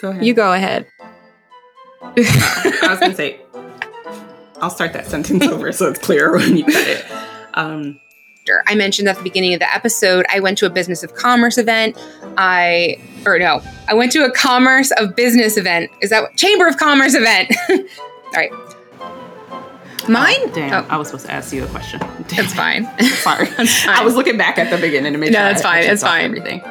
go 0.00 0.10
ahead. 0.10 0.24
You 0.24 0.34
go 0.34 0.52
ahead. 0.52 0.86
I 2.02 2.86
was 2.88 2.98
gonna 3.00 3.14
say, 3.14 3.40
I'll 4.60 4.70
start 4.70 4.92
that 4.94 5.06
sentence 5.06 5.44
over 5.46 5.72
so 5.72 5.88
it's 5.88 5.98
clear 5.98 6.32
when 6.32 6.56
you 6.56 6.64
cut 6.64 6.86
it. 6.86 7.04
Um, 7.54 8.00
I 8.66 8.74
mentioned 8.74 9.08
at 9.08 9.16
the 9.16 9.22
beginning 9.22 9.54
of 9.54 9.60
the 9.60 9.72
episode, 9.72 10.26
I 10.30 10.40
went 10.40 10.58
to 10.58 10.66
a 10.66 10.70
business 10.70 11.02
of 11.02 11.14
commerce 11.14 11.58
event. 11.58 11.96
I, 12.36 12.96
or 13.26 13.38
no, 13.38 13.62
I 13.88 13.94
went 13.94 14.12
to 14.12 14.24
a 14.24 14.30
commerce 14.32 14.90
of 14.92 15.14
business 15.14 15.56
event. 15.56 15.90
Is 16.00 16.10
that 16.10 16.22
what? 16.22 16.36
Chamber 16.36 16.66
of 16.66 16.76
Commerce 16.76 17.14
event? 17.14 17.52
All 17.70 18.32
right. 18.34 18.50
Mine? 20.08 20.36
Oh, 20.40 20.50
damn, 20.54 20.84
oh. 20.84 20.88
I 20.88 20.96
was 20.96 21.08
supposed 21.08 21.26
to 21.26 21.32
ask 21.32 21.52
you 21.52 21.62
a 21.64 21.68
question. 21.68 22.00
Damn 22.00 22.24
that's 22.28 22.54
fine. 22.54 22.84
Sorry. 23.00 23.46
that's 23.56 23.84
fine. 23.84 23.96
I 23.96 24.04
was 24.04 24.16
looking 24.16 24.36
back 24.36 24.58
at 24.58 24.70
the 24.70 24.78
beginning 24.78 25.12
to 25.12 25.18
make 25.18 25.30
no, 25.30 25.38
sure. 25.38 25.44
No, 25.44 25.48
that's 25.50 25.62
fine. 25.62 25.84
It's 25.84 26.02
fine. 26.02 26.24
Everything. 26.24 26.62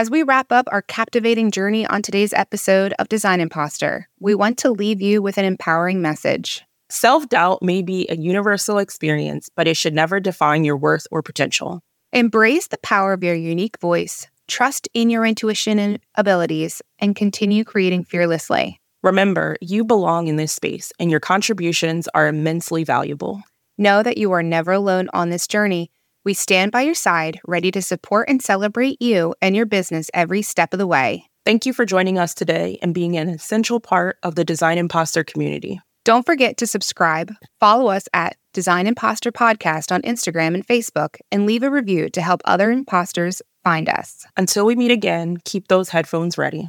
As 0.00 0.10
we 0.10 0.22
wrap 0.22 0.50
up 0.50 0.66
our 0.72 0.80
captivating 0.80 1.50
journey 1.50 1.84
on 1.86 2.00
today's 2.00 2.32
episode 2.32 2.94
of 2.98 3.10
Design 3.10 3.38
Imposter, 3.38 4.08
we 4.18 4.34
want 4.34 4.56
to 4.60 4.70
leave 4.70 5.02
you 5.02 5.20
with 5.20 5.36
an 5.36 5.44
empowering 5.44 6.00
message. 6.00 6.64
Self 6.88 7.28
doubt 7.28 7.62
may 7.62 7.82
be 7.82 8.06
a 8.08 8.16
universal 8.16 8.78
experience, 8.78 9.50
but 9.54 9.68
it 9.68 9.76
should 9.76 9.92
never 9.92 10.18
define 10.18 10.64
your 10.64 10.78
worth 10.78 11.06
or 11.10 11.20
potential. 11.20 11.82
Embrace 12.14 12.68
the 12.68 12.78
power 12.78 13.12
of 13.12 13.22
your 13.22 13.34
unique 13.34 13.78
voice, 13.78 14.26
trust 14.48 14.88
in 14.94 15.10
your 15.10 15.26
intuition 15.26 15.78
and 15.78 16.00
abilities, 16.14 16.80
and 16.98 17.14
continue 17.14 17.62
creating 17.62 18.04
fearlessly. 18.04 18.80
Remember, 19.02 19.58
you 19.60 19.84
belong 19.84 20.28
in 20.28 20.36
this 20.36 20.52
space, 20.52 20.94
and 20.98 21.10
your 21.10 21.20
contributions 21.20 22.08
are 22.14 22.26
immensely 22.26 22.84
valuable. 22.84 23.42
Know 23.76 24.02
that 24.02 24.16
you 24.16 24.32
are 24.32 24.42
never 24.42 24.72
alone 24.72 25.10
on 25.12 25.28
this 25.28 25.46
journey. 25.46 25.90
We 26.22 26.34
stand 26.34 26.70
by 26.70 26.82
your 26.82 26.94
side, 26.94 27.40
ready 27.46 27.70
to 27.70 27.80
support 27.80 28.28
and 28.28 28.42
celebrate 28.42 29.00
you 29.00 29.34
and 29.40 29.56
your 29.56 29.64
business 29.64 30.10
every 30.12 30.42
step 30.42 30.74
of 30.74 30.78
the 30.78 30.86
way. 30.86 31.24
Thank 31.46 31.64
you 31.64 31.72
for 31.72 31.86
joining 31.86 32.18
us 32.18 32.34
today 32.34 32.78
and 32.82 32.92
being 32.92 33.16
an 33.16 33.30
essential 33.30 33.80
part 33.80 34.18
of 34.22 34.34
the 34.34 34.44
Design 34.44 34.76
Imposter 34.76 35.24
community. 35.24 35.80
Don't 36.04 36.26
forget 36.26 36.58
to 36.58 36.66
subscribe, 36.66 37.32
follow 37.58 37.88
us 37.88 38.06
at 38.12 38.36
Design 38.52 38.86
Imposter 38.86 39.32
Podcast 39.32 39.92
on 39.92 40.02
Instagram 40.02 40.54
and 40.54 40.66
Facebook, 40.66 41.16
and 41.32 41.46
leave 41.46 41.62
a 41.62 41.70
review 41.70 42.10
to 42.10 42.20
help 42.20 42.42
other 42.44 42.70
imposters 42.70 43.40
find 43.64 43.88
us. 43.88 44.26
Until 44.36 44.66
we 44.66 44.76
meet 44.76 44.90
again, 44.90 45.38
keep 45.44 45.68
those 45.68 45.88
headphones 45.88 46.36
ready. 46.36 46.68